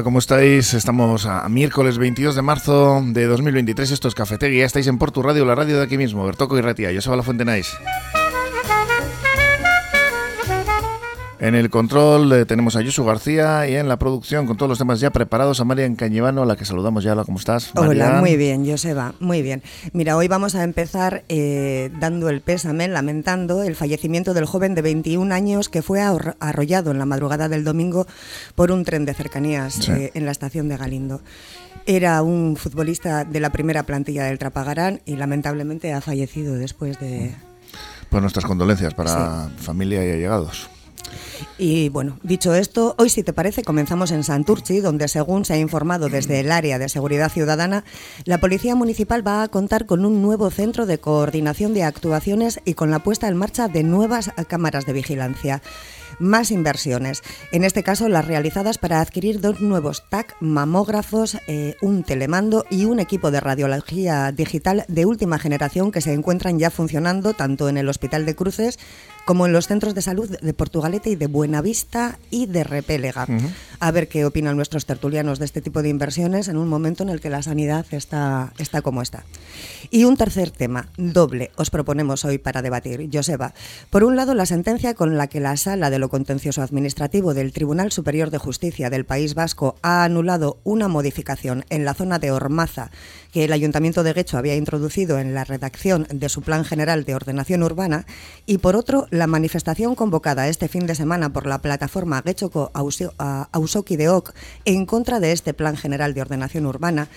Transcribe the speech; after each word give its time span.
Hola, 0.00 0.04
¿cómo 0.06 0.18
estáis? 0.18 0.72
Estamos 0.72 1.26
a 1.26 1.46
miércoles 1.50 1.98
22 1.98 2.34
de 2.34 2.40
marzo 2.40 3.02
de 3.04 3.26
2023. 3.26 3.90
Esto 3.90 4.08
es 4.08 4.14
Cafetegui. 4.14 4.60
Ya 4.60 4.64
estáis 4.64 4.86
en 4.86 4.96
Portu 4.96 5.22
Radio, 5.22 5.44
la 5.44 5.54
radio 5.54 5.76
de 5.76 5.84
aquí 5.84 5.98
mismo. 5.98 6.24
Bertoco 6.24 6.56
y 6.56 6.62
Ratia. 6.62 6.90
Yo 6.90 7.02
soy 7.02 7.18
La 7.18 7.22
Fuente 7.22 7.44
Nice. 7.44 7.76
En 11.40 11.54
el 11.54 11.70
control 11.70 12.30
eh, 12.34 12.44
tenemos 12.44 12.76
a 12.76 12.82
Yusu 12.82 13.02
García 13.02 13.66
y 13.66 13.74
en 13.74 13.88
la 13.88 13.98
producción 13.98 14.46
con 14.46 14.58
todos 14.58 14.68
los 14.68 14.78
temas 14.78 15.00
ya 15.00 15.08
preparados 15.08 15.58
a 15.60 15.64
Marian 15.64 15.96
Cañivano, 15.96 16.42
a 16.42 16.46
la 16.46 16.54
que 16.54 16.66
saludamos 16.66 17.02
ya. 17.02 17.12
Hola, 17.12 17.24
¿cómo 17.24 17.38
estás? 17.38 17.70
Hola, 17.76 18.20
muy 18.20 18.36
bien, 18.36 18.68
Joseba, 18.68 19.14
muy 19.20 19.40
bien. 19.40 19.62
Mira, 19.94 20.18
hoy 20.18 20.28
vamos 20.28 20.54
a 20.54 20.64
empezar 20.64 21.24
eh, 21.30 21.90
dando 21.98 22.28
el 22.28 22.42
pésame, 22.42 22.88
lamentando 22.88 23.62
el 23.62 23.74
fallecimiento 23.74 24.34
del 24.34 24.44
joven 24.44 24.74
de 24.74 24.82
21 24.82 25.34
años 25.34 25.70
que 25.70 25.80
fue 25.80 26.02
arrollado 26.02 26.90
en 26.90 26.98
la 26.98 27.06
madrugada 27.06 27.48
del 27.48 27.64
domingo 27.64 28.06
por 28.54 28.70
un 28.70 28.84
tren 28.84 29.06
de 29.06 29.14
cercanías 29.14 29.88
eh, 29.88 30.10
en 30.12 30.26
la 30.26 30.32
estación 30.32 30.68
de 30.68 30.76
Galindo. 30.76 31.22
Era 31.86 32.20
un 32.20 32.56
futbolista 32.56 33.24
de 33.24 33.40
la 33.40 33.48
primera 33.48 33.84
plantilla 33.84 34.24
del 34.24 34.38
Trapagarán 34.38 35.00
y 35.06 35.16
lamentablemente 35.16 35.94
ha 35.94 36.02
fallecido 36.02 36.54
después 36.56 37.00
de... 37.00 37.34
Pues 38.10 38.20
nuestras 38.20 38.44
condolencias 38.44 38.92
para 38.92 39.48
familia 39.56 40.04
y 40.04 40.10
allegados. 40.10 40.68
Y 41.58 41.88
bueno, 41.88 42.18
dicho 42.22 42.54
esto, 42.54 42.94
hoy 42.98 43.10
si 43.10 43.22
te 43.22 43.32
parece 43.32 43.62
comenzamos 43.62 44.10
en 44.12 44.24
Santurchi, 44.24 44.80
donde 44.80 45.08
según 45.08 45.44
se 45.44 45.54
ha 45.54 45.58
informado 45.58 46.08
desde 46.08 46.40
el 46.40 46.52
área 46.52 46.78
de 46.78 46.88
seguridad 46.88 47.30
ciudadana, 47.30 47.84
la 48.24 48.38
Policía 48.38 48.74
Municipal 48.74 49.26
va 49.26 49.42
a 49.42 49.48
contar 49.48 49.86
con 49.86 50.04
un 50.04 50.22
nuevo 50.22 50.50
centro 50.50 50.86
de 50.86 50.98
coordinación 50.98 51.74
de 51.74 51.84
actuaciones 51.84 52.60
y 52.64 52.74
con 52.74 52.90
la 52.90 53.00
puesta 53.00 53.28
en 53.28 53.36
marcha 53.36 53.68
de 53.68 53.82
nuevas 53.82 54.30
cámaras 54.48 54.86
de 54.86 54.92
vigilancia 54.92 55.62
más 56.20 56.50
inversiones. 56.50 57.22
En 57.52 57.64
este 57.64 57.82
caso, 57.82 58.08
las 58.08 58.26
realizadas 58.26 58.78
para 58.78 59.00
adquirir 59.00 59.40
dos 59.40 59.60
nuevos 59.60 60.04
TAC, 60.08 60.36
mamógrafos, 60.40 61.38
eh, 61.46 61.76
un 61.80 62.04
telemando 62.04 62.64
y 62.70 62.84
un 62.84 63.00
equipo 63.00 63.30
de 63.30 63.40
radiología 63.40 64.30
digital 64.32 64.84
de 64.88 65.06
última 65.06 65.38
generación 65.38 65.90
que 65.90 66.00
se 66.00 66.12
encuentran 66.12 66.58
ya 66.58 66.70
funcionando 66.70 67.32
tanto 67.34 67.68
en 67.68 67.78
el 67.78 67.88
Hospital 67.88 68.26
de 68.26 68.34
Cruces 68.34 68.78
como 69.30 69.46
en 69.46 69.52
los 69.52 69.68
centros 69.68 69.94
de 69.94 70.02
salud 70.02 70.28
de 70.28 70.54
Portugalete 70.54 71.08
y 71.08 71.14
de 71.14 71.28
Buenavista 71.28 72.18
y 72.30 72.46
de 72.46 72.64
Repélega. 72.64 73.28
A 73.78 73.90
ver 73.92 74.08
qué 74.08 74.24
opinan 74.24 74.56
nuestros 74.56 74.86
tertulianos 74.86 75.38
de 75.38 75.44
este 75.44 75.60
tipo 75.60 75.82
de 75.82 75.88
inversiones 75.88 76.48
en 76.48 76.56
un 76.56 76.66
momento 76.66 77.04
en 77.04 77.10
el 77.10 77.20
que 77.20 77.30
la 77.30 77.40
sanidad 77.40 77.86
está, 77.92 78.52
está 78.58 78.82
como 78.82 79.02
está. 79.02 79.22
Y 79.88 80.02
un 80.02 80.16
tercer 80.16 80.50
tema, 80.50 80.88
doble, 80.96 81.52
os 81.54 81.70
proponemos 81.70 82.24
hoy 82.24 82.38
para 82.38 82.60
debatir. 82.60 83.08
Joseba, 83.12 83.54
por 83.88 84.02
un 84.02 84.16
lado, 84.16 84.34
la 84.34 84.46
sentencia 84.46 84.94
con 84.94 85.16
la 85.16 85.28
que 85.28 85.38
la 85.38 85.56
Sala 85.56 85.90
de 85.90 86.00
lo 86.00 86.08
Contencioso 86.08 86.62
Administrativo 86.62 87.32
del 87.32 87.52
Tribunal 87.52 87.92
Superior 87.92 88.30
de 88.30 88.38
Justicia 88.38 88.90
del 88.90 89.04
País 89.04 89.34
Vasco 89.34 89.76
ha 89.82 90.02
anulado 90.02 90.58
una 90.64 90.88
modificación 90.88 91.64
en 91.70 91.84
la 91.84 91.94
zona 91.94 92.18
de 92.18 92.32
Ormaza 92.32 92.90
que 93.32 93.44
el 93.44 93.52
Ayuntamiento 93.52 94.02
de 94.02 94.12
Guecho 94.12 94.38
había 94.38 94.56
introducido 94.56 95.18
en 95.18 95.34
la 95.34 95.44
redacción 95.44 96.06
de 96.10 96.28
su 96.28 96.42
Plan 96.42 96.64
General 96.64 97.04
de 97.04 97.14
Ordenación 97.14 97.62
Urbana 97.62 98.06
y, 98.46 98.58
por 98.58 98.76
otro, 98.76 99.06
la 99.10 99.26
manifestación 99.26 99.94
convocada 99.94 100.48
este 100.48 100.68
fin 100.68 100.86
de 100.86 100.94
semana 100.94 101.32
por 101.32 101.46
la 101.46 101.60
plataforma 101.60 102.22
Guechoco 102.22 102.70
Ausoki 102.74 103.96
de 103.96 104.08
Oc 104.08 104.34
en 104.64 104.86
contra 104.86 105.20
de 105.20 105.32
este 105.32 105.54
Plan 105.54 105.76
General 105.76 106.14
de 106.14 106.22
Ordenación 106.22 106.66
Urbana. 106.66 107.08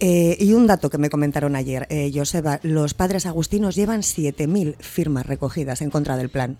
Eh, 0.00 0.36
y 0.40 0.52
un 0.54 0.66
dato 0.66 0.90
que 0.90 0.98
me 0.98 1.10
comentaron 1.10 1.54
ayer, 1.54 1.86
eh, 1.88 2.10
Joseba, 2.12 2.58
los 2.62 2.92
padres 2.94 3.24
agustinos 3.26 3.76
llevan 3.76 4.00
7.000 4.00 4.74
firmas 4.80 5.26
recogidas 5.26 5.80
en 5.80 5.90
contra 5.90 6.16
del 6.16 6.28
plan. 6.28 6.58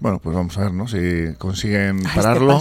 Bueno, 0.00 0.18
pues 0.18 0.36
vamos 0.36 0.58
a 0.58 0.62
ver, 0.62 0.72
¿no? 0.72 0.86
Si 0.86 1.34
consiguen 1.38 2.00
este 2.00 2.10
pararlo 2.14 2.60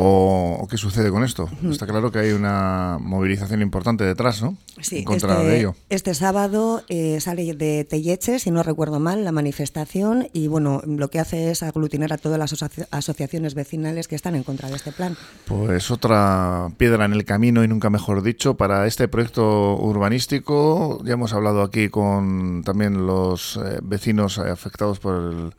o, 0.00 0.66
qué 0.70 0.76
sucede 0.76 1.10
con 1.10 1.24
esto. 1.24 1.48
Está 1.68 1.86
claro 1.86 2.12
que 2.12 2.20
hay 2.20 2.30
una 2.30 2.98
movilización 3.00 3.62
importante 3.62 4.04
detrás, 4.04 4.42
¿no? 4.42 4.56
Sí, 4.80 4.98
en 4.98 5.04
contra 5.04 5.34
este, 5.34 5.46
de 5.46 5.58
ello. 5.58 5.74
Este 5.88 6.14
sábado 6.14 6.84
eh, 6.88 7.20
sale 7.20 7.52
de 7.54 7.84
Telleche, 7.84 8.38
si 8.38 8.50
no 8.50 8.62
recuerdo 8.62 9.00
mal, 9.00 9.24
la 9.24 9.32
manifestación 9.32 10.28
y 10.32 10.46
bueno, 10.46 10.82
lo 10.86 11.08
que 11.08 11.18
hace 11.18 11.50
es 11.50 11.62
aglutinar 11.62 12.12
a 12.12 12.18
todas 12.18 12.38
las 12.38 12.54
asociaciones 12.90 13.54
vecinales 13.54 14.06
que 14.06 14.14
están 14.14 14.36
en 14.36 14.44
contra 14.44 14.68
de 14.68 14.76
este 14.76 14.92
plan. 14.92 15.16
Pues 15.46 15.90
otra 15.90 16.70
piedra 16.76 17.04
en 17.04 17.12
el 17.12 17.24
camino 17.24 17.64
y 17.64 17.68
nunca 17.68 17.90
mejor 17.90 18.22
dicho 18.22 18.54
para 18.54 18.86
este 18.86 19.08
proyecto 19.08 19.76
urbanístico. 19.76 21.02
Ya 21.04 21.14
hemos 21.14 21.32
hablado 21.32 21.62
aquí 21.62 21.88
con 21.88 22.62
también 22.64 23.06
los 23.06 23.56
eh, 23.56 23.80
vecinos 23.82 24.38
afectados 24.38 25.00
por 25.00 25.14
el 25.16 25.52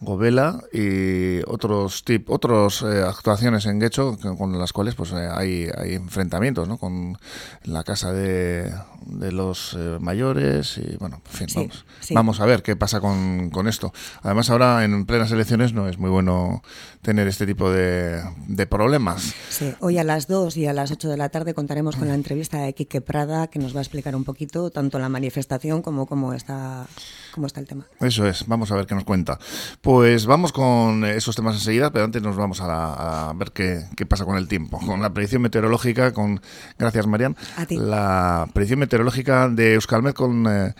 Govela 0.00 0.62
y 0.72 1.40
otros 1.48 2.04
tip, 2.04 2.30
otros 2.30 2.82
eh, 2.82 3.02
actuaciones 3.02 3.66
en 3.66 3.80
Guecho 3.80 4.16
con 4.38 4.56
las 4.56 4.72
cuales 4.72 4.94
pues 4.94 5.10
eh, 5.10 5.28
hay, 5.30 5.68
hay 5.76 5.94
enfrentamientos 5.94 6.68
¿no? 6.68 6.78
con 6.78 7.18
la 7.64 7.82
casa 7.82 8.12
de, 8.12 8.72
de 9.06 9.32
los 9.32 9.74
eh, 9.76 9.98
mayores 10.00 10.78
y 10.78 10.96
bueno, 10.98 11.20
en 11.26 11.48
fin, 11.48 11.48
vamos, 11.54 11.84
vamos, 12.10 12.40
a 12.40 12.46
ver 12.46 12.62
qué 12.62 12.76
pasa 12.76 13.00
con, 13.00 13.50
con, 13.50 13.66
esto. 13.66 13.92
Además 14.22 14.50
ahora 14.50 14.84
en 14.84 15.04
plenas 15.04 15.32
elecciones 15.32 15.72
no 15.72 15.88
es 15.88 15.98
muy 15.98 16.10
bueno 16.10 16.62
tener 17.02 17.26
este 17.26 17.44
tipo 17.44 17.68
de, 17.68 18.22
de 18.46 18.66
problemas. 18.66 19.34
Sí, 19.50 19.74
hoy 19.80 19.98
a 19.98 20.04
las 20.04 20.28
2 20.28 20.56
y 20.58 20.66
a 20.66 20.72
las 20.72 20.92
8 20.92 21.08
de 21.08 21.16
la 21.16 21.28
tarde 21.28 21.54
contaremos 21.54 21.96
con 21.96 22.06
la 22.06 22.14
entrevista 22.14 22.58
de 22.58 22.72
Quique 22.72 23.00
Prada 23.00 23.48
que 23.48 23.58
nos 23.58 23.74
va 23.74 23.80
a 23.80 23.82
explicar 23.82 24.14
un 24.14 24.22
poquito 24.22 24.70
tanto 24.70 25.00
la 25.00 25.08
manifestación 25.08 25.82
como 25.82 26.06
cómo 26.06 26.34
está, 26.34 26.86
cómo 27.32 27.46
está 27.46 27.60
el 27.60 27.66
tema. 27.66 27.86
Eso 28.00 28.26
es, 28.26 28.46
vamos 28.46 28.70
a 28.70 28.76
ver 28.76 28.86
qué 28.86 28.94
nos 28.94 29.04
cuenta. 29.04 29.38
Pues 29.80 30.26
vamos 30.26 30.52
con 30.52 31.04
esos 31.04 31.36
temas 31.36 31.54
enseguida, 31.54 31.90
pero 31.90 32.04
antes 32.04 32.22
nos 32.22 32.36
vamos 32.36 32.60
a, 32.62 33.32
ver 33.36 33.52
qué, 33.52 34.06
pasa 34.06 34.24
con 34.24 34.36
el 34.36 34.48
tiempo. 34.48 34.78
Con 34.84 35.02
la 35.02 35.12
predicción 35.12 35.42
meteorológica, 35.42 36.12
con 36.12 36.40
gracias 36.78 37.06
Marian. 37.06 37.36
La 37.70 38.48
predicción 38.52 38.80
meteorológica 38.80 39.48
de 39.48 39.74
Euskalmet 39.74 40.14
con 40.14 40.46
eh, 40.48 40.74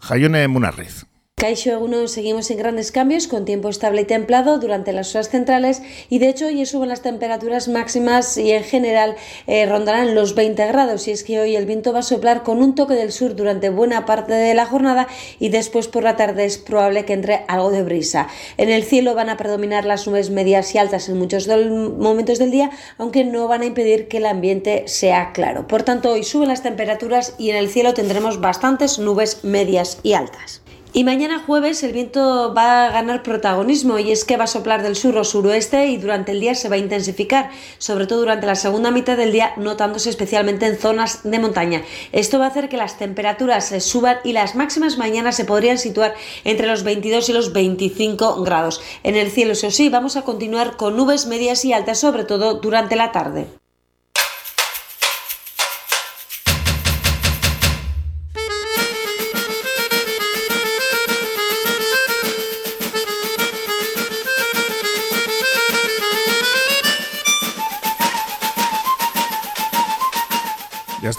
Jayone 0.00 0.48
Munarriz. 0.48 1.06
Caixo 1.42 1.72
Eguno 1.72 2.06
seguimos 2.06 2.52
en 2.52 2.58
grandes 2.58 2.92
cambios 2.92 3.26
con 3.26 3.44
tiempo 3.44 3.68
estable 3.68 4.02
y 4.02 4.04
templado 4.04 4.60
durante 4.60 4.92
las 4.92 5.12
horas 5.12 5.28
centrales 5.28 5.82
y 6.08 6.20
de 6.20 6.28
hecho 6.28 6.46
hoy 6.46 6.64
suben 6.66 6.88
las 6.88 7.02
temperaturas 7.02 7.66
máximas 7.66 8.38
y 8.38 8.52
en 8.52 8.62
general 8.62 9.16
eh, 9.48 9.66
rondarán 9.66 10.14
los 10.14 10.36
20 10.36 10.64
grados 10.68 11.08
y 11.08 11.10
es 11.10 11.24
que 11.24 11.40
hoy 11.40 11.56
el 11.56 11.66
viento 11.66 11.92
va 11.92 11.98
a 11.98 12.02
soplar 12.02 12.44
con 12.44 12.62
un 12.62 12.76
toque 12.76 12.94
del 12.94 13.10
sur 13.10 13.34
durante 13.34 13.70
buena 13.70 14.06
parte 14.06 14.34
de 14.34 14.54
la 14.54 14.66
jornada 14.66 15.08
y 15.40 15.48
después 15.48 15.88
por 15.88 16.04
la 16.04 16.14
tarde 16.14 16.44
es 16.44 16.58
probable 16.58 17.04
que 17.04 17.14
entre 17.14 17.44
algo 17.48 17.72
de 17.72 17.82
brisa. 17.82 18.28
En 18.56 18.68
el 18.68 18.84
cielo 18.84 19.16
van 19.16 19.28
a 19.28 19.36
predominar 19.36 19.84
las 19.84 20.06
nubes 20.06 20.30
medias 20.30 20.72
y 20.76 20.78
altas 20.78 21.08
en 21.08 21.18
muchos 21.18 21.48
momentos 21.48 22.38
del 22.38 22.52
día 22.52 22.70
aunque 22.98 23.24
no 23.24 23.48
van 23.48 23.62
a 23.62 23.66
impedir 23.66 24.06
que 24.06 24.18
el 24.18 24.26
ambiente 24.26 24.84
sea 24.86 25.32
claro. 25.32 25.66
Por 25.66 25.82
tanto 25.82 26.12
hoy 26.12 26.22
suben 26.22 26.50
las 26.50 26.62
temperaturas 26.62 27.34
y 27.36 27.50
en 27.50 27.56
el 27.56 27.68
cielo 27.68 27.94
tendremos 27.94 28.40
bastantes 28.40 29.00
nubes 29.00 29.42
medias 29.42 29.98
y 30.04 30.12
altas. 30.12 30.61
Y 30.94 31.04
mañana 31.04 31.42
jueves 31.46 31.82
el 31.84 31.92
viento 31.94 32.52
va 32.54 32.84
a 32.84 32.90
ganar 32.90 33.22
protagonismo 33.22 33.98
y 33.98 34.12
es 34.12 34.26
que 34.26 34.36
va 34.36 34.44
a 34.44 34.46
soplar 34.46 34.82
del 34.82 34.94
sur 34.94 35.16
o 35.16 35.24
suroeste 35.24 35.86
y 35.86 35.96
durante 35.96 36.32
el 36.32 36.40
día 36.40 36.54
se 36.54 36.68
va 36.68 36.74
a 36.74 36.78
intensificar, 36.78 37.48
sobre 37.78 38.06
todo 38.06 38.18
durante 38.18 38.46
la 38.46 38.56
segunda 38.56 38.90
mitad 38.90 39.16
del 39.16 39.32
día, 39.32 39.54
notándose 39.56 40.10
especialmente 40.10 40.66
en 40.66 40.76
zonas 40.76 41.22
de 41.22 41.38
montaña. 41.38 41.82
Esto 42.12 42.38
va 42.38 42.44
a 42.44 42.48
hacer 42.48 42.68
que 42.68 42.76
las 42.76 42.98
temperaturas 42.98 43.68
se 43.68 43.80
suban 43.80 44.18
y 44.22 44.34
las 44.34 44.54
máximas 44.54 44.98
mañana 44.98 45.32
se 45.32 45.46
podrían 45.46 45.78
situar 45.78 46.14
entre 46.44 46.66
los 46.66 46.82
22 46.82 47.26
y 47.26 47.32
los 47.32 47.54
25 47.54 48.42
grados. 48.42 48.82
En 49.02 49.16
el 49.16 49.30
cielo, 49.30 49.52
eso 49.52 49.70
sí, 49.70 49.88
vamos 49.88 50.16
a 50.16 50.22
continuar 50.22 50.76
con 50.76 50.94
nubes 50.94 51.24
medias 51.24 51.64
y 51.64 51.72
altas, 51.72 52.00
sobre 52.00 52.24
todo 52.24 52.60
durante 52.60 52.96
la 52.96 53.12
tarde. 53.12 53.61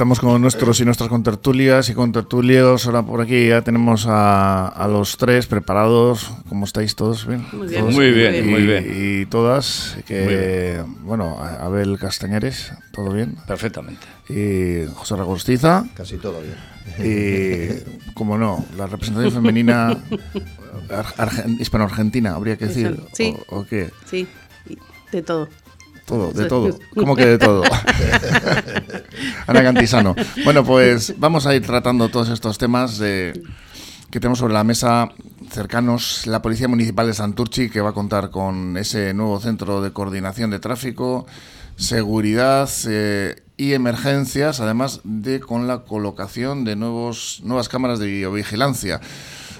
Estamos 0.04 0.20
con 0.20 0.42
nuestros 0.42 0.82
y 0.82 0.84
nuestras 0.84 1.08
contertulias 1.08 1.88
y 1.88 1.94
contertulios. 1.94 2.86
Ahora 2.88 3.04
por 3.04 3.22
aquí 3.22 3.48
ya 3.48 3.62
tenemos 3.62 4.06
a, 4.06 4.86
los 4.90 5.16
tres 5.16 5.48
preparados. 5.48 6.30
¿Cómo 6.50 6.66
estáis 6.66 6.98
todos? 6.98 7.26
¿Bien? 7.26 7.48
Muy 7.54 7.70
bien, 7.70 7.86
muy 7.86 8.12
bien, 8.12 8.52
muy 8.52 8.62
bien. 8.64 8.86
Y, 8.94 9.26
todas, 9.28 9.96
que, 10.06 10.84
bueno, 11.04 11.38
Abel 11.40 11.98
Castañares, 11.98 12.74
¿todo 12.92 13.14
bien? 13.14 13.38
Perfectamente. 13.48 14.06
Y 14.28 14.94
José 14.94 15.16
Ragostiza. 15.16 15.86
Casi 15.96 16.18
todo 16.18 16.42
bien. 16.42 16.58
Y, 17.00 18.14
como 18.14 18.38
no, 18.38 18.66
la 18.76 18.88
representación 18.88 19.32
femenina 19.32 20.04
hispano-argentina, 21.60 22.36
habría 22.36 22.58
que 22.58 22.66
decir. 22.66 23.00
Sí. 23.14 23.38
¿O, 23.48 23.64
qué? 23.64 23.90
Sí, 24.06 24.28
de 25.14 25.22
todo. 25.22 25.48
Todo, 26.06 26.32
de 26.32 26.46
todo. 26.46 26.78
¿Cómo 26.96 27.16
que 27.16 27.26
de 27.26 27.38
todo? 27.38 27.64
Ana 29.48 29.64
Cantisano. 29.64 30.16
Bueno, 30.44 30.64
pues 30.64 31.14
vamos 31.18 31.46
a 31.46 31.56
ir 31.56 31.66
tratando 31.66 32.10
todos 32.10 32.30
estos 32.30 32.58
temas 32.58 32.98
de, 32.98 33.42
que 34.14 34.20
tenemos 34.20 34.40
sobre 34.40 34.54
la 34.54 34.64
mesa 34.64 35.10
cercanos. 35.50 36.28
La 36.28 36.42
Policía 36.42 36.68
Municipal 36.68 37.08
de 37.08 37.14
Santurchi, 37.14 37.70
que 37.70 37.82
va 37.82 37.90
a 37.90 37.94
contar 37.94 38.30
con 38.30 38.78
ese 38.78 39.14
nuevo 39.14 39.40
centro 39.40 39.82
de 39.82 39.92
coordinación 39.92 40.52
de 40.52 40.60
tráfico, 40.60 41.26
seguridad 41.78 42.70
eh, 42.88 43.42
y 43.58 43.74
emergencias, 43.74 44.60
además 44.60 45.02
de 45.04 45.40
con 45.40 45.68
la 45.68 45.80
colocación 45.80 46.64
de 46.64 46.76
nuevos, 46.76 47.42
nuevas 47.44 47.70
cámaras 47.70 48.00
de 48.00 48.08
videovigilancia. 48.08 49.02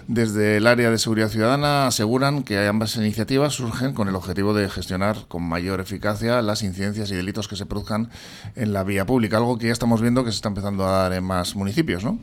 Desde 0.08 0.58
el 0.58 0.68
área 0.68 0.92
de 0.92 0.98
seguridad 0.98 1.30
ciudadana 1.30 1.88
aseguran 1.88 2.44
que 2.44 2.58
ambas 2.68 2.96
iniciativas 2.98 3.54
surgen 3.54 3.94
con 3.94 4.10
el 4.10 4.16
objetivo 4.16 4.54
de 4.54 4.70
gestionar 4.70 5.28
con 5.30 5.44
mayor 5.44 5.80
eficacia 5.80 6.42
las 6.42 6.62
incidencias 6.62 7.10
y 7.12 7.16
delitos 7.16 7.48
que 7.48 7.56
se 7.56 7.66
produzcan 7.66 8.10
en 8.56 8.74
la 8.74 8.84
vía 8.84 9.06
pública, 9.06 9.38
algo 9.38 9.58
que 9.58 9.68
ya 9.68 9.74
estamos 9.74 10.02
viendo 10.02 10.26
que 10.26 10.32
se 10.32 10.36
está 10.36 10.50
empezando 10.50 10.86
a 10.86 11.04
dar 11.04 11.14
en 11.14 11.24
más 11.24 11.56
municipios, 11.56 12.04
¿no? 12.04 12.20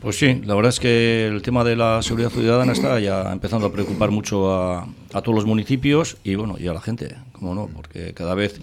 Pues 0.00 0.18
sí, 0.18 0.42
la 0.44 0.54
verdad 0.54 0.68
es 0.68 0.80
que 0.80 1.28
el 1.28 1.40
tema 1.40 1.64
de 1.64 1.76
la 1.76 2.02
seguridad 2.02 2.28
ciudadana 2.28 2.72
está 2.72 3.00
ya 3.00 3.32
empezando 3.32 3.68
a 3.68 3.72
preocupar 3.72 4.10
mucho 4.10 4.52
a, 4.52 4.86
todos 5.12 5.34
los 5.34 5.46
municipios 5.46 6.18
y 6.24 6.34
bueno, 6.34 6.56
y 6.58 6.66
a 6.66 6.74
la 6.74 6.80
gente, 6.80 7.16
como 7.32 7.54
no, 7.54 7.68
porque 7.68 8.12
cada 8.12 8.34
vez 8.34 8.60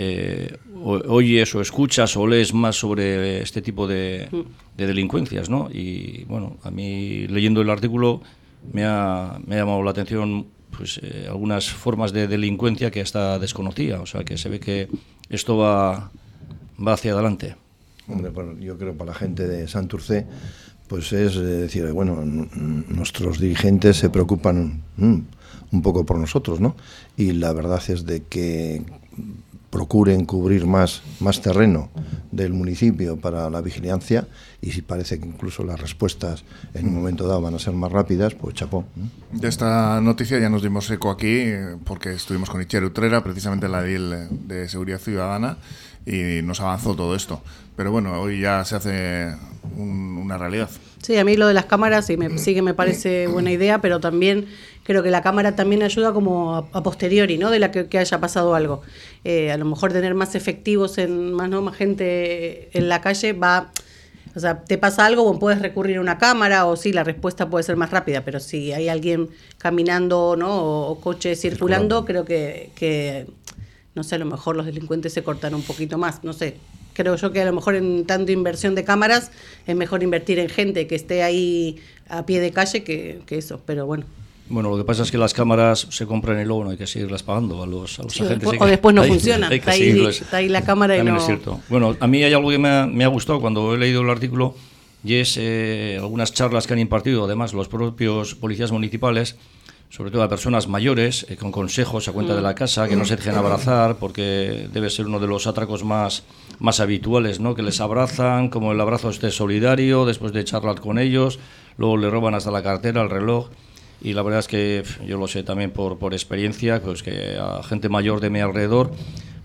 eh, 0.00 0.56
oyes 0.84 1.52
o 1.56 1.60
escuchas 1.60 2.16
o 2.16 2.24
lees 2.24 2.54
más 2.54 2.76
sobre 2.76 3.42
este 3.42 3.60
tipo 3.60 3.88
de, 3.88 4.28
delincuencias, 4.76 5.50
¿no? 5.50 5.68
Y 5.72 6.24
bueno, 6.28 6.56
a 6.62 6.70
mí 6.70 7.26
leyendo 7.26 7.62
el 7.62 7.68
artículo 7.68 8.22
me 8.72 8.84
ha, 8.84 9.40
me 9.44 9.56
ha 9.56 9.58
llamado 9.58 9.82
la 9.82 9.90
atención 9.90 10.46
pues 10.70 11.00
eh, 11.02 11.26
algunas 11.28 11.68
formas 11.68 12.12
de 12.12 12.28
delincuencia 12.28 12.92
que 12.92 13.00
hasta 13.00 13.40
desconocía, 13.40 14.00
o 14.00 14.06
sea 14.06 14.22
que 14.22 14.38
se 14.38 14.48
ve 14.48 14.60
que 14.60 14.88
esto 15.30 15.56
va, 15.56 16.12
va 16.78 16.92
hacia 16.92 17.12
adelante. 17.12 17.56
Hombre, 18.06 18.30
yo 18.60 18.78
creo 18.78 18.94
para 18.96 19.10
la 19.10 19.18
gente 19.18 19.48
de 19.48 19.66
Santurce, 19.66 20.26
pues 20.86 21.12
es 21.12 21.34
decir, 21.34 21.90
bueno, 21.90 22.24
nuestros 22.24 23.40
dirigentes 23.40 23.96
se 23.96 24.10
preocupan 24.10 24.80
mm, 24.96 25.18
un 25.72 25.82
poco 25.82 26.06
por 26.06 26.18
nosotros, 26.18 26.60
¿no? 26.60 26.76
Y 27.16 27.32
la 27.32 27.52
verdad 27.52 27.82
es 27.88 28.06
de 28.06 28.22
que 28.22 28.84
procuren 29.70 30.24
cubrir 30.24 30.66
más, 30.66 31.02
más 31.20 31.42
terreno 31.42 31.90
del 32.30 32.52
municipio 32.52 33.18
para 33.18 33.50
la 33.50 33.60
vigilancia 33.60 34.26
y 34.60 34.72
si 34.72 34.82
parece 34.82 35.20
que 35.20 35.26
incluso 35.26 35.62
las 35.62 35.80
respuestas 35.80 36.44
en 36.74 36.88
un 36.88 36.94
momento 36.94 37.26
dado 37.26 37.42
van 37.42 37.54
a 37.54 37.58
ser 37.58 37.74
más 37.74 37.92
rápidas, 37.92 38.34
pues 38.34 38.54
chapó. 38.54 38.84
De 39.32 39.48
esta 39.48 40.00
noticia 40.00 40.38
ya 40.38 40.48
nos 40.48 40.62
dimos 40.62 40.90
eco 40.90 41.10
aquí 41.10 41.44
porque 41.84 42.12
estuvimos 42.12 42.50
con 42.50 42.62
Itcher 42.62 42.84
Utrera, 42.84 43.22
precisamente 43.22 43.66
en 43.66 43.72
la 43.72 43.82
DIL 43.82 44.48
de 44.48 44.68
Seguridad 44.68 44.98
Ciudadana, 44.98 45.58
y 46.08 46.42
nos 46.42 46.60
avanzó 46.60 46.94
todo 46.96 47.14
esto. 47.14 47.42
Pero 47.76 47.92
bueno, 47.92 48.20
hoy 48.20 48.40
ya 48.40 48.64
se 48.64 48.76
hace 48.76 49.36
una 49.76 50.38
realidad. 50.38 50.70
Sí, 51.02 51.16
a 51.16 51.24
mí 51.24 51.36
lo 51.36 51.46
de 51.46 51.54
las 51.54 51.66
cámaras 51.66 52.06
sí, 52.06 52.16
me, 52.16 52.38
sí 52.38 52.54
que 52.54 52.62
me 52.62 52.74
parece 52.74 53.26
buena 53.28 53.52
idea, 53.52 53.80
pero 53.80 54.00
también 54.00 54.46
creo 54.82 55.02
que 55.02 55.10
la 55.10 55.22
cámara 55.22 55.54
también 55.54 55.82
ayuda 55.82 56.12
como 56.12 56.56
a, 56.56 56.82
posteriori, 56.82 57.38
¿no? 57.38 57.50
De 57.50 57.58
la 57.58 57.70
que, 57.70 57.98
haya 57.98 58.20
pasado 58.20 58.54
algo. 58.54 58.82
Eh, 59.22 59.52
a 59.52 59.56
lo 59.58 59.66
mejor 59.66 59.92
tener 59.92 60.14
más 60.14 60.34
efectivos, 60.34 60.98
en 60.98 61.32
más, 61.32 61.50
¿no? 61.50 61.62
más 61.62 61.76
gente 61.76 62.76
en 62.76 62.88
la 62.88 63.00
calle 63.00 63.32
va... 63.32 63.70
O 64.34 64.40
sea, 64.40 64.62
te 64.62 64.78
pasa 64.78 65.04
algo, 65.04 65.38
puedes 65.38 65.60
recurrir 65.60 65.96
a 65.96 66.00
una 66.00 66.16
cámara 66.16 66.66
o 66.66 66.76
sí, 66.76 66.92
la 66.92 67.02
respuesta 67.02 67.50
puede 67.50 67.64
ser 67.64 67.76
más 67.76 67.90
rápida, 67.90 68.24
pero 68.24 68.38
si 68.38 68.72
hay 68.72 68.88
alguien 68.88 69.30
caminando 69.56 70.36
¿no? 70.38 70.86
o, 70.88 71.00
coche 71.00 71.34
circulando, 71.34 72.04
creo 72.04 72.24
que, 72.24 72.70
que, 72.76 73.26
no 73.98 74.04
sé, 74.04 74.14
a 74.14 74.18
lo 74.18 74.26
mejor 74.26 74.54
los 74.54 74.64
delincuentes 74.64 75.12
se 75.12 75.24
cortan 75.24 75.54
un 75.54 75.62
poquito 75.62 75.98
más, 75.98 76.22
no 76.22 76.32
sé. 76.32 76.56
Creo 76.92 77.16
yo 77.16 77.32
que 77.32 77.40
a 77.42 77.44
lo 77.44 77.52
mejor 77.52 77.74
en 77.74 78.06
tanto 78.06 78.30
inversión 78.30 78.76
de 78.76 78.84
cámaras 78.84 79.32
es 79.66 79.74
mejor 79.74 80.04
invertir 80.04 80.38
en 80.38 80.48
gente 80.48 80.86
que 80.86 80.94
esté 80.94 81.24
ahí 81.24 81.78
a 82.08 82.24
pie 82.24 82.40
de 82.40 82.52
calle 82.52 82.84
que, 82.84 83.20
que 83.26 83.38
eso, 83.38 83.60
pero 83.66 83.86
bueno. 83.86 84.04
Bueno, 84.48 84.70
lo 84.70 84.78
que 84.78 84.84
pasa 84.84 85.02
es 85.02 85.10
que 85.10 85.18
las 85.18 85.34
cámaras 85.34 85.88
se 85.90 86.06
compran 86.06 86.40
y 86.40 86.44
luego 86.44 86.62
no 86.62 86.70
hay 86.70 86.76
que 86.76 86.86
seguirlas 86.86 87.24
pagando 87.24 87.60
a 87.60 87.66
los, 87.66 87.98
agentes. 87.98 88.48
O, 88.58 88.66
después 88.66 88.94
no 88.94 89.02
funcionan. 89.02 89.52
está, 89.52 89.72
ahí, 89.72 90.48
la 90.48 90.62
cámara 90.62 90.96
y 90.96 91.02
no... 91.02 91.16
es 91.16 91.26
cierto. 91.26 91.60
Bueno, 91.68 91.96
a 91.98 92.06
mí 92.06 92.22
hay 92.22 92.32
algo 92.32 92.50
que 92.50 92.58
me 92.58 92.68
ha, 92.68 92.86
me 92.86 93.02
ha 93.02 93.08
gustado 93.08 93.40
cuando 93.40 93.74
he 93.74 93.78
leído 93.78 94.02
el 94.02 94.10
artículo 94.10 94.54
y 95.04 95.14
es 95.14 95.36
eh, 95.38 95.96
algunas 96.00 96.32
charlas 96.32 96.68
que 96.68 96.72
han 96.72 96.78
impartido 96.78 97.24
además 97.24 97.52
los 97.52 97.68
propios 97.68 98.36
policías 98.36 98.70
municipales, 98.70 99.36
sobre 99.90 100.10
todo 100.10 100.22
a 100.22 100.28
personas 100.28 100.68
mayores, 100.68 101.26
eh, 101.28 101.36
con 101.36 101.50
consejos 101.50 102.08
a 102.08 102.12
cuenta 102.12 102.34
de 102.34 102.42
la 102.42 102.54
casa, 102.54 102.88
que 102.88 102.96
no 102.96 103.04
se 103.04 103.16
dejen 103.16 103.34
abrazar 103.34 103.96
porque 103.96 104.68
debe 104.72 104.90
ser 104.90 105.06
uno 105.06 105.18
de 105.18 105.26
los 105.26 105.46
atracos 105.46 105.84
más, 105.84 106.24
más 106.58 106.80
habituales, 106.80 107.40
¿no? 107.40 107.54
que 107.54 107.62
les 107.62 107.80
abrazan, 107.80 108.48
como 108.48 108.72
el 108.72 108.80
abrazo 108.80 109.10
este 109.10 109.30
solidario, 109.30 110.04
después 110.04 110.32
de 110.32 110.44
charlar 110.44 110.80
con 110.80 110.98
ellos, 110.98 111.38
luego 111.76 111.96
le 111.96 112.10
roban 112.10 112.34
hasta 112.34 112.50
la 112.50 112.62
cartera, 112.62 113.02
el 113.02 113.10
reloj 113.10 113.48
y 114.00 114.12
la 114.12 114.22
verdad 114.22 114.40
es 114.40 114.48
que 114.48 114.84
yo 115.06 115.18
lo 115.18 115.26
sé 115.26 115.42
también 115.42 115.72
por, 115.72 115.98
por 115.98 116.12
experiencia, 116.12 116.80
pues 116.80 117.02
que 117.02 117.36
a 117.40 117.62
gente 117.62 117.88
mayor 117.88 118.20
de 118.20 118.30
mi 118.30 118.40
alrededor 118.40 118.92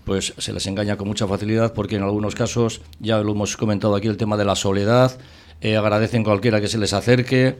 pues 0.04 0.34
se 0.36 0.52
les 0.52 0.66
engaña 0.66 0.96
con 0.96 1.08
mucha 1.08 1.26
facilidad 1.26 1.72
porque 1.72 1.96
en 1.96 2.02
algunos 2.02 2.34
casos, 2.34 2.82
ya 3.00 3.18
lo 3.18 3.32
hemos 3.32 3.56
comentado 3.56 3.96
aquí, 3.96 4.08
el 4.08 4.16
tema 4.16 4.36
de 4.36 4.44
la 4.44 4.54
soledad, 4.54 5.18
eh, 5.60 5.76
agradecen 5.76 6.24
cualquiera 6.24 6.60
que 6.60 6.68
se 6.68 6.78
les 6.78 6.92
acerque 6.92 7.56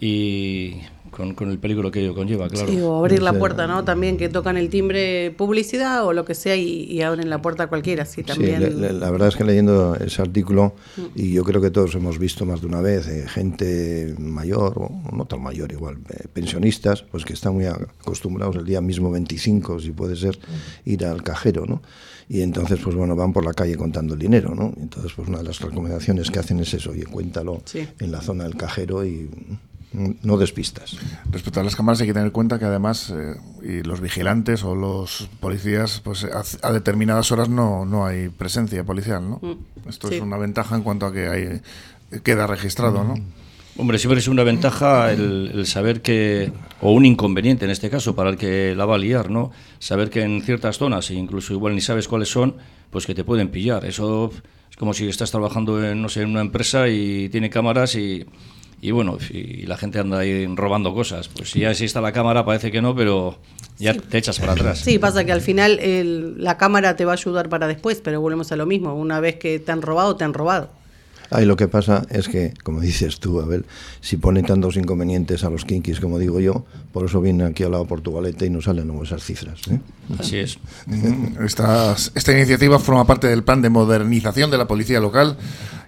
y 0.00 0.82
con, 1.34 1.50
el 1.50 1.58
peligro 1.58 1.90
que 1.90 2.00
ello 2.00 2.14
conlleva, 2.14 2.48
claro. 2.48 2.68
Sí, 2.68 2.80
o 2.80 2.96
abrir 2.96 3.22
la 3.22 3.32
puerta, 3.32 3.66
¿no? 3.66 3.84
También 3.84 4.16
que 4.16 4.28
tocan 4.28 4.56
el 4.56 4.70
timbre 4.70 5.34
publicidad 5.36 6.06
o 6.06 6.12
lo 6.12 6.24
que 6.24 6.34
sea 6.34 6.56
y, 6.56 7.02
abren 7.02 7.28
la 7.30 7.42
puerta 7.42 7.64
a 7.64 7.66
cualquiera, 7.68 8.04
sí, 8.04 8.22
también. 8.22 9.00
la, 9.00 9.10
verdad 9.10 9.28
es 9.28 9.36
que 9.36 9.44
leyendo 9.44 9.96
ese 9.96 10.22
artículo, 10.22 10.74
mm. 10.96 11.02
y 11.14 11.32
yo 11.32 11.44
creo 11.44 11.60
que 11.60 11.70
todos 11.70 11.94
hemos 11.94 12.18
visto 12.18 12.44
más 12.46 12.60
de 12.60 12.66
una 12.66 12.80
vez, 12.80 13.08
eh, 13.08 13.26
gente 13.28 14.14
mayor, 14.18 14.74
o 14.76 14.90
no 15.12 15.24
tan 15.24 15.42
mayor 15.42 15.72
igual, 15.72 15.98
eh, 16.08 16.28
pensionistas, 16.32 17.02
pues 17.02 17.24
que 17.24 17.32
están 17.32 17.54
muy 17.54 17.66
acostumbrados 17.66 18.56
el 18.56 18.64
día 18.64 18.80
mismo 18.80 19.10
25, 19.10 19.80
si 19.80 19.90
puede 19.90 20.16
ser, 20.16 20.38
ir 20.84 21.04
al 21.04 21.22
cajero, 21.22 21.66
¿no? 21.66 21.82
y 22.30 22.42
entonces 22.42 22.78
pues 22.84 22.94
bueno 22.94 23.16
van 23.16 23.32
por 23.32 23.42
la 23.42 23.54
calle 23.54 23.74
contando 23.76 24.12
el 24.12 24.20
dinero 24.20 24.54
no 24.54 24.74
entonces 24.76 25.14
pues 25.16 25.28
una 25.28 25.38
de 25.38 25.44
las 25.44 25.62
recomendaciones 25.62 26.30
que 26.30 26.38
hacen 26.38 26.60
es 26.60 26.74
eso 26.74 26.90
oye 26.90 27.06
cuéntalo 27.06 27.62
en 27.72 28.12
la 28.12 28.20
zona 28.20 28.44
del 28.44 28.54
cajero 28.54 29.02
y 29.02 29.30
no 29.92 30.36
despistas. 30.36 30.96
Respecto 31.30 31.60
a 31.60 31.64
las 31.64 31.74
cámaras 31.74 32.00
hay 32.00 32.06
que 32.06 32.12
tener 32.12 32.26
en 32.26 32.32
cuenta 32.32 32.58
que 32.58 32.66
además 32.66 33.10
eh, 33.10 33.36
y 33.62 33.82
los 33.82 34.00
vigilantes 34.00 34.62
o 34.64 34.74
los 34.74 35.28
policías, 35.40 36.00
pues 36.04 36.24
a, 36.24 36.72
determinadas 36.72 37.32
horas 37.32 37.48
no, 37.48 37.86
no 37.86 38.04
hay 38.04 38.28
presencia 38.28 38.84
policial, 38.84 39.28
¿no? 39.28 39.40
Mm, 39.42 39.88
Esto 39.88 40.08
es 40.10 40.20
una 40.20 40.36
ventaja 40.36 40.76
en 40.76 40.82
cuanto 40.82 41.06
a 41.06 41.12
que 41.12 41.28
hay, 41.28 41.60
queda 42.22 42.46
registrado, 42.46 43.02
¿no? 43.02 43.14
Hombre, 43.78 43.98
siempre 43.98 44.18
es 44.18 44.26
una 44.26 44.42
ventaja 44.42 45.12
el, 45.12 45.64
saber 45.64 46.02
que, 46.02 46.50
o 46.80 46.92
un 46.92 47.06
inconveniente 47.06 47.64
en 47.64 47.70
este 47.70 47.88
caso, 47.88 48.14
para 48.16 48.30
el 48.30 48.36
que 48.36 48.74
la 48.74 48.84
va 48.86 48.96
a 48.96 48.98
liar, 48.98 49.30
¿no? 49.30 49.52
Saber 49.78 50.10
que 50.10 50.22
en 50.22 50.42
ciertas 50.42 50.78
zonas, 50.78 51.10
e 51.10 51.14
incluso 51.14 51.52
igual 51.52 51.76
ni 51.76 51.80
sabes 51.80 52.08
cuáles 52.08 52.28
son, 52.28 52.56
pues 52.90 53.06
que 53.06 53.14
te 53.14 53.22
pueden 53.22 53.50
pillar. 53.50 53.84
Eso 53.84 54.32
es 54.68 54.76
como 54.76 54.94
si 54.94 55.08
estás 55.08 55.30
trabajando 55.30 55.82
en, 55.84 56.02
no 56.02 56.08
sé, 56.08 56.22
en 56.22 56.30
una 56.30 56.40
empresa 56.40 56.88
y 56.88 57.28
tiene 57.28 57.50
cámaras 57.50 57.94
y 57.94 58.26
y 58.80 58.90
bueno, 58.90 59.18
y 59.30 59.66
la 59.66 59.76
gente 59.76 59.98
anda 59.98 60.20
ahí 60.20 60.46
robando 60.46 60.94
cosas. 60.94 61.28
Pues 61.28 61.50
si 61.50 61.60
ya 61.60 61.70
existe 61.70 62.00
la 62.00 62.12
cámara 62.12 62.44
parece 62.44 62.70
que 62.70 62.80
no, 62.80 62.94
pero 62.94 63.38
ya 63.78 63.94
te 63.94 64.18
echas 64.18 64.38
para 64.38 64.52
atrás. 64.52 64.78
Sí, 64.78 64.98
pasa 64.98 65.24
que 65.24 65.32
al 65.32 65.40
final 65.40 65.80
la 66.42 66.56
cámara 66.56 66.96
te 66.96 67.04
va 67.04 67.12
a 67.12 67.14
ayudar 67.14 67.48
para 67.48 67.66
después, 67.66 68.00
pero 68.02 68.20
volvemos 68.20 68.52
a 68.52 68.56
lo 68.56 68.66
mismo. 68.66 68.94
Una 68.94 69.20
vez 69.20 69.36
que 69.36 69.58
te 69.58 69.72
han 69.72 69.82
robado, 69.82 70.16
te 70.16 70.24
han 70.24 70.34
robado. 70.34 70.70
Ahí 71.30 71.44
lo 71.44 71.56
que 71.56 71.68
pasa 71.68 72.06
es 72.10 72.28
que, 72.28 72.54
como 72.62 72.80
dices 72.80 73.20
tú, 73.20 73.40
Abel, 73.40 73.66
si 74.00 74.16
ponen 74.16 74.46
tantos 74.46 74.76
inconvenientes 74.76 75.44
a 75.44 75.50
los 75.50 75.64
kinkis, 75.64 76.00
como 76.00 76.18
digo 76.18 76.40
yo, 76.40 76.64
por 76.92 77.04
eso 77.04 77.20
vienen 77.20 77.46
aquí 77.46 77.64
al 77.64 77.72
lado 77.72 77.86
Portugalete 77.86 78.46
y 78.46 78.50
no 78.50 78.62
salen 78.62 78.90
esas 79.02 79.22
cifras. 79.22 79.60
¿eh? 79.70 79.78
Así 80.18 80.38
es. 80.38 80.58
Esta, 81.44 81.94
esta 82.14 82.32
iniciativa 82.32 82.78
forma 82.78 83.06
parte 83.06 83.26
del 83.26 83.44
plan 83.44 83.62
de 83.62 83.68
modernización 83.68 84.50
de 84.50 84.58
la 84.58 84.66
policía 84.66 85.00
local 85.00 85.36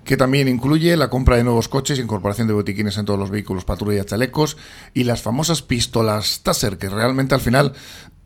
que 0.04 0.16
también 0.16 0.48
incluye 0.48 0.96
la 0.96 1.10
compra 1.10 1.36
de 1.36 1.44
nuevos 1.44 1.68
coches, 1.68 1.98
incorporación 1.98 2.48
de 2.48 2.54
botiquines 2.54 2.96
en 2.98 3.04
todos 3.04 3.18
los 3.18 3.30
vehículos, 3.30 3.64
patrulla 3.64 4.02
y 4.02 4.04
chalecos, 4.04 4.56
y 4.94 5.04
las 5.04 5.22
famosas 5.22 5.62
pistolas 5.62 6.40
Taser, 6.42 6.78
que 6.78 6.88
realmente 6.88 7.34
al 7.34 7.40
final, 7.40 7.74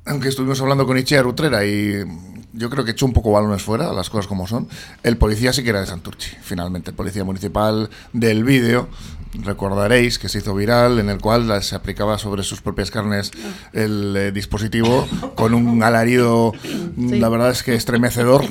aunque 0.06 0.28
estuvimos 0.28 0.61
hablando 0.61 0.87
con 0.87 0.99
Ichea 0.99 1.26
Utrera 1.26 1.64
y 1.64 2.04
yo 2.52 2.70
creo 2.70 2.84
que 2.84 2.92
echó 2.92 3.06
un 3.06 3.12
poco 3.12 3.32
balones 3.32 3.62
fuera, 3.62 3.92
las 3.92 4.11
cosas 4.11 4.26
como 4.26 4.46
son. 4.46 4.68
El 5.02 5.16
policía 5.16 5.52
sí 5.52 5.64
que 5.64 5.70
era 5.70 5.80
de 5.80 5.87
Santurchi, 5.87 6.30
finalmente, 6.40 6.90
el 6.90 6.96
policía 6.96 7.25
municipal 7.25 7.90
del 8.12 8.44
vídeo. 8.44 8.88
Recordaréis 9.43 10.19
que 10.19 10.29
se 10.29 10.38
hizo 10.38 10.55
viral 10.55 10.99
en 10.99 11.11
el 11.11 11.19
cual 11.21 11.62
se 11.62 11.75
aplicaba 11.75 12.19
sobre 12.19 12.43
sus 12.43 12.61
propias 12.61 12.91
carnes 12.91 13.33
el 13.73 14.17
eh, 14.17 14.33
dispositivo 14.33 15.07
con 15.35 15.55
un 15.55 15.83
alarido, 15.83 16.53
la 16.97 17.29
verdad 17.29 17.50
es 17.50 17.62
que 17.62 17.75
estremecedor. 17.75 18.45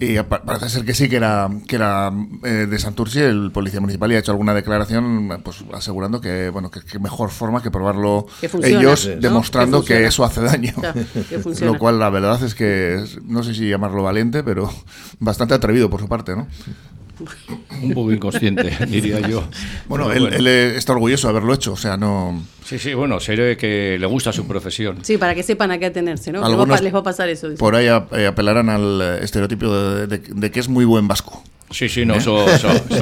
Y 0.00 0.18
parece 0.20 0.68
ser 0.68 0.84
que 0.84 0.94
sí 0.94 1.08
que 1.08 1.16
era, 1.16 1.50
que 1.66 1.76
era 1.76 2.12
eh, 2.44 2.66
de 2.70 2.78
Santurchi, 2.78 3.20
el 3.20 3.50
policía 3.50 3.80
municipal, 3.80 4.10
y 4.12 4.14
ha 4.14 4.20
hecho 4.20 4.30
alguna 4.30 4.54
declaración 4.54 5.40
pues 5.42 5.64
asegurando 5.72 6.20
que, 6.20 6.50
bueno, 6.50 6.70
que, 6.70 6.98
mejor 6.98 7.30
forma 7.30 7.62
que 7.62 7.70
probarlo 7.70 8.26
ellos, 8.62 9.10
demostrando 9.20 9.84
que, 9.84 10.06
eso 10.06 10.24
hace 10.24 10.40
daño. 10.40 10.74
Lo 11.60 11.78
cual 11.78 11.98
la 11.98 12.10
verdad 12.10 12.42
es 12.42 12.54
que 12.54 13.04
no 13.24 13.42
sé 13.42 13.54
si 13.54 13.68
llamarlo 13.68 14.02
valiente, 14.02 14.42
pero 14.42 14.72
bastante 15.18 15.54
atrevido 15.54 15.90
por 15.90 16.00
su 16.00 16.08
parte, 16.08 16.36
¿no? 16.36 16.46
Un 17.82 17.94
poco 17.94 18.12
inconsciente, 18.12 18.70
diría 18.88 19.20
yo. 19.20 19.44
Bueno, 19.86 20.12
él, 20.12 20.46
está 20.46 20.92
orgulloso 20.92 21.28
de 21.28 21.30
haberlo 21.32 21.54
hecho, 21.54 21.72
o 21.72 21.76
sea, 21.76 21.96
no... 21.96 22.42
Sí, 22.64 22.78
sí, 22.78 22.94
bueno, 22.94 23.18
sería 23.20 23.56
que 23.56 23.96
le 23.98 24.06
gusta 24.06 24.32
su 24.32 24.46
profesión. 24.46 24.98
Sí, 25.02 25.16
para 25.18 25.34
que 25.34 25.42
sepan 25.42 25.70
a 25.70 25.78
qué 25.78 25.86
atenerse, 25.86 26.32
¿no? 26.32 26.44
Algunos 26.44 26.80
les 26.80 26.94
va 26.94 26.98
a 26.98 27.02
pasar 27.02 27.28
eso. 27.28 27.48
Por 27.54 27.74
ahí 27.74 27.86
eh, 27.86 28.26
apelarán 28.26 28.68
al 28.68 29.00
estereotipo 29.22 29.72
de, 29.72 30.50
que 30.50 30.60
es 30.60 30.68
muy 30.68 30.84
buen 30.84 31.08
vasco. 31.08 31.42
Sí, 31.70 31.88
sí, 31.88 32.06
no, 32.06 32.14
¿Eh? 32.14 32.18
eso, 32.18 32.46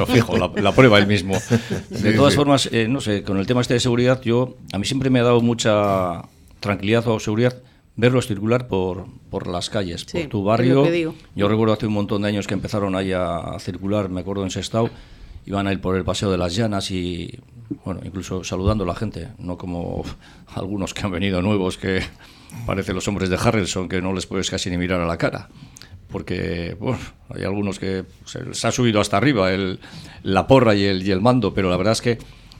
fijo, 0.07 0.37
la, 0.37 0.71
prueba 0.73 0.97
él 0.99 1.07
mismo. 1.07 1.37
De 1.89 2.13
todas 2.13 2.35
formas, 2.35 2.67
eh, 2.71 2.87
no 2.89 2.99
sé, 2.99 3.23
con 3.23 3.37
el 3.37 3.47
tema 3.47 3.61
este 3.61 3.75
de 3.75 3.79
seguridad, 3.79 4.21
yo, 4.21 4.57
a 4.73 4.77
mí 4.77 4.85
siempre 4.85 5.09
me 5.09 5.19
ha 5.19 5.23
dado 5.23 5.39
mucha 5.39 6.23
tranquilidad 6.59 7.07
o 7.07 7.19
seguridad 7.19 7.55
verlos 7.97 8.27
circular 8.27 8.67
por, 8.67 9.05
por 9.29 9.47
las 9.47 9.69
calles, 9.69 10.05
por 10.05 10.27
tu 10.27 10.43
barrio. 10.43 11.13
Yo 11.35 11.47
recuerdo 11.47 11.73
hace 11.73 11.87
un 11.87 11.93
montón 11.93 12.21
de 12.21 12.29
años 12.29 12.47
que 12.47 12.53
empezaron 12.53 12.95
ahí 12.95 13.11
a, 13.11 13.57
circular, 13.59 14.07
me 14.09 14.21
acuerdo 14.21 14.43
en 14.43 14.51
Sestao, 14.51 14.89
iban 15.45 15.67
a 15.67 15.73
ir 15.73 15.81
por 15.81 15.97
el 15.97 16.05
Paseo 16.05 16.31
de 16.31 16.37
las 16.37 16.55
Llanas 16.55 16.91
y, 16.91 17.39
bueno, 17.83 17.99
incluso 18.05 18.43
saludando 18.43 18.83
a 18.83 18.87
la 18.87 18.95
gente, 18.95 19.29
no 19.39 19.57
como 19.57 20.03
algunos 20.55 20.93
que 20.93 21.01
han 21.01 21.11
venido 21.11 21.41
nuevos 21.41 21.77
que 21.77 22.01
parecen 22.65 22.95
los 22.95 23.07
hombres 23.07 23.29
de 23.29 23.35
Harrelson, 23.35 23.89
que 23.89 24.01
no 24.01 24.13
les 24.13 24.27
puedes 24.27 24.49
casi 24.49 24.69
ni 24.69 24.77
mirar 24.77 25.01
a 25.01 25.07
la 25.07 25.17
cara. 25.17 25.49
Porque 26.09 26.77
bueno, 26.79 26.99
hay 27.29 27.43
algunos 27.43 27.79
que 27.79 28.05
se 28.23 28.45
les 28.45 28.63
ha 28.63 28.71
subido 28.71 29.01
hasta 29.01 29.17
arriba 29.17 29.51
el, 29.51 29.79
la 30.23 30.47
porra 30.47 30.73
y 30.73 30.85
el, 30.85 31.05
y 31.05 31.11
el 31.11 31.19
mando, 31.19 31.53
pero 31.53 31.69
la 31.69 31.75
verdad 31.75 31.93
es 31.93 32.01
que 32.01 32.17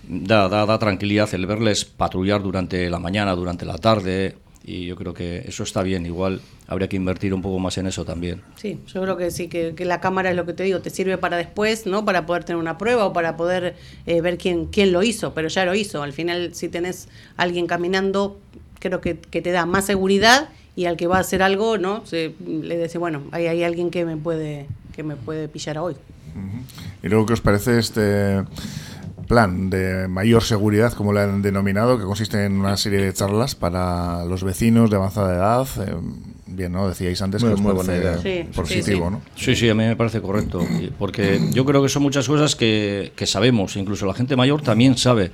da, 0.10 0.50
da, 0.50 0.66
da 0.66 0.80
tranquilidad 0.80 1.34
el 1.34 1.46
verles 1.46 1.86
patrullar 1.86 2.42
durante 2.42 2.90
la 2.90 3.00
mañana, 3.00 3.36
durante 3.36 3.66
la 3.66 3.78
tarde, 3.78 4.36
y 4.68 4.86
yo 4.86 4.98
creo 4.98 5.14
que 5.14 5.46
eso 5.48 5.64
está 5.64 5.82
bien. 5.82 6.06
Igual 6.06 6.42
habría 6.68 6.90
que 6.90 6.98
invertir 6.98 7.34
un 7.34 7.42
poco 7.42 7.58
más 7.58 7.78
en 7.78 7.88
eso 7.88 8.04
también. 8.04 8.42
Sí, 8.58 8.80
yo 8.94 9.02
creo 9.02 9.16
que 9.16 9.32
sí, 9.32 9.48
que, 9.48 9.74
la 9.86 10.02
cámara 10.02 10.30
es 10.30 10.36
lo 10.36 10.46
que 10.46 10.52
te 10.52 10.64
digo, 10.64 10.82
te 10.82 10.90
sirve 10.90 11.18
para 11.18 11.38
después, 11.38 11.86
¿no? 11.86 12.04
Para 12.04 12.26
poder 12.26 12.44
tener 12.44 12.60
una 12.60 12.78
prueba 12.78 13.06
o 13.06 13.14
para 13.14 13.38
poder 13.38 13.76
eh, 14.06 14.20
ver 14.20 14.38
quién, 14.38 14.66
quién 14.66 14.92
lo 14.92 15.04
hizo, 15.04 15.34
pero 15.34 15.48
ya 15.48 15.64
lo 15.64 15.74
hizo. 15.74 16.04
Al 16.04 16.12
final, 16.12 16.54
si 16.54 16.68
tenés 16.68 17.08
alguien 17.38 17.66
caminando, 17.66 18.40
creo 18.80 19.00
que, 19.00 19.18
que 19.18 19.42
te 19.42 19.52
da 19.52 19.66
más 19.66 19.86
seguridad 19.86 20.50
y 20.76 20.86
al 20.86 20.98
que 20.98 21.08
va 21.08 21.16
a 21.16 21.22
hacer 21.22 21.42
algo, 21.42 21.78
¿no? 21.78 22.06
Se, 22.06 22.34
le 22.46 22.78
dice, 22.78 22.98
bueno, 22.98 23.24
hay, 23.32 23.48
hay 23.48 23.64
alguien 23.64 23.90
que 23.90 24.04
me 24.04 24.18
puede 24.18 24.68
que 24.98 25.04
me 25.04 25.16
puede 25.16 25.48
pillar 25.48 25.78
hoy. 25.78 25.96
Y 27.04 27.08
luego, 27.08 27.26
¿qué 27.28 27.34
os 27.34 27.42
parece 27.42 27.78
este 27.78 28.44
plan 29.28 29.70
de 29.70 30.08
mayor 30.08 30.44
seguridad, 30.44 30.94
como 30.94 31.14
le 31.14 31.22
han 31.22 31.42
denominado, 31.42 31.98
que 31.98 32.06
consiste 32.06 32.46
en 32.46 32.54
una 32.54 32.78
serie 32.78 33.02
de 33.02 33.14
charlas 33.14 33.56
para 33.56 34.26
los 34.26 34.44
vecinos 34.44 34.90
de 34.90 34.96
avanzada 34.96 35.36
edad. 35.36 35.68
Eh, 35.88 35.96
bien, 36.48 36.72
¿no? 36.72 36.88
Decíais 36.88 37.22
antes 37.22 37.44
que 37.44 37.54
es 37.54 37.60
muy 37.60 37.74
buena 37.74 37.96
idea. 37.96 38.18
positivo, 38.56 39.06
sí, 39.08 39.12
¿no? 39.12 39.22
Sí, 39.36 39.56
sí, 39.56 39.70
a 39.70 39.76
mí 39.76 39.84
me 39.84 39.96
parece 39.96 40.22
correcto. 40.22 40.66
Porque 40.98 41.40
yo 41.52 41.66
creo 41.66 41.84
que 41.84 41.90
son 41.90 42.04
muchas 42.04 42.28
cosas 42.28 42.56
que, 42.56 43.12
que 43.16 43.26
sabemos, 43.26 43.76
incluso 43.76 44.06
la 44.06 44.14
gente 44.14 44.36
mayor 44.36 44.62
también 44.62 44.98
sabe 44.98 45.32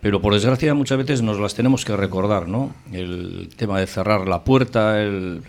pero 0.00 0.20
por 0.20 0.32
desgracia 0.32 0.74
muchas 0.74 0.98
veces 0.98 1.22
nos 1.22 1.40
las 1.40 1.54
tenemos 1.54 1.84
que 1.84 1.96
recordar, 1.96 2.46
¿no? 2.46 2.72
El 2.92 3.48
tema 3.56 3.80
de 3.80 3.86
cerrar 3.86 4.28
la 4.28 4.44
puerta, 4.44 5.02
el, 5.02 5.42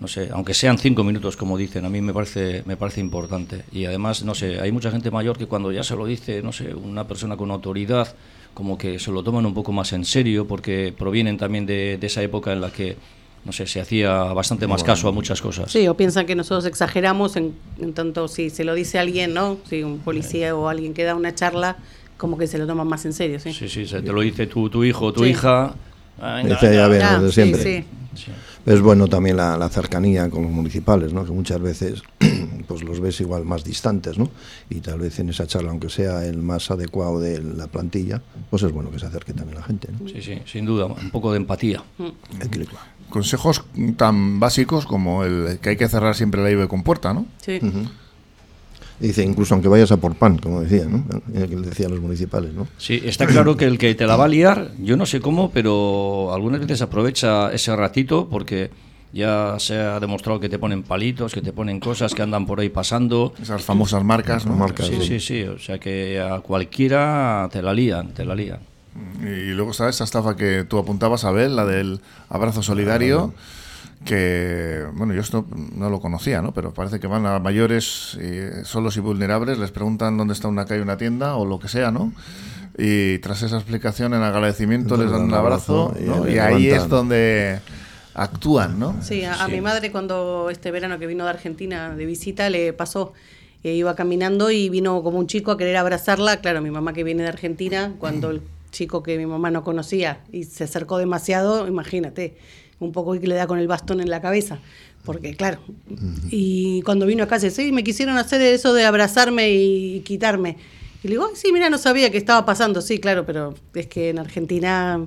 no 0.00 0.08
sé, 0.08 0.30
aunque 0.32 0.54
sean 0.54 0.78
cinco 0.78 1.04
minutos, 1.04 1.36
como 1.36 1.58
dicen, 1.58 1.84
a 1.84 1.90
mí 1.90 2.00
me 2.00 2.14
parece, 2.14 2.62
me 2.64 2.78
parece 2.78 3.02
importante. 3.02 3.64
Y 3.70 3.84
además, 3.84 4.24
no 4.24 4.34
sé, 4.34 4.58
hay 4.58 4.72
mucha 4.72 4.90
gente 4.90 5.10
mayor 5.10 5.36
que 5.36 5.46
cuando 5.46 5.70
ya 5.70 5.82
se 5.82 5.94
lo 5.94 6.06
dice, 6.06 6.42
no 6.42 6.52
sé, 6.52 6.74
una 6.74 7.06
persona 7.06 7.36
con 7.36 7.50
autoridad, 7.50 8.14
como 8.54 8.78
que 8.78 8.98
se 8.98 9.12
lo 9.12 9.22
toman 9.22 9.44
un 9.44 9.52
poco 9.52 9.72
más 9.72 9.92
en 9.92 10.06
serio, 10.06 10.46
porque 10.48 10.94
provienen 10.96 11.36
también 11.36 11.66
de, 11.66 11.98
esa 12.00 12.22
época 12.22 12.52
en 12.52 12.62
la 12.62 12.70
que 12.70 12.96
no 13.44 13.52
sé, 13.52 13.66
se 13.66 13.80
hacía 13.80 14.10
bastante 14.34 14.66
más 14.66 14.84
caso 14.84 15.08
a 15.08 15.12
muchas 15.12 15.40
cosas. 15.40 15.70
Sí, 15.70 15.88
o 15.88 15.96
piensan 15.96 16.26
que 16.26 16.34
nosotros 16.34 16.66
exageramos 16.66 17.36
en, 17.36 17.54
tanto 17.94 18.28
si 18.28 18.50
se 18.50 18.64
lo 18.64 18.74
dice 18.74 18.98
alguien, 18.98 19.32
¿no? 19.32 19.58
Si 19.68 19.82
un 19.82 19.98
policía 19.98 20.54
o 20.54 20.68
alguien 20.68 20.92
que 20.92 21.04
da 21.04 21.14
una 21.14 21.34
charla, 21.34 21.78
como 22.18 22.36
que 22.36 22.46
se 22.46 22.58
lo 22.58 22.66
toman 22.66 22.86
más 22.86 23.06
en 23.06 23.14
serio, 23.14 23.40
¿sí? 23.40 23.54
Sí, 23.54 23.68
sí, 23.68 23.86
se 23.86 24.02
te 24.02 24.12
lo 24.12 24.20
dice 24.20 24.46
tu, 24.46 24.68
tu 24.68 24.84
hijo 24.84 25.06
o 25.06 25.12
tu 25.12 25.24
hija. 25.24 25.74
Dice, 26.44 26.74
ya 26.74 26.86
ven, 26.86 27.00
desde 27.22 27.32
siempre. 27.32 27.84
Sí, 28.14 28.30
es 28.66 28.80
bueno 28.80 29.06
también 29.08 29.36
la, 29.36 29.68
cercanía 29.68 30.28
con 30.28 30.42
los 30.42 30.52
municipales, 30.52 31.12
¿no? 31.12 31.24
que 31.24 31.32
muchas 31.32 31.60
veces 31.60 32.02
pues 32.68 32.82
los 32.82 33.00
ves 33.00 33.20
igual 33.20 33.44
más 33.44 33.64
distantes, 33.64 34.18
¿no? 34.18 34.30
y 34.68 34.80
tal 34.80 35.00
vez 35.00 35.18
en 35.18 35.30
esa 35.30 35.46
charla, 35.46 35.70
aunque 35.70 35.88
sea 35.88 36.24
el 36.24 36.38
más 36.38 36.70
adecuado 36.70 37.20
de 37.20 37.42
la 37.42 37.66
plantilla, 37.66 38.22
pues 38.50 38.62
es 38.62 38.72
bueno 38.72 38.90
que 38.90 38.98
se 38.98 39.06
acerque 39.06 39.32
también 39.32 39.58
la 39.58 39.64
gente. 39.64 39.88
¿no? 39.92 40.08
Sí, 40.08 40.22
sí, 40.22 40.40
sin 40.46 40.66
duda, 40.66 40.86
un 40.86 41.10
poco 41.10 41.32
de 41.32 41.38
empatía. 41.38 41.82
Consejos 43.08 43.64
tan 43.96 44.38
básicos 44.38 44.86
como 44.86 45.24
el 45.24 45.58
que 45.60 45.70
hay 45.70 45.76
que 45.76 45.88
cerrar 45.88 46.14
siempre 46.14 46.42
la 46.42 46.50
IBE 46.50 46.68
con 46.68 46.82
puerta, 46.82 47.12
¿no? 47.12 47.26
Sí. 47.38 47.60
Dice, 49.00 49.24
incluso 49.24 49.54
aunque 49.54 49.68
vayas 49.68 49.90
a 49.92 49.96
por 49.96 50.14
pan, 50.14 50.36
como 50.36 50.60
decía, 50.60 50.84
¿no? 50.84 51.04
Que 51.32 51.46
decían 51.56 51.90
los 51.90 52.00
municipales, 52.00 52.52
¿no? 52.52 52.68
Sí, 52.76 53.00
está 53.02 53.26
claro 53.26 53.56
que 53.56 53.64
el 53.64 53.78
que 53.78 53.94
te 53.94 54.06
la 54.06 54.16
va 54.16 54.26
a 54.26 54.28
liar, 54.28 54.72
yo 54.78 54.96
no 54.98 55.06
sé 55.06 55.20
cómo, 55.20 55.50
pero 55.50 56.34
algunas 56.34 56.60
veces 56.60 56.82
aprovecha 56.82 57.50
ese 57.50 57.74
ratito 57.74 58.28
porque 58.30 58.70
ya 59.12 59.56
se 59.58 59.74
ha 59.74 59.98
demostrado 60.00 60.38
que 60.38 60.50
te 60.50 60.58
ponen 60.58 60.82
palitos, 60.82 61.32
que 61.32 61.40
te 61.40 61.52
ponen 61.52 61.80
cosas 61.80 62.14
que 62.14 62.20
andan 62.20 62.44
por 62.44 62.60
ahí 62.60 62.68
pasando. 62.68 63.32
Esas 63.40 63.62
famosas 63.62 64.04
marcas, 64.04 64.44
¿no? 64.44 64.54
Marcas, 64.54 64.86
sí, 64.86 64.98
sí, 65.00 65.18
sí, 65.18 65.42
o 65.44 65.58
sea 65.58 65.78
que 65.78 66.20
a 66.20 66.40
cualquiera 66.40 67.48
te 67.50 67.62
la 67.62 67.72
lían, 67.72 68.12
te 68.12 68.26
la 68.26 68.34
lían. 68.34 68.60
Y 69.22 69.52
luego 69.52 69.70
está 69.70 69.88
esa 69.88 70.04
estafa 70.04 70.36
que 70.36 70.64
tú 70.68 70.78
apuntabas, 70.78 71.24
a 71.24 71.30
ver, 71.30 71.50
la 71.50 71.64
del 71.64 72.00
abrazo 72.28 72.62
solidario 72.62 73.32
que, 74.04 74.86
bueno, 74.94 75.12
yo 75.14 75.20
esto 75.20 75.46
no 75.76 75.90
lo 75.90 76.00
conocía, 76.00 76.40
¿no? 76.42 76.52
Pero 76.52 76.72
parece 76.72 77.00
que 77.00 77.06
van 77.06 77.26
a 77.26 77.38
mayores 77.38 78.18
y 78.20 78.64
solos 78.64 78.96
y 78.96 79.00
vulnerables, 79.00 79.58
les 79.58 79.70
preguntan 79.70 80.16
dónde 80.16 80.34
está 80.34 80.48
una 80.48 80.64
calle, 80.64 80.82
una 80.82 80.96
tienda 80.96 81.36
o 81.36 81.44
lo 81.44 81.58
que 81.58 81.68
sea, 81.68 81.90
¿no? 81.90 82.12
Y 82.78 83.18
tras 83.18 83.42
esa 83.42 83.56
explicación, 83.56 84.14
en 84.14 84.22
agradecimiento, 84.22 84.96
les 84.96 85.10
dan 85.10 85.22
un 85.22 85.34
abrazo, 85.34 85.94
y, 86.26 86.38
ahí 86.38 86.70
es 86.70 86.88
donde 86.88 87.60
actúan, 88.14 88.78
¿no? 88.78 88.96
Sí, 89.02 89.24
a, 89.24 89.46
mi 89.48 89.60
madre 89.60 89.92
cuando 89.92 90.48
este 90.50 90.70
verano 90.70 90.98
que 90.98 91.06
vino 91.06 91.24
de 91.24 91.30
Argentina 91.30 91.94
de 91.94 92.06
visita 92.06 92.48
le 92.48 92.72
pasó, 92.72 93.12
eh, 93.64 93.74
iba 93.74 93.94
caminando 93.94 94.50
y 94.50 94.70
vino 94.70 95.02
como 95.02 95.18
un 95.18 95.26
chico 95.26 95.50
a 95.50 95.58
querer 95.58 95.76
abrazarla, 95.76 96.40
claro, 96.40 96.62
mi 96.62 96.70
mamá 96.70 96.94
que 96.94 97.04
viene 97.04 97.22
de 97.22 97.28
Argentina, 97.28 97.92
cuando 97.98 98.30
el 98.30 98.40
chico 98.70 99.02
que 99.02 99.18
mi 99.18 99.26
mamá 99.26 99.50
no 99.50 99.62
conocía 99.62 100.20
y 100.32 100.44
se 100.44 100.64
acercó 100.64 100.96
demasiado, 100.98 101.66
imagínate, 101.66 102.36
un 102.80 102.92
poco 102.92 103.18
que 103.18 103.26
le 103.26 103.36
da 103.36 103.46
con 103.46 103.58
el 103.58 103.68
bastón 103.68 104.00
en 104.00 104.10
la 104.10 104.20
cabeza. 104.20 104.58
Porque, 105.04 105.34
claro, 105.34 105.60
y 106.30 106.82
cuando 106.82 107.06
vino 107.06 107.24
acá, 107.24 107.36
dice, 107.36 107.50
sí, 107.50 107.72
me 107.72 107.82
quisieron 107.82 108.18
hacer 108.18 108.42
eso 108.42 108.74
de 108.74 108.84
abrazarme 108.84 109.50
y 109.50 110.00
quitarme. 110.00 110.56
Y 111.02 111.08
le 111.08 111.14
digo, 111.14 111.30
sí, 111.34 111.52
mira, 111.52 111.70
no 111.70 111.78
sabía 111.78 112.10
que 112.10 112.18
estaba 112.18 112.44
pasando. 112.44 112.82
Sí, 112.82 112.98
claro, 112.98 113.24
pero 113.24 113.54
es 113.74 113.86
que 113.86 114.10
en 114.10 114.18
Argentina 114.18 115.00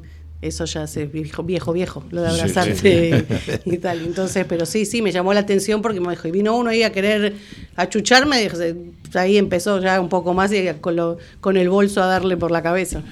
eso 0.43 0.65
ya 0.65 0.83
es 0.83 1.11
viejo, 1.11 1.43
viejo, 1.43 1.71
viejo, 1.71 2.03
lo 2.09 2.21
de 2.21 2.29
abrazarse 2.29 3.25
y 3.65 3.77
tal. 3.77 4.01
Entonces, 4.01 4.45
pero 4.47 4.65
sí, 4.65 4.85
sí, 4.85 5.01
me 5.01 5.11
llamó 5.11 5.33
la 5.33 5.41
atención 5.41 5.81
porque 5.81 5.99
me 5.99 6.09
dijo, 6.09 6.27
y 6.27 6.31
vino 6.31 6.57
uno 6.57 6.69
ahí 6.71 6.83
a 6.83 6.91
querer 6.91 7.35
achucharme, 7.75 8.43
y 8.43 9.17
ahí 9.17 9.37
empezó 9.37 9.79
ya 9.79 10.01
un 10.01 10.09
poco 10.09 10.33
más 10.33 10.51
y 10.51 10.67
con, 10.81 10.95
lo, 10.95 11.17
con 11.39 11.55
el 11.55 11.69
bolso 11.69 12.01
a 12.03 12.07
darle 12.07 12.35
por 12.35 12.51
la 12.51 12.61
cabeza. 12.61 13.03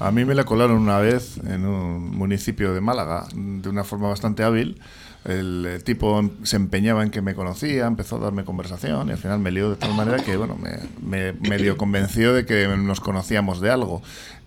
A 0.00 0.10
mí 0.10 0.24
me 0.24 0.34
la 0.34 0.44
colaron 0.44 0.78
una 0.78 0.98
vez 0.98 1.38
en 1.46 1.66
un 1.66 2.10
municipio 2.10 2.74
de 2.74 2.80
Málaga 2.80 3.26
de 3.32 3.68
una 3.68 3.84
forma 3.84 4.08
bastante 4.08 4.42
hábil. 4.42 4.80
El, 5.24 5.80
tipo 5.84 6.30
se 6.42 6.56
empeñaba 6.56 7.02
en 7.02 7.10
que 7.10 7.22
me 7.22 7.34
conocía, 7.34 7.86
empezó 7.86 8.16
a 8.16 8.18
darme 8.18 8.44
conversación 8.44 9.08
y 9.08 9.12
al 9.12 9.18
final 9.18 9.38
me 9.38 9.50
lió 9.50 9.70
de 9.70 9.76
tal 9.76 9.94
manera 9.94 10.22
que 10.22 10.36
bueno, 10.36 10.56
me, 10.56 10.80
me 11.00 11.32
medio 11.48 11.78
convenció 11.78 12.34
de 12.34 12.44
que 12.44 12.68
nos 12.68 13.00
conocíamos 13.00 13.60
de 13.60 13.70
algo. 13.70 14.02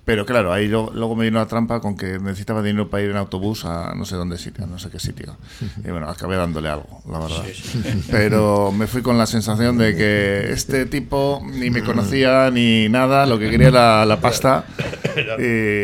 Pero 0.08 0.26
claro, 0.26 0.54
ahí 0.54 0.70
luego 0.70 1.18
me 1.18 1.26
vino 1.26 1.38
la 1.38 1.48
trampa 1.48 1.82
con 1.82 1.98
que 1.98 2.18
necesitaba 2.18 2.64
dinero 2.64 2.90
para 2.90 3.04
ir 3.04 3.10
en 3.10 3.18
autobús 3.18 3.66
a 3.66 3.94
no 3.94 4.06
sé 4.06 4.16
dónde 4.16 4.38
sitio, 4.38 4.66
no 4.66 4.80
sé 4.80 4.90
qué 4.90 5.00
sitio. 5.00 5.36
Y 5.86 5.92
bueno, 5.92 6.10
acabé 6.10 6.38
dándole 6.38 6.70
algo, 6.70 7.02
la 7.12 7.20
verdad. 7.20 7.44
Pero 8.12 8.72
me 8.72 8.88
fui 8.88 9.02
con 9.02 9.18
la 9.18 9.26
sensación 9.26 9.78
de 9.78 9.98
que 9.98 10.52
este 10.52 10.86
tipo 10.86 11.42
ni 11.46 11.70
me 11.70 11.84
conocía 11.84 12.50
ni 12.52 12.88
nada, 12.88 13.26
lo 13.26 13.38
que 13.38 13.50
quería 13.50 13.68
era 13.68 14.06
la 14.06 14.22
pasta. 14.22 14.64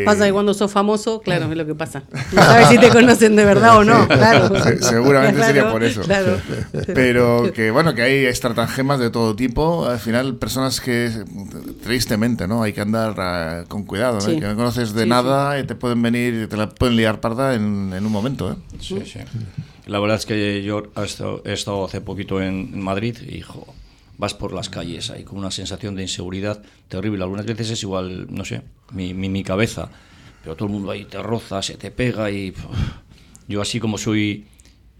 Pasa 0.06 0.24
que 0.24 0.30
cuando 0.32 0.54
sos 0.54 0.72
famoso, 0.72 1.20
claro, 1.20 1.50
es 1.50 1.56
lo 1.56 1.66
que 1.66 1.74
pasa. 1.74 2.02
No 2.32 2.42
sabes 2.42 2.68
si 2.68 2.78
te 2.78 2.88
conocen 2.88 3.36
de 3.36 3.44
verdad 3.44 3.78
o 3.78 3.84
no, 3.84 4.08
claro. 4.08 4.50
seguramente 4.80 5.42
sería 5.42 5.70
por 5.70 5.84
eso. 5.84 6.00
Pero 6.94 7.52
que 7.52 7.70
bueno, 7.70 7.94
que 7.94 8.02
hay 8.02 8.24
estratagemas 8.24 8.98
de 8.98 9.10
todo 9.10 9.36
tipo. 9.36 9.86
Al 9.86 9.98
final, 9.98 10.36
personas 10.36 10.80
que, 10.80 11.10
tristemente, 11.82 12.48
¿no? 12.48 12.62
Hay 12.62 12.72
que 12.72 12.80
andar 12.80 13.14
ah, 13.18 13.64
con 13.68 13.84
cuidado 13.84 14.13
que 14.18 14.40
no 14.40 14.56
conoces 14.56 14.92
de 14.92 15.06
nada 15.06 15.58
y 15.58 15.64
te 15.64 15.74
pueden 15.74 16.02
venir 16.02 16.34
y 16.44 16.46
te 16.46 16.56
la 16.56 16.68
pueden 16.68 16.96
liar 16.96 17.20
parda 17.20 17.54
en, 17.54 17.92
en 17.92 18.06
un 18.06 18.12
momento. 18.12 18.52
¿eh? 18.52 18.56
Sí, 18.80 19.02
sí. 19.04 19.20
La 19.86 20.00
verdad 20.00 20.16
es 20.16 20.26
que 20.26 20.62
yo 20.62 20.84
he 20.96 21.04
estado, 21.04 21.42
he 21.44 21.52
estado 21.52 21.84
hace 21.84 22.00
poquito 22.00 22.40
en, 22.40 22.80
Madrid 22.80 23.16
y, 23.26 23.36
hijo, 23.36 23.66
vas 24.16 24.34
por 24.34 24.52
las 24.52 24.68
calles 24.68 25.10
ahí 25.10 25.24
con 25.24 25.38
una 25.38 25.50
sensación 25.50 25.94
de 25.94 26.02
inseguridad 26.02 26.62
terrible. 26.88 27.22
Algunas 27.22 27.46
veces 27.46 27.70
es 27.70 27.82
igual, 27.82 28.26
no 28.30 28.44
sé, 28.44 28.62
mi, 28.92 29.14
mi, 29.14 29.28
mi 29.28 29.42
cabeza, 29.42 29.90
pero 30.42 30.56
todo 30.56 30.68
el 30.68 30.74
mundo 30.74 30.90
ahí 30.90 31.04
te 31.04 31.22
roza, 31.22 31.62
se 31.62 31.76
te 31.76 31.90
pega 31.90 32.30
y 32.30 32.54
yo 33.48 33.60
así 33.60 33.80
como 33.80 33.98
soy 33.98 34.46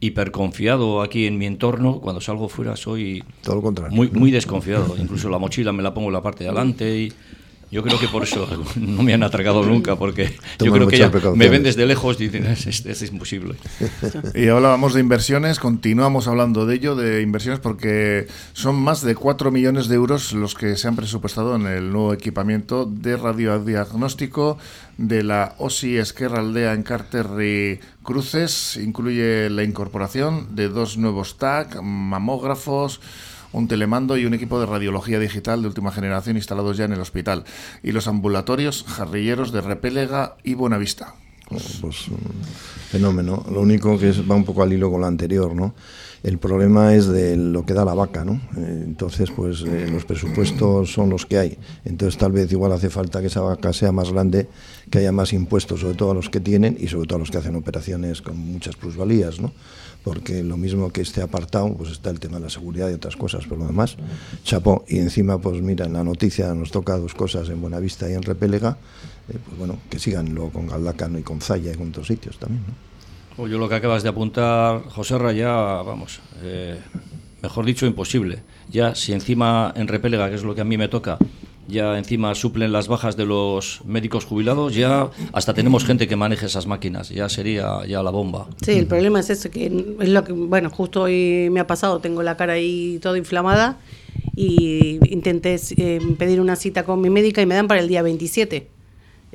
hiperconfiado 0.01 1.01
aquí 1.01 1.27
en 1.27 1.39
mi 1.39 1.47
entorno, 1.47 2.01
cuando 2.01 2.21
salgo 2.21 2.49
fuera 2.49 2.77
soy 2.77 3.25
todo 3.43 3.57
lo 3.57 3.63
contrario. 3.63 3.97
muy, 3.97 4.11
muy 4.11 4.31
desconfiado. 4.31 4.97
Incluso 4.99 5.31
la 5.31 5.39
mochila 5.39 5.73
me 5.73 5.83
la 5.83 5.95
pongo 5.95 6.09
en 6.09 6.13
la 6.13 6.23
parte 6.23 6.45
de 6.45 6.51
adelante 6.51 6.99
y 6.99 7.13
yo 7.75 7.83
creo 7.83 7.99
que 7.99 8.07
por 8.07 8.23
eso 8.23 8.47
no 8.77 9.03
me 9.03 9.15
han 9.15 9.25
atracado 9.25 9.65
nunca, 9.65 9.97
porque 9.97 10.33
yo 10.61 10.73
creo 10.73 10.87
que 10.87 10.97
ya 10.97 11.11
me 11.35 11.49
ven 11.49 11.65
desde 11.65 11.85
lejos 11.87 12.21
y 12.21 12.29
dicen, 12.29 12.47
es, 12.47 12.69
es, 12.69 12.87
es 12.87 13.11
imposible. 13.11 13.57
Y 14.33 14.47
hablábamos 14.47 14.95
de 14.95 15.01
inversiones, 15.01 15.59
continuamos 15.59 16.29
hablando 16.29 16.67
de 16.67 16.77
ello, 16.77 16.95
de 16.95 17.21
inversiones, 17.21 17.59
porque 17.59 18.29
son 18.53 18.77
más 18.77 19.03
de 19.03 19.17
4 19.17 19.51
millones 19.51 19.89
de 19.89 19.97
euros 19.97 20.33
los 20.35 20.55
que 20.55 20.77
se 20.77 20.87
han 20.87 20.95
presupuestado 20.95 21.57
en 21.57 21.67
el 21.67 21.91
nuevo 21.91 22.13
equipamiento 22.13 22.85
de 22.87 23.17
radiodiagnóstico 23.17 24.57
de 24.97 25.25
la 25.25 25.57
OSI 25.59 25.97
Esquerra 25.97 26.39
Aldea 26.39 26.75
en 26.75 26.85
Carter 26.85 27.27
Cruces. 28.05 28.77
Incluye 28.77 29.51
la 29.51 29.65
incorporación 29.65 30.55
de 30.55 30.69
dos 30.69 30.97
nuevos 30.97 31.39
TAC, 31.39 31.83
mamógrafos, 31.83 33.01
un 33.55 33.69
telemando 33.69 34.19
y 34.19 34.27
un 34.27 34.35
equipo 34.35 34.61
de 34.61 34.67
radiología 34.67 35.19
digital 35.19 35.63
de 35.63 35.69
última 35.69 35.93
generación 35.93 36.37
instalados 36.37 36.77
ya 36.77 36.85
en 36.85 36.93
el 36.93 37.01
hospital, 37.01 37.45
y 37.83 37.93
los 37.93 38.09
ambulatorios 38.09 38.85
jarrilleros 38.87 39.53
de 39.53 39.61
Repélega 39.61 40.37
y 40.43 40.55
Buenavista. 40.55 41.15
Pues, 41.49 42.07
fenómeno. 42.91 43.45
Lo 43.53 43.61
único 43.61 43.99
que 43.99 44.13
va 44.23 44.35
un 44.35 44.45
poco 44.45 44.63
al 44.63 44.73
hilo 44.73 44.91
con 44.91 45.01
lo 45.01 45.07
anterior, 45.07 45.55
¿no? 45.55 45.75
El 46.23 46.39
problema 46.39 46.95
es 46.95 47.07
de 47.07 47.37
lo 47.37 47.67
que 47.67 47.75
da 47.75 47.85
la 47.85 47.93
vaca, 47.93 48.25
¿no? 48.25 48.41
Eh, 48.57 48.83
entonces, 48.87 49.31
pues 49.31 49.61
eh, 49.61 49.89
los 49.91 50.07
presupuestos 50.07 50.91
son 50.91 51.11
los 51.11 51.27
que 51.27 51.37
hay. 51.37 51.59
Entonces, 51.85 52.19
tal 52.19 52.33
vez 52.33 52.51
igual 52.51 52.73
hace 52.73 52.89
falta 52.89 53.21
que 53.21 53.27
esa 53.27 53.43
vaca 53.43 53.75
sea 53.75 53.93
más 53.93 54.11
grande, 54.11 54.49
que 54.91 55.01
haya 55.01 55.13
más 55.13 55.35
impuestos, 55.35 55.81
sobre 55.81 55.97
todo 55.97 56.13
a 56.13 56.15
los 56.15 56.31
que 56.31 56.41
tienen 56.41 56.79
y 56.81 56.89
sobre 56.89 57.07
todo 57.07 57.17
a 57.17 57.21
los 57.21 57.31
que 57.31 57.37
hacen 57.37 57.57
operaciones 57.57 58.23
con 58.23 58.39
muchas 58.39 58.75
plusvalías, 58.77 59.39
¿no? 59.39 59.53
porque 60.05 60.43
lo 60.43 60.59
mismo 60.59 60.93
que 60.93 61.01
este 61.01 61.23
apartado, 61.23 61.75
pues 61.75 61.91
está 61.91 62.11
el 62.11 62.21
tema 62.21 62.37
de 62.37 62.45
la 62.45 62.51
seguridad 62.51 62.91
y 62.91 62.93
otras 62.93 63.17
cosas, 63.17 63.47
por 63.47 63.59
lo 63.59 63.67
demás, 63.67 63.97
chapó. 64.45 64.85
Y 64.87 64.99
encima, 64.99 65.39
pues 65.39 65.63
mira, 65.63 65.87
en 65.87 65.95
la 65.95 66.05
noticia 66.05 66.55
nos 66.55 66.71
toca 66.71 66.99
dos 66.99 67.15
cosas 67.15 67.49
en 67.49 67.61
Buenavista 67.61 68.09
y 68.09 68.13
en 68.13 68.23
Repélega, 68.23 68.77
eh, 69.29 69.39
pues 69.45 69.59
bueno, 69.59 69.79
que 69.91 69.99
sigan 69.99 70.35
luego 70.35 70.51
con 70.51 70.67
Galdacano 70.67 71.19
y 71.19 71.23
con 71.23 71.41
Zaya 71.41 71.73
y 71.73 71.77
con 71.77 71.89
otros 71.89 72.07
sitios 72.07 72.39
también, 72.39 72.65
¿no? 72.67 72.95
Yo 73.37 73.59
lo 73.59 73.69
que 73.69 73.75
acabas 73.75 74.05
de 74.05 74.09
apuntar, 74.09 74.85
José 74.91 75.19
Raya, 75.19 75.51
vamos, 75.83 76.21
eh, 76.43 76.79
mejor 77.43 77.65
dicho, 77.65 77.85
imposible. 77.85 78.45
Ya, 78.71 78.95
si 78.95 79.13
encima 79.13 79.73
en 79.75 79.89
Repélega, 79.89 80.29
que 80.29 80.37
es 80.37 80.45
lo 80.45 80.55
que 80.55 80.61
a 80.61 80.65
mí 80.65 80.79
me 80.79 80.87
toca, 80.87 81.19
ya 81.67 81.99
encima 81.99 82.35
suplen 82.37 82.71
las 82.71 82.87
bajas 82.87 83.17
de 83.17 83.25
los 83.25 83.81
médicos 83.85 84.25
jubilados, 84.25 84.75
ya 84.75 85.11
hasta 85.33 85.53
tenemos 85.53 85.85
gente 85.85 86.07
que 86.07 86.15
maneje 86.15 86.47
esas 86.47 86.67
máquinas, 86.67 87.09
ya 87.09 87.29
sería 87.29 87.85
ya 87.89 88.03
la 88.05 88.11
bomba. 88.11 88.47
Sí, 88.65 88.73
el 88.73 88.87
problema 88.87 89.19
es 89.19 89.31
ese, 89.31 89.51
que 89.51 89.67
es 89.67 90.09
lo 90.09 90.23
que, 90.23 90.33
bueno, 90.33 90.71
justo 90.71 91.03
hoy 91.03 91.49
me 91.51 91.59
ha 91.59 91.67
pasado, 91.67 91.99
tengo 91.99 92.23
la 92.23 92.37
cara 92.37 92.53
ahí 92.53 93.01
toda 93.03 93.19
inflamada 93.19 93.79
y 94.37 95.01
intenté 95.13 95.61
eh, 95.77 96.01
pedir 96.19 96.41
una 96.41 96.55
cita 96.55 96.85
con 96.85 97.01
mi 97.01 97.11
médica 97.11 97.43
y 97.43 97.47
me 97.47 97.55
dan 97.57 97.67
para 97.67 97.81
el 97.81 97.89
día 97.89 98.03
27. 98.03 98.74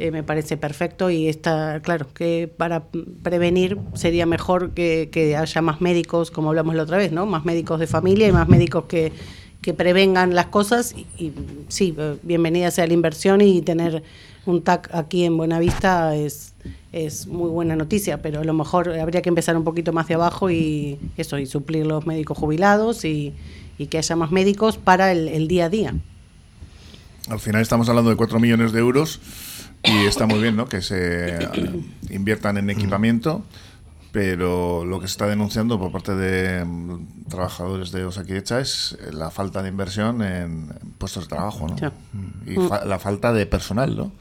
Eh, 0.02 0.12
me 0.12 0.24
parece 0.24 0.56
perfecto 0.56 1.10
y 1.10 1.28
está 1.28 1.82
claro 1.82 2.08
que 2.14 2.50
para 2.56 2.86
prevenir 3.22 3.78
sería 3.96 4.26
mejor 4.26 4.72
que, 4.72 5.10
que 5.12 5.36
haya 5.36 5.62
más 5.62 5.82
médicos, 5.82 6.32
como 6.32 6.50
hablamos 6.50 6.76
la 6.76 6.84
otra 6.84 6.98
vez, 6.98 7.12
¿no? 7.12 7.26
Más 7.26 7.44
médicos 7.44 7.80
de 7.80 7.88
familia 7.88 8.28
y 8.28 8.32
más 8.32 8.48
médicos 8.48 8.86
que 8.86 9.12
que 9.62 9.74
prevengan 9.74 10.36
las 10.36 10.48
cosas 10.48 10.96
y, 11.18 11.32
sí, 11.68 11.96
bienvenida 12.24 12.72
sea 12.72 12.88
la 12.88 12.94
inversión 12.94 13.42
y 13.42 13.62
tener 13.62 14.04
un 14.46 14.62
TAC 14.62 14.90
aquí 14.94 15.26
en 15.26 15.36
Buenavista 15.36 16.16
es, 16.16 16.54
es 16.94 17.28
muy 17.28 17.50
buena 17.50 17.76
noticia, 17.76 18.22
pero 18.22 18.40
a 18.40 18.44
lo 18.44 18.54
mejor 18.54 18.90
habría 18.98 19.22
que 19.22 19.30
empezar 19.30 19.58
un 19.58 19.66
poquito 19.66 19.92
más 19.92 20.08
de 20.08 20.14
abajo 20.14 20.50
y 20.50 20.98
eso, 21.18 21.38
y 21.38 21.46
suplir 21.46 21.86
los 21.86 22.06
médicos 22.06 22.38
jubilados 22.38 23.04
y, 23.06 23.34
que 23.90 23.98
haya 23.98 24.16
más 24.18 24.30
médicos 24.30 24.78
para 24.78 25.14
el, 25.14 25.48
día 25.48 25.66
a 25.66 25.70
día. 25.70 25.94
Al 27.30 27.40
final 27.40 27.62
estamos 27.62 27.88
hablando 27.88 28.10
de 28.10 28.18
4 28.18 28.38
millones 28.38 28.74
de 28.74 28.80
euros 28.80 29.22
y 29.84 30.06
está 30.06 30.26
muy 30.26 30.40
bien 30.40 30.56
¿no? 30.56 30.68
que 30.68 30.82
se 30.82 31.50
inviertan 32.10 32.58
en 32.58 32.70
equipamiento 32.70 33.44
pero 34.12 34.86
lo 34.86 35.00
que 35.00 35.08
se 35.08 35.12
está 35.12 35.28
denunciando 35.28 35.80
por 35.80 35.92
parte 35.92 36.16
de 36.16 36.66
mm, 36.66 37.28
trabajadores 37.30 37.92
de 37.92 38.06
Osakidecha 38.06 38.60
es 38.60 38.98
la 39.12 39.30
falta 39.30 39.62
de 39.62 39.70
inversión 39.70 40.24
en, 40.24 40.68
puestos 40.98 41.26
de 41.26 41.36
trabajo, 41.36 41.68
¿no? 41.68 41.76
Y 42.46 42.58
mm. 42.58 42.70
la 42.88 42.98
falta 42.98 43.32
de 43.34 43.46
personal, 43.46 43.96
¿no? 43.96 44.12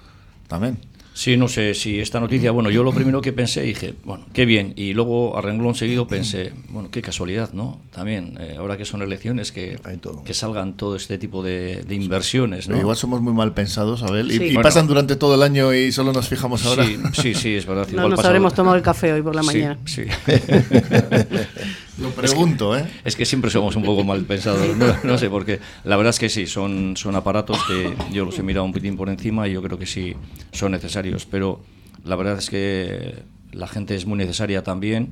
También. 0.47 0.79
Sí, 1.18 1.37
no 1.37 1.48
sé 1.48 1.74
si 1.74 1.98
esta 1.98 2.20
noticia, 2.20 2.52
bueno, 2.52 2.70
yo 2.70 2.85
lo 2.85 2.92
primero 2.92 3.20
que 3.20 3.33
pensé, 3.33 3.62
dije, 3.62 3.92
bueno, 4.04 4.24
qué 4.33 4.46
bien, 4.46 4.72
y 4.76 4.94
luego 4.94 5.37
a 5.37 5.40
renglón 5.40 5.74
seguido 5.74 6.07
pensé, 6.07 6.52
bueno, 6.68 6.92
qué 6.92 7.02
casualidad, 7.02 7.52
¿no? 7.52 7.81
También, 7.90 8.38
eh, 8.38 8.54
ahora 8.57 8.76
que 8.76 8.85
son 8.85 9.02
elecciones, 9.02 9.50
que, 9.50 9.81
que 10.24 10.33
salgan 10.33 10.74
todo 10.76 10.94
este 10.94 11.18
tipo 11.18 11.42
de, 11.42 11.85
inversiones, 11.90 12.68
¿no? 12.68 12.78
Igual 12.78 12.96
somos 12.96 13.20
muy 13.20 13.33
mal 13.33 13.52
pensados, 13.52 14.04
Abel, 14.04 14.31
y, 14.31 14.57
pasan 14.59 14.87
durante 14.87 15.16
todo 15.16 15.35
el 15.35 15.42
año 15.42 15.74
y 15.74 15.90
solo 15.90 16.12
nos 16.12 16.28
fijamos 16.28 16.64
ahora. 16.64 16.87
Sí, 17.12 17.35
sí, 17.35 17.57
es 17.57 17.66
verdad. 17.66 17.88
No 17.88 18.09
nos 18.09 18.24
habremos 18.24 18.54
tomado 18.54 18.76
el 18.76 18.83
café 18.83 19.12
hoy 19.12 19.22
por 19.22 19.35
la 19.35 19.42
mañana. 19.42 19.76
Sí. 19.87 20.04
Lo 21.99 22.11
pregunto, 22.11 22.77
¿eh? 22.77 22.89
Es 23.05 23.17
que 23.17 23.25
siempre 23.25 23.51
somos 23.51 23.75
un 23.75 23.83
poco 23.83 24.05
mal 24.05 24.25
pensados, 24.25 24.77
no, 25.05 25.19
sé, 25.19 25.29
porque 25.29 25.59
la 25.85 25.97
verdad 25.97 26.11
es 26.11 26.19
que 26.19 26.29
sí, 26.29 26.47
son, 26.47 26.97
son 26.97 27.17
aparatos 27.17 27.59
que 27.67 27.95
yo 28.13 28.25
los 28.25 28.39
he 28.39 28.43
mirado 28.43 28.65
un 28.65 28.73
poquitín 28.73 28.97
por 28.97 29.09
encima 29.09 29.49
y 29.49 29.53
yo 29.53 29.63
creo 29.63 29.79
que 29.79 29.87
sí 29.87 30.15
son 30.53 30.73
necesarios, 30.73 31.27
pero 31.27 31.61
la 32.05 32.15
verdad 32.15 32.39
es 32.39 32.51
que 32.51 33.23
la 33.53 33.67
gente 33.67 33.97
es 33.97 34.07
muy 34.07 34.17
necesaria 34.17 34.63
también 34.63 35.11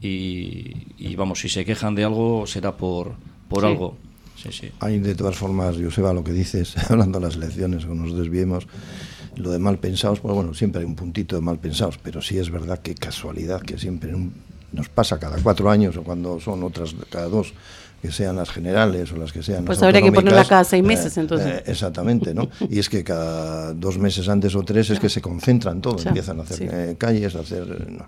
y, 0.00 1.14
vamos, 1.16 1.40
si 1.40 1.48
se 1.48 1.64
quejan 1.64 1.94
de 1.94 2.04
algo 2.04 2.46
será 2.46 2.76
por, 2.76 3.14
por 3.48 3.64
algo. 3.64 3.96
Sí, 4.36 4.50
sí. 4.52 4.70
Hay 4.80 4.98
de 5.00 5.14
todas 5.14 5.36
formas, 5.36 5.76
Joseba, 5.76 6.14
lo 6.14 6.24
que 6.24 6.32
dices, 6.32 6.76
hablando 6.90 7.18
de 7.18 7.26
las 7.26 7.36
elecciones, 7.36 7.84
que 7.84 7.94
nos 7.94 8.16
desviemos, 8.16 8.68
lo 9.36 9.50
de 9.50 9.58
mal 9.58 9.78
pensados, 9.78 10.20
pues 10.20 10.34
bueno, 10.34 10.54
siempre 10.54 10.80
hay 10.80 10.86
un 10.86 10.94
puntito 10.94 11.34
de 11.34 11.42
mal 11.42 11.58
pensados, 11.58 11.98
pero 11.98 12.22
sí 12.22 12.38
es 12.38 12.50
verdad 12.50 12.78
que 12.78 12.94
casualidad 12.94 13.60
que 13.60 13.78
siempre 13.78 14.14
un 14.14 14.32
nos 14.72 14.88
pasa 14.88 15.18
cada 15.18 15.38
cuatro 15.38 15.70
años 15.70 15.96
o 15.96 16.02
cuando 16.02 16.40
son 16.40 16.62
otras 16.62 16.94
cada 17.10 17.28
dos 17.28 17.52
que 18.02 18.10
sean 18.10 18.36
las 18.36 18.50
generales 18.50 19.12
o 19.12 19.16
las 19.16 19.32
que 19.32 19.42
sean 19.42 19.64
pues 19.64 19.82
habría 19.82 20.00
que 20.00 20.12
ponerla 20.12 20.44
cada 20.44 20.64
seis 20.64 20.82
meses 20.82 21.16
eh, 21.16 21.20
entonces. 21.20 21.46
eh, 21.46 21.62
exactamente 21.66 22.32
no 22.34 22.48
y 22.68 22.78
es 22.78 22.88
que 22.88 23.04
cada 23.04 23.74
dos 23.74 23.98
meses 23.98 24.28
antes 24.28 24.54
o 24.54 24.62
tres 24.62 24.90
es 24.90 25.00
que 25.00 25.08
se 25.08 25.20
concentran 25.20 25.80
todo 25.80 25.96
empiezan 26.04 26.40
a 26.40 26.42
hacer 26.44 26.70
eh, 26.72 26.96
calles 26.98 27.36
a 27.36 27.40
hacer 27.40 27.90
no, 27.90 28.06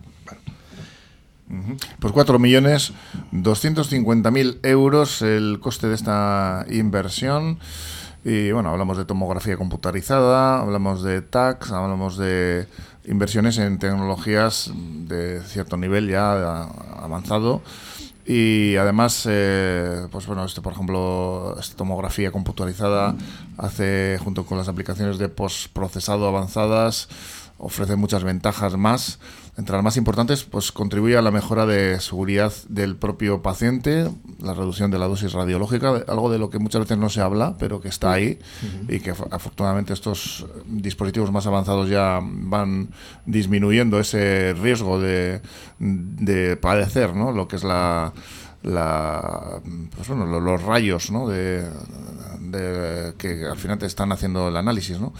Pues 2.00 2.12
4 2.14 2.38
millones 2.38 2.92
250 3.32 4.30
mil 4.30 4.58
euros 4.62 5.20
el 5.20 5.58
coste 5.60 5.88
de 5.88 5.94
esta 5.94 6.64
inversión. 6.70 7.58
Y 8.24 8.52
bueno, 8.52 8.70
hablamos 8.70 8.96
de 8.96 9.04
tomografía 9.04 9.56
computarizada, 9.56 10.60
hablamos 10.60 11.02
de 11.02 11.22
tax, 11.22 11.72
hablamos 11.72 12.16
de 12.16 12.66
inversiones 13.04 13.58
en 13.58 13.78
tecnologías 13.78 14.70
de 14.74 15.40
cierto 15.42 15.76
nivel 15.76 16.08
ya 16.08 16.62
avanzado 17.02 17.62
y 18.24 18.76
además 18.76 19.26
eh, 19.28 20.06
pues 20.12 20.26
bueno 20.26 20.44
este 20.44 20.60
por 20.60 20.72
ejemplo 20.72 21.56
esta 21.58 21.76
tomografía 21.76 22.30
computarizada 22.30 23.16
hace 23.58 24.16
junto 24.22 24.46
con 24.46 24.58
las 24.58 24.68
aplicaciones 24.68 25.18
de 25.18 25.28
postprocesado 25.28 26.28
avanzadas 26.28 27.08
ofrece 27.62 27.96
muchas 27.96 28.24
ventajas 28.24 28.76
más. 28.76 29.18
Entre 29.54 29.74
las 29.74 29.84
más 29.84 29.98
importantes, 29.98 30.44
pues 30.44 30.72
contribuye 30.72 31.14
a 31.18 31.20
la 31.20 31.30
mejora 31.30 31.66
de 31.66 32.00
seguridad 32.00 32.54
del 32.70 32.96
propio 32.96 33.42
paciente, 33.42 34.10
la 34.40 34.54
reducción 34.54 34.90
de 34.90 34.98
la 34.98 35.08
dosis 35.08 35.34
radiológica, 35.34 36.04
algo 36.08 36.30
de 36.30 36.38
lo 36.38 36.48
que 36.48 36.58
muchas 36.58 36.80
veces 36.80 36.96
no 36.96 37.10
se 37.10 37.20
habla, 37.20 37.56
pero 37.58 37.78
que 37.78 37.88
está 37.88 38.12
ahí 38.12 38.38
y 38.88 39.00
que 39.00 39.10
afortunadamente 39.10 39.92
estos 39.92 40.46
dispositivos 40.64 41.30
más 41.32 41.46
avanzados 41.46 41.90
ya 41.90 42.20
van 42.22 42.88
disminuyendo 43.26 44.00
ese 44.00 44.54
riesgo 44.54 44.98
de, 44.98 45.42
de 45.78 46.56
padecer, 46.56 47.14
¿no? 47.14 47.30
Lo 47.30 47.46
que 47.46 47.56
es 47.56 47.64
la 47.64 48.14
la, 48.62 49.60
pues 49.94 50.08
bueno, 50.08 50.40
los, 50.40 50.62
rayos 50.62 51.10
¿no? 51.10 51.28
de, 51.28 51.64
que 53.18 53.46
al 53.46 53.56
final 53.56 53.78
te 53.78 53.86
están 53.86 54.12
haciendo 54.12 54.48
el 54.48 54.56
análisis, 54.56 55.00
¿no? 55.00 55.12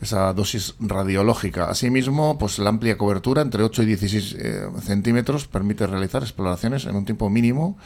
esa 0.00 0.32
dosis 0.32 0.74
radiológica. 0.80 1.68
Asimismo, 1.68 2.38
pues 2.38 2.58
la 2.58 2.70
amplia 2.70 2.96
cobertura 2.96 3.42
entre 3.42 3.62
8 3.62 3.82
y 3.82 3.86
16 3.86 4.36
eh, 4.38 4.68
centímetros 4.82 5.46
permite 5.46 5.86
realizar 5.86 6.22
exploraciones 6.22 6.86
en 6.86 6.96
un 6.96 7.04
tiempo 7.04 7.28
mínimo 7.28 7.76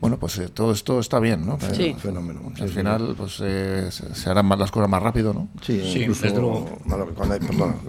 bueno, 0.00 0.18
pues 0.18 0.38
eh, 0.38 0.48
todo 0.48 0.72
esto 0.72 1.00
está 1.00 1.18
bien, 1.18 1.46
¿no? 1.46 1.58
Sí. 1.72 1.94
Fenómeno. 1.98 2.52
Al 2.60 2.68
final, 2.68 3.14
pues 3.16 3.38
eh, 3.42 3.88
se, 3.90 4.28
harán 4.28 4.46
más 4.46 4.58
las 4.58 4.70
cosas 4.70 4.88
más 4.88 5.02
rápido, 5.02 5.32
¿no? 5.32 5.48
Sí, 5.62 5.80
incluso 5.96 6.66
cuando, 6.86 7.32
hay, 7.32 7.40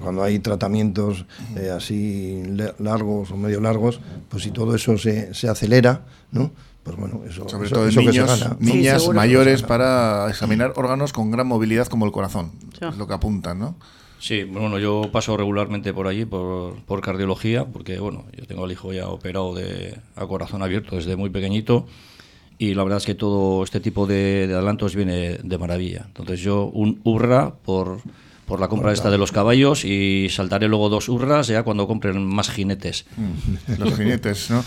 cuando 0.02 0.24
hay 0.24 0.40
tratamientos 0.40 1.26
eh, 1.58 1.72
así 1.76 2.42
largos 2.80 3.32
o 3.32 3.38
medio 3.38 3.60
largos, 3.60 4.00
pues 4.30 4.44
si 4.44 4.52
todo 4.52 4.76
eso 4.76 4.98
se, 4.98 5.34
se 5.34 5.50
acelera, 5.50 6.06
¿no? 6.32 6.52
Pues 6.84 6.98
bueno, 6.98 7.22
eso, 7.28 7.50
Sobre 7.50 7.68
todo 7.68 7.90
en 7.90 7.96
niños, 7.96 8.48
niñas 8.60 9.10
mayores 9.10 9.64
para 9.64 10.30
examinar 10.30 10.74
órganos 10.76 11.14
con 11.14 11.32
gran 11.32 11.48
movilidad 11.48 11.88
como 11.88 12.06
el 12.06 12.12
corazón, 12.12 12.52
es 12.80 12.96
lo 12.96 13.08
que 13.08 13.16
apuntan, 13.16 13.58
¿no? 13.58 13.76
Sí, 14.26 14.44
bueno, 14.44 14.80
yo 14.80 15.12
paso 15.12 15.38
regularmente 15.38 15.94
por 15.94 16.08
allí, 16.08 16.26
por, 16.26 16.82
por 16.86 17.00
cardiología, 17.00 17.66
porque 17.66 18.00
bueno, 18.00 18.26
yo 18.36 18.48
tengo 18.48 18.66
al 18.66 18.72
hijo 18.72 18.92
ya 18.92 19.08
operado 19.08 19.54
de, 19.54 20.00
a 20.16 20.26
corazón 20.26 20.64
abierto 20.64 20.96
desde 20.96 21.16
muy 21.16 21.30
pequeñito 21.30 21.86
y 22.58 22.74
la 22.74 22.82
verdad 22.82 22.98
es 22.98 23.06
que 23.06 23.14
todo 23.14 23.64
este 23.64 23.80
tipo 23.80 24.08
de, 24.08 24.48
de 24.48 24.56
adelantos 24.56 24.96
viene 24.96 25.38
de 25.44 25.58
maravilla. 25.60 26.06
Entonces 26.08 26.40
yo 26.40 26.66
un 26.74 27.02
hurra 27.04 27.54
por 27.54 28.00
por 28.46 28.60
la 28.60 28.68
compra 28.68 28.92
esta 28.92 29.10
de 29.10 29.18
los 29.18 29.32
caballos 29.32 29.86
y 29.86 30.28
saltaré 30.30 30.68
luego 30.68 30.90
dos 30.90 31.10
hurras 31.10 31.48
ya 31.48 31.64
cuando 31.64 31.88
compren 31.88 32.24
más 32.26 32.50
jinetes. 32.50 33.06
Mm, 33.18 33.74
los 33.80 33.96
jinetes, 33.96 34.52
¿no? 34.52 34.64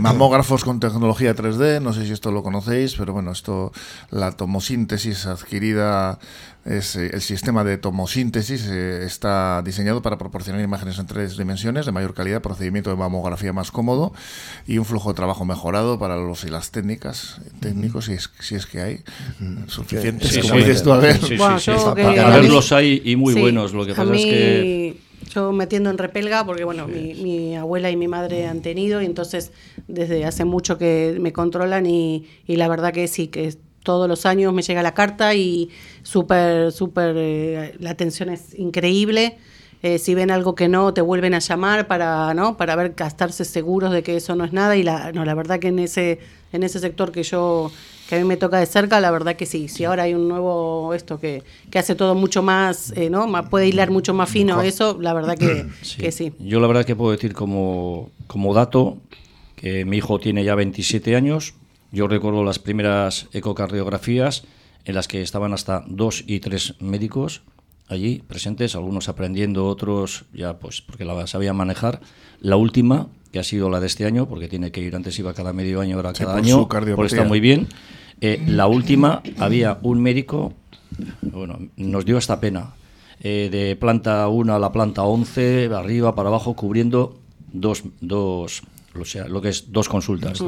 Mamógrafos 0.00 0.64
con 0.64 0.80
tecnología 0.80 1.34
3D, 1.34 1.80
no 1.80 1.92
sé 1.92 2.06
si 2.06 2.12
esto 2.12 2.30
lo 2.30 2.42
conocéis, 2.42 2.94
pero 2.96 3.12
bueno, 3.12 3.32
esto, 3.32 3.72
la 4.10 4.32
tomosíntesis 4.32 5.26
adquirida 5.26 6.18
es, 6.64 6.96
eh, 6.96 7.10
el 7.12 7.20
sistema 7.20 7.64
de 7.64 7.76
tomosíntesis 7.76 8.66
eh, 8.70 9.04
está 9.04 9.62
diseñado 9.62 10.00
para 10.02 10.16
proporcionar 10.16 10.60
imágenes 10.62 10.98
en 10.98 11.06
tres 11.06 11.36
dimensiones 11.36 11.86
de 11.86 11.92
mayor 11.92 12.14
calidad, 12.14 12.40
procedimiento 12.40 12.90
de 12.90 12.96
mamografía 12.96 13.52
más 13.52 13.70
cómodo 13.70 14.12
y 14.66 14.78
un 14.78 14.84
flujo 14.84 15.10
de 15.10 15.14
trabajo 15.14 15.44
mejorado 15.44 15.98
para 15.98 16.16
los 16.16 16.44
y 16.44 16.50
las 16.50 16.70
técnicas, 16.70 17.40
técnicos, 17.60 18.04
si, 18.04 18.12
es, 18.12 18.30
si 18.40 18.54
es 18.54 18.66
que 18.66 18.80
hay, 18.80 19.00
suficientes, 19.66 20.38
como 20.38 20.54
dices 20.54 20.82
tú, 20.82 20.92
a 20.92 20.98
ver. 20.98 21.18
a 21.40 21.94
ver, 21.94 22.48
los 22.48 22.72
hay 22.72 23.02
y 23.04 23.16
muy 23.16 23.34
buenos, 23.34 23.72
lo 23.72 23.84
que 23.84 23.94
pasa 23.94 24.14
es 24.14 24.24
que... 24.24 24.96
Yo 25.32 25.52
metiendo 25.52 25.88
en 25.88 25.98
repelga, 25.98 26.44
porque 26.44 26.64
bueno, 26.64 26.88
mi, 26.88 27.14
mi, 27.14 27.56
abuela 27.56 27.90
y 27.90 27.96
mi 27.96 28.08
madre 28.08 28.48
han 28.48 28.60
tenido, 28.60 29.00
y 29.00 29.06
entonces 29.06 29.52
desde 29.86 30.24
hace 30.26 30.44
mucho 30.44 30.78
que 30.78 31.16
me 31.20 31.32
controlan 31.32 31.86
y, 31.86 32.26
y 32.44 32.56
la 32.56 32.66
verdad 32.68 32.92
que 32.92 33.06
sí, 33.06 33.28
que 33.28 33.56
todos 33.82 34.08
los 34.08 34.26
años 34.26 34.52
me 34.52 34.62
llega 34.62 34.82
la 34.82 34.94
carta 34.94 35.34
y 35.34 35.70
súper, 36.02 36.72
súper, 36.72 37.14
eh, 37.16 37.74
la 37.78 37.90
atención 37.90 38.28
es 38.30 38.58
increíble. 38.58 39.38
Eh, 39.82 39.98
si 39.98 40.14
ven 40.14 40.30
algo 40.30 40.54
que 40.54 40.68
no, 40.68 40.94
te 40.94 41.00
vuelven 41.00 41.34
a 41.34 41.40
llamar 41.40 41.88
para, 41.88 42.34
¿no? 42.34 42.56
para 42.56 42.76
ver, 42.76 42.94
gastarse 42.96 43.44
seguros 43.44 43.90
de 43.90 44.04
que 44.04 44.16
eso 44.16 44.36
no 44.36 44.44
es 44.44 44.52
nada. 44.52 44.76
Y 44.76 44.84
la, 44.84 45.10
no, 45.10 45.24
la 45.24 45.34
verdad 45.34 45.58
que 45.58 45.68
en 45.68 45.80
ese, 45.80 46.20
en 46.52 46.62
ese 46.62 46.78
sector 46.78 47.10
que 47.10 47.24
yo, 47.24 47.72
que 48.08 48.14
a 48.14 48.18
mí 48.18 48.24
me 48.24 48.36
toca 48.36 48.60
de 48.60 48.66
cerca, 48.66 49.00
la 49.00 49.10
verdad 49.10 49.34
que 49.34 49.44
sí. 49.44 49.66
Si 49.66 49.84
ahora 49.84 50.04
hay 50.04 50.14
un 50.14 50.28
nuevo 50.28 50.94
esto 50.94 51.18
que, 51.18 51.42
que 51.68 51.80
hace 51.80 51.96
todo 51.96 52.14
mucho 52.14 52.44
más, 52.44 52.92
eh, 52.96 53.10
¿no? 53.10 53.26
puede 53.50 53.66
hilar 53.66 53.90
mucho 53.90 54.14
más 54.14 54.30
fino 54.30 54.62
eso, 54.62 54.98
la 55.00 55.14
verdad 55.14 55.36
que 55.36 55.66
sí. 55.82 55.96
que 55.96 56.12
sí. 56.12 56.32
Yo 56.38 56.60
la 56.60 56.68
verdad 56.68 56.84
que 56.84 56.94
puedo 56.94 57.10
decir 57.10 57.32
como, 57.32 58.12
como 58.28 58.54
dato 58.54 58.98
que 59.56 59.84
mi 59.84 59.96
hijo 59.96 60.20
tiene 60.20 60.44
ya 60.44 60.54
27 60.54 61.16
años, 61.16 61.54
yo 61.92 62.08
recuerdo 62.08 62.42
las 62.42 62.58
primeras 62.58 63.28
ecocardiografías 63.32 64.44
en 64.84 64.94
las 64.94 65.06
que 65.06 65.22
estaban 65.22 65.52
hasta 65.52 65.84
dos 65.86 66.24
y 66.26 66.40
tres 66.40 66.74
médicos 66.80 67.42
allí 67.88 68.22
presentes, 68.26 68.74
algunos 68.74 69.08
aprendiendo, 69.08 69.66
otros 69.66 70.24
ya 70.32 70.58
pues 70.58 70.80
porque 70.80 71.04
la 71.04 71.26
sabían 71.26 71.56
manejar. 71.56 72.00
La 72.40 72.56
última, 72.56 73.08
que 73.30 73.38
ha 73.38 73.44
sido 73.44 73.70
la 73.70 73.80
de 73.80 73.86
este 73.86 74.04
año, 74.04 74.26
porque 74.26 74.48
tiene 74.48 74.72
que 74.72 74.80
ir 74.80 74.96
antes 74.96 75.18
iba 75.18 75.34
cada 75.34 75.52
medio 75.52 75.80
año, 75.80 75.96
ahora 75.96 76.12
cada 76.12 76.36
año, 76.36 76.66
por 76.68 77.06
está 77.06 77.24
muy 77.24 77.40
bien. 77.40 77.68
Eh, 78.20 78.42
la 78.46 78.66
última 78.66 79.22
había 79.38 79.78
un 79.82 80.00
médico, 80.00 80.54
bueno, 81.20 81.58
nos 81.76 82.04
dio 82.04 82.18
esta 82.18 82.40
pena, 82.40 82.74
eh, 83.20 83.48
de 83.50 83.76
planta 83.76 84.26
1 84.28 84.54
a 84.54 84.58
la 84.58 84.72
planta 84.72 85.02
11, 85.02 85.70
arriba 85.74 86.14
para 86.14 86.28
abajo, 86.28 86.54
cubriendo 86.54 87.18
dos, 87.52 87.84
dos 88.00 88.62
o 88.98 89.04
sea, 89.04 89.26
lo 89.28 89.40
que 89.40 89.48
es 89.48 89.72
dos 89.72 89.88
consultas. 89.88 90.42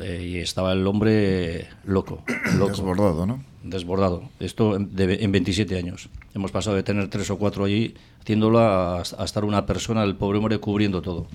Eh, 0.00 0.26
y 0.28 0.38
estaba 0.38 0.72
el 0.72 0.86
hombre 0.86 1.68
loco, 1.84 2.22
Desbordado, 2.58 3.26
¿no? 3.26 3.44
Desbordado. 3.62 4.24
Esto 4.40 4.76
en, 4.76 4.90
en, 4.96 5.32
27 5.32 5.76
años. 5.78 6.08
Hemos 6.34 6.50
pasado 6.50 6.76
de 6.76 6.82
tener 6.82 7.08
tres 7.08 7.30
o 7.30 7.38
cuatro 7.38 7.64
allí, 7.64 7.94
haciéndolo 8.20 8.58
a, 8.58 9.00
a 9.00 9.24
estar 9.24 9.44
una 9.44 9.66
persona, 9.66 10.02
el 10.02 10.16
pobre 10.16 10.38
hombre, 10.38 10.58
cubriendo 10.58 11.00
todo. 11.02 11.26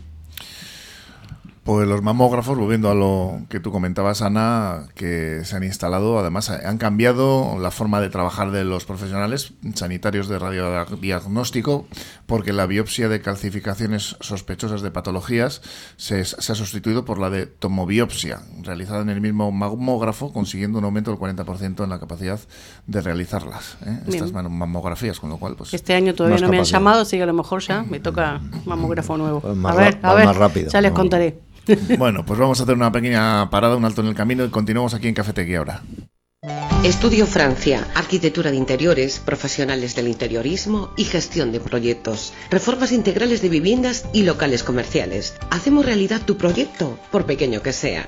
Pues 1.64 1.88
los 1.88 2.02
mamógrafos, 2.02 2.58
volviendo 2.58 2.90
a 2.90 2.96
lo 2.96 3.42
que 3.50 3.60
tú 3.60 3.72
comentabas, 3.72 4.22
Ana, 4.22 4.88
que 4.96 5.42
se 5.44 5.56
han 5.56 5.64
instalado, 5.64 6.18
además 6.18 6.50
han 6.50 6.78
cambiado 6.78 7.58
la 7.60 7.70
forma 7.70 8.02
de 8.02 8.10
trabajar 8.10 8.52
de 8.52 8.64
los 8.64 8.86
profesionales 8.86 9.54
sanitarios 9.76 10.28
de 10.28 10.40
radiodiagnóstico, 10.40 11.86
porque 12.26 12.54
la 12.54 12.66
biopsia 12.66 13.10
de 13.10 13.22
calcificaciones 13.22 14.16
sospechosas 14.20 14.82
de 14.82 14.92
patologías 14.92 15.62
se, 15.98 16.24
se, 16.26 16.52
ha 16.52 16.56
sustituido 16.56 17.06
por 17.06 17.20
la 17.20 17.30
de 17.30 17.46
tomobiopsia, 17.46 18.40
realizada 18.62 19.02
en 19.02 19.10
el 19.10 19.22
mismo 19.22 19.52
mamógrafo, 19.52 20.34
consiguiendo 20.34 20.80
un 20.80 20.86
aumento 20.86 21.12
del 21.12 21.20
40% 21.20 21.84
en 21.84 21.90
la 21.90 22.00
capacidad 22.00 22.40
de 22.88 23.02
realizarlas, 23.02 23.78
¿eh? 23.86 24.00
estas 24.08 24.32
mamografías, 24.32 25.20
con 25.20 25.30
lo 25.30 25.38
cual... 25.38 25.56
pues 25.56 25.74
Este 25.74 25.94
año 25.94 26.16
todavía 26.16 26.40
no 26.40 26.50
me 26.50 26.60
han 26.60 26.64
llamado, 26.64 27.02
así 27.02 27.18
que 27.18 27.24
a 27.24 27.28
lo 27.28 27.34
mejor 27.34 27.62
ya 27.62 27.84
me 27.84 28.00
toca 28.00 28.42
mamógrafo 28.66 29.18
nuevo. 29.18 29.42
Pues 29.42 29.58
a 29.66 29.76
ver, 29.76 30.00
a 30.02 30.14
ver, 30.14 30.26
más 30.26 30.38
rápido. 30.38 30.70
ya 30.70 30.82
les 30.82 30.92
contaré. 30.92 31.50
Bueno, 31.98 32.26
pues 32.26 32.40
vamos 32.40 32.60
a 32.60 32.64
hacer 32.64 32.76
una 32.76 32.92
pequeña 32.92 33.50
parada, 33.50 33.76
un 33.76 33.86
alto 33.86 34.02
en 34.02 34.08
el 34.08 34.16
camino 34.16 34.44
y 34.46 34.50
continuamos 34.50 34.94
aquí 34.94 35.08
en 35.08 35.14
Cafetería 35.14 35.60
ahora. 35.60 35.82
Estudio 36.84 37.28
Francia, 37.28 37.86
arquitectura 37.94 38.52
de 38.52 38.56
interiores, 38.56 39.20
profesionales 39.20 39.96
del 39.96 40.08
interiorismo 40.08 40.94
y 40.96 41.04
gestión 41.04 41.52
de 41.52 41.60
proyectos, 41.60 42.34
reformas 42.50 42.94
integrales 42.94 43.42
de 43.42 43.50
viviendas 43.50 44.06
y 44.14 44.24
locales 44.24 44.64
comerciales. 44.64 45.36
Hacemos 45.52 45.86
realidad 45.86 46.22
tu 46.26 46.38
proyecto, 46.38 46.98
por 47.12 47.26
pequeño 47.26 47.62
que 47.62 47.74
sea. 47.74 48.08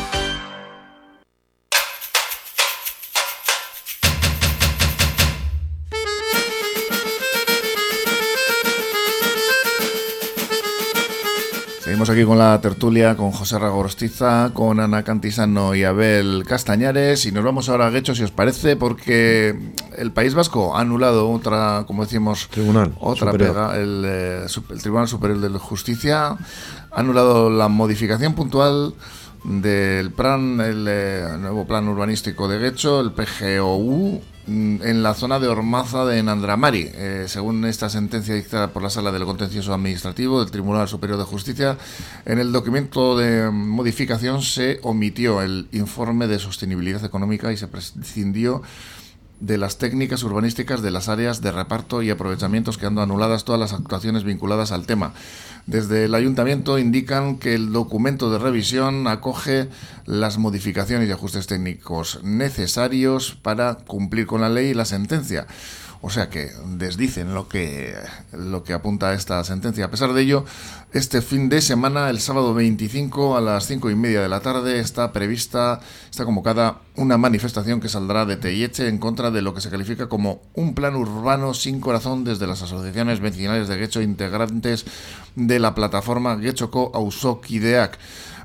Seguimos 12.01 12.17
aquí 12.17 12.27
con 12.27 12.39
la 12.39 12.59
tertulia, 12.61 13.15
con 13.15 13.31
José 13.31 13.59
Ragorostiza, 13.59 14.49
con 14.55 14.79
Ana 14.79 15.03
Cantisano 15.03 15.75
y 15.75 15.83
Abel 15.83 16.45
Castañares. 16.47 17.27
Y 17.27 17.31
nos 17.31 17.43
vamos 17.43 17.69
ahora 17.69 17.85
a 17.85 17.89
Guecho, 17.91 18.15
si 18.15 18.23
os 18.23 18.31
parece, 18.31 18.75
porque 18.75 19.55
el 19.99 20.11
País 20.11 20.33
Vasco 20.33 20.75
ha 20.75 20.81
anulado 20.81 21.29
otra, 21.29 21.83
como 21.85 22.03
decimos, 22.03 22.47
Tribunal 22.49 22.93
otra 22.99 23.31
Superior. 23.31 23.53
pega. 23.53 23.77
El, 23.77 24.03
eh, 24.03 24.45
el 24.71 24.81
Tribunal 24.81 25.07
Superior 25.09 25.39
de 25.41 25.59
Justicia 25.59 26.29
ha 26.29 26.37
anulado 26.91 27.51
la 27.51 27.67
modificación 27.67 28.33
puntual 28.33 28.95
del 29.43 30.09
plan, 30.09 30.59
el 30.59 30.87
eh, 30.89 31.27
nuevo 31.39 31.67
plan 31.67 31.87
urbanístico 31.87 32.47
de 32.47 32.57
Guecho, 32.57 32.99
el 32.99 33.11
PGOU, 33.11 34.21
en 34.47 35.03
la 35.03 35.13
zona 35.13 35.39
de 35.39 35.47
Ormaza 35.47 36.05
de 36.05 36.21
Nandramari. 36.23 36.89
Eh, 36.93 37.25
según 37.27 37.65
esta 37.65 37.89
sentencia 37.89 38.35
dictada 38.35 38.69
por 38.69 38.83
la 38.83 38.89
Sala 38.89 39.11
del 39.11 39.25
Contencioso 39.25 39.73
Administrativo 39.73 40.39
del 40.39 40.51
Tribunal 40.51 40.87
Superior 40.87 41.17
de 41.17 41.25
Justicia, 41.25 41.77
en 42.25 42.39
el 42.39 42.51
documento 42.51 43.17
de 43.17 43.49
modificación 43.51 44.41
se 44.41 44.79
omitió 44.83 45.41
el 45.41 45.67
informe 45.71 46.27
de 46.27 46.39
sostenibilidad 46.39 47.03
económica 47.05 47.51
y 47.51 47.57
se 47.57 47.67
prescindió 47.67 48.61
de 49.41 49.57
las 49.57 49.77
técnicas 49.77 50.23
urbanísticas 50.23 50.81
de 50.81 50.91
las 50.91 51.09
áreas 51.09 51.41
de 51.41 51.51
reparto 51.51 52.01
y 52.01 52.09
aprovechamientos, 52.09 52.77
quedando 52.77 53.01
anuladas 53.01 53.43
todas 53.43 53.59
las 53.59 53.73
actuaciones 53.73 54.23
vinculadas 54.23 54.71
al 54.71 54.85
tema. 54.85 55.13
Desde 55.65 56.05
el 56.05 56.15
ayuntamiento 56.15 56.79
indican 56.79 57.37
que 57.37 57.55
el 57.55 57.71
documento 57.73 58.31
de 58.31 58.39
revisión 58.39 59.07
acoge 59.07 59.67
las 60.05 60.37
modificaciones 60.37 61.09
y 61.09 61.11
ajustes 61.11 61.47
técnicos 61.47 62.19
necesarios 62.23 63.37
para 63.41 63.75
cumplir 63.75 64.27
con 64.27 64.41
la 64.41 64.49
ley 64.49 64.69
y 64.69 64.73
la 64.73 64.85
sentencia. 64.85 65.47
O 66.03 66.09
sea 66.09 66.29
que 66.29 66.49
desdicen 66.65 67.35
lo 67.35 67.47
que, 67.47 67.95
lo 68.31 68.63
que 68.63 68.73
apunta 68.73 69.13
esta 69.13 69.43
sentencia. 69.43 69.85
A 69.85 69.91
pesar 69.91 70.13
de 70.13 70.23
ello, 70.23 70.45
este 70.93 71.21
fin 71.21 71.47
de 71.47 71.61
semana, 71.61 72.09
el 72.09 72.19
sábado 72.19 72.55
25 72.55 73.37
a 73.37 73.41
las 73.41 73.67
5 73.67 73.91
y 73.91 73.95
media 73.95 74.19
de 74.19 74.27
la 74.27 74.39
tarde, 74.39 74.79
está 74.79 75.13
prevista, 75.13 75.79
está 76.09 76.25
convocada 76.25 76.79
una 76.95 77.19
manifestación 77.19 77.79
que 77.79 77.87
saldrá 77.87 78.25
de 78.25 78.35
Teyeche 78.35 78.87
en 78.87 78.97
contra 78.97 79.29
de 79.29 79.43
lo 79.43 79.53
que 79.53 79.61
se 79.61 79.69
califica 79.69 80.09
como 80.09 80.41
un 80.55 80.73
plan 80.73 80.95
urbano 80.95 81.53
sin 81.53 81.79
corazón 81.79 82.23
desde 82.23 82.47
las 82.47 82.63
asociaciones 82.63 83.19
vecinales 83.19 83.67
de 83.67 83.77
Guecho 83.77 84.01
integrantes 84.01 84.85
de 85.35 85.59
la 85.59 85.75
plataforma 85.75 86.35
Guechoko 86.35 86.91
Ausokideak. 86.95 87.99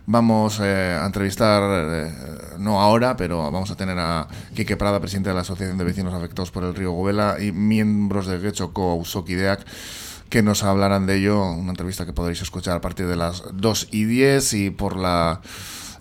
Vamos 0.09 0.61
eh, 0.63 0.97
a 1.01 1.05
entrevistar, 1.05 1.63
eh, 1.65 2.13
no 2.59 2.81
ahora, 2.81 3.17
pero 3.17 3.51
vamos 3.51 3.73
a 3.73 3.77
tener 3.77 3.99
a 3.99 4.29
Quique 4.55 4.77
Prada, 4.77 5.01
presidente 5.01 5.31
de 5.31 5.35
la 5.35 5.41
Asociación 5.41 5.79
de 5.79 5.85
Vecinos 5.85 6.15
Afectados 6.15 6.53
por 6.53 6.63
el 6.63 6.77
Río 6.77 6.93
Gobela, 6.93 7.39
y 7.41 7.51
miembros 7.51 8.29
de 8.29 8.39
Guechoko 8.39 8.93
Ausokideak, 8.93 9.67
que 10.29 10.43
nos 10.45 10.63
hablarán 10.63 11.07
de 11.07 11.17
ello. 11.17 11.51
Una 11.51 11.71
entrevista 11.71 12.07
que 12.07 12.13
podréis 12.13 12.41
escuchar 12.41 12.77
a 12.77 12.81
partir 12.81 13.09
de 13.09 13.17
las 13.17 13.43
2 13.53 13.89
y 13.91 14.05
10 14.05 14.53
y 14.53 14.71
por 14.71 14.97
la 14.97 15.41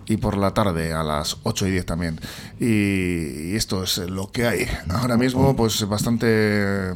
y 0.08 0.18
por 0.18 0.36
la 0.36 0.54
tarde 0.54 0.92
a 0.92 1.02
las 1.02 1.38
8 1.42 1.66
y 1.66 1.70
10 1.72 1.86
también. 1.86 2.20
Y, 2.60 3.50
y 3.50 3.56
esto 3.56 3.82
es 3.82 3.98
lo 3.98 4.30
que 4.30 4.46
hay. 4.46 4.68
Ahora 4.88 5.16
mismo, 5.16 5.56
pues 5.56 5.84
bastante 5.88 6.94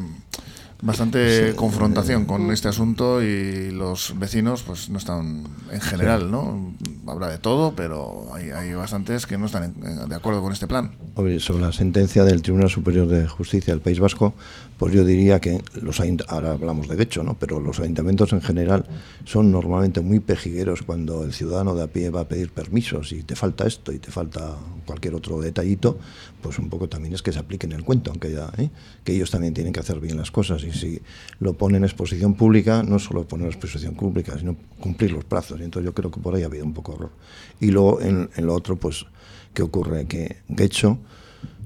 bastante 0.83 1.55
confrontación 1.57 2.25
con 2.25 2.51
este 2.51 2.69
asunto 2.69 3.23
y 3.23 3.71
los 3.71 4.15
vecinos 4.19 4.63
pues 4.63 4.89
no 4.89 4.99
están 4.99 5.45
en 5.71 5.81
general, 5.81 6.31
¿no? 6.31 6.75
Habrá 7.07 7.29
de 7.29 7.39
todo, 7.39 7.75
pero 7.75 8.29
hay, 8.35 8.51
hay 8.51 8.73
bastantes 8.73 9.27
que 9.27 9.37
no 9.39 9.47
están 9.47 9.65
en- 9.65 9.87
en- 9.87 10.09
de 10.09 10.15
acuerdo 10.15 10.43
con 10.43 10.53
este 10.53 10.67
plan. 10.67 10.93
Hombre, 11.15 11.39
sobre 11.41 11.63
la 11.63 11.73
sentencia 11.73 12.25
del 12.25 12.43
Tribunal 12.43 12.71
Superior 12.71 13.07
de 13.09 13.27
Justicia 13.29 13.73
del 13.75 13.81
País 13.83 13.99
Vasco, 14.01 14.35
pues 14.81 14.95
yo 14.95 15.05
diría 15.05 15.41
que 15.41 15.61
los 15.83 16.01
ahora 16.27 16.53
hablamos 16.53 16.89
de 16.89 16.97
Guecho, 16.97 17.23
¿no? 17.23 17.39
pero 17.39 17.61
los 17.61 17.79
ayuntamientos 17.81 18.33
en 18.33 18.41
general 18.41 18.87
son 19.27 19.53
normalmente 19.53 20.01
muy 20.01 20.21
pejigueros 20.21 20.81
cuando 20.81 21.23
el 21.23 21.35
ciudadano 21.35 21.75
de 21.75 21.83
a 21.83 21.87
pie 21.89 22.09
va 22.09 22.23
a 22.23 22.29
pedir 22.29 22.51
permisos 22.51 23.13
y 23.13 23.23
te 23.23 23.37
falta 23.37 23.67
esto 23.67 23.93
y 23.93 23.99
te 23.99 24.11
falta 24.11 24.57
cualquier 24.87 25.15
otro 25.17 25.39
detallito, 25.39 25.99
pues 26.41 26.59
un 26.59 26.71
poco 26.71 26.89
también 26.89 27.13
es 27.13 27.21
que 27.21 27.31
se 27.31 27.39
apliquen 27.39 27.73
el 27.73 27.85
cuento, 27.85 28.11
aunque 28.11 28.33
ya, 28.33 28.51
¿eh? 28.57 28.71
que 29.05 29.15
ellos 29.15 29.31
también 29.31 29.53
tienen 29.53 29.75
que 29.75 29.81
hacer 29.81 30.01
bien 30.01 30.17
las 30.17 30.31
cosas 30.31 30.65
y 30.65 30.73
si 30.73 31.03
lo 31.41 31.53
ponen 31.53 31.77
en 31.77 31.85
exposición 31.85 32.33
pública, 32.33 32.83
no 32.83 32.99
solo 32.99 33.29
poner 33.29 33.49
exposición 33.49 33.95
pública, 33.97 34.39
sino 34.39 34.57
cumplir 34.81 35.13
los 35.13 35.27
plazos. 35.27 35.61
Y 35.61 35.65
entonces 35.65 35.85
yo 35.85 35.93
creo 35.93 36.11
que 36.11 36.21
por 36.21 36.35
ahí 36.35 36.43
ha 36.43 36.47
habido 36.47 36.65
un 36.65 36.73
poco 36.73 36.93
de 36.93 36.97
error. 36.97 37.11
Y 37.61 37.71
luego 37.71 38.01
en, 38.01 38.31
en 38.35 38.47
lo 38.47 38.55
otro, 38.55 38.77
pues, 38.77 39.05
¿qué 39.53 39.61
ocurre? 39.61 40.07
Que 40.07 40.39
Guecho, 40.49 40.97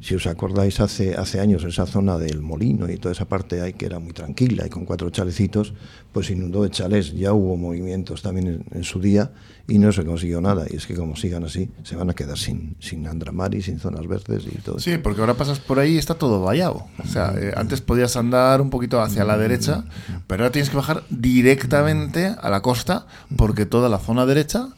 si 0.05 0.15
os 0.15 0.27
acordáis, 0.27 0.81
hace, 0.81 1.15
hace 1.15 1.41
años 1.41 1.65
esa 1.65 1.87
zona 1.87 2.19
del 2.19 2.43
molino 2.43 2.91
y 2.91 2.99
toda 2.99 3.13
esa 3.13 3.25
parte 3.25 3.63
ahí 3.63 3.73
que 3.73 3.87
era 3.87 3.99
muy 3.99 4.13
tranquila 4.13 4.67
y 4.67 4.69
con 4.69 4.85
cuatro 4.85 5.09
chalecitos, 5.09 5.73
pues 6.13 6.29
inundó 6.29 6.63
de 6.63 6.69
chalés. 6.69 7.15
Ya 7.15 7.33
hubo 7.33 7.57
movimientos 7.57 8.21
también 8.21 8.49
en, 8.49 8.65
en 8.71 8.85
su 8.85 9.01
día 9.01 9.31
y 9.67 9.79
no 9.79 9.91
se 9.93 10.05
consiguió 10.05 10.43
nada. 10.43 10.67
Y 10.69 10.77
es 10.77 10.87
que 10.87 10.95
como 10.95 11.17
sigan 11.17 11.45
así, 11.45 11.71
se 11.85 11.97
van 11.97 12.11
a 12.11 12.13
quedar 12.13 12.37
sin, 12.37 12.77
sin 12.81 13.07
Andramari, 13.07 13.63
sin 13.63 13.79
zonas 13.79 14.07
verdes 14.07 14.45
y 14.47 14.59
todo. 14.59 14.79
Sí, 14.79 14.99
porque 14.99 15.23
ahora 15.23 15.39
pasas 15.39 15.59
por 15.59 15.79
ahí 15.79 15.95
y 15.95 15.99
está 15.99 16.17
todo 16.17 16.43
vallado. 16.43 16.85
O 17.03 17.09
sea, 17.09 17.33
eh, 17.39 17.55
antes 17.57 17.81
podías 17.81 18.15
andar 18.19 18.61
un 18.61 18.69
poquito 18.69 19.01
hacia 19.01 19.25
la 19.25 19.39
derecha, 19.39 19.85
pero 20.27 20.43
ahora 20.43 20.53
tienes 20.53 20.69
que 20.69 20.77
bajar 20.77 21.05
directamente 21.09 22.27
a 22.27 22.51
la 22.51 22.61
costa 22.61 23.07
porque 23.39 23.65
toda 23.65 23.89
la 23.89 23.99
zona 23.99 24.27
derecha 24.27 24.69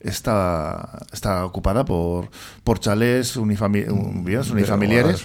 está, 0.00 1.06
está 1.12 1.44
ocupada 1.44 1.84
por, 1.84 2.28
por 2.64 2.78
chalés 2.80 3.36
unifami- 3.36 3.88
un- 3.90 4.24
viviendas 4.24 4.50
unifamiliares 4.50 5.24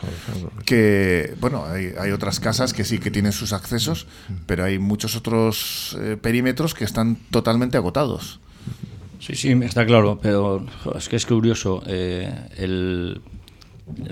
que, 0.66 1.34
bueno, 1.40 1.66
hay, 1.66 1.94
hay 2.00 2.12
otras 2.12 2.40
casas 2.40 2.74
que 2.74 2.84
sí 2.84 3.00
que 3.00 3.12
tienen 3.12 3.32
sus 3.32 3.54
accesos, 3.54 4.08
pero 4.46 4.64
hay 4.64 4.80
muchos 4.80 5.16
otros 5.16 5.98
eh, 6.02 6.18
perímetros 6.22 6.74
que 6.74 6.84
están 6.86 7.18
totalmente 7.32 7.78
agotados. 7.78 8.40
Sí, 9.20 9.36
sí, 9.36 9.50
está 9.64 9.86
claro, 9.86 10.20
pero 10.22 10.66
es 10.98 11.08
que 11.08 11.16
es 11.16 11.26
curioso. 11.26 11.82
eh, 11.88 12.34
el, 12.58 13.22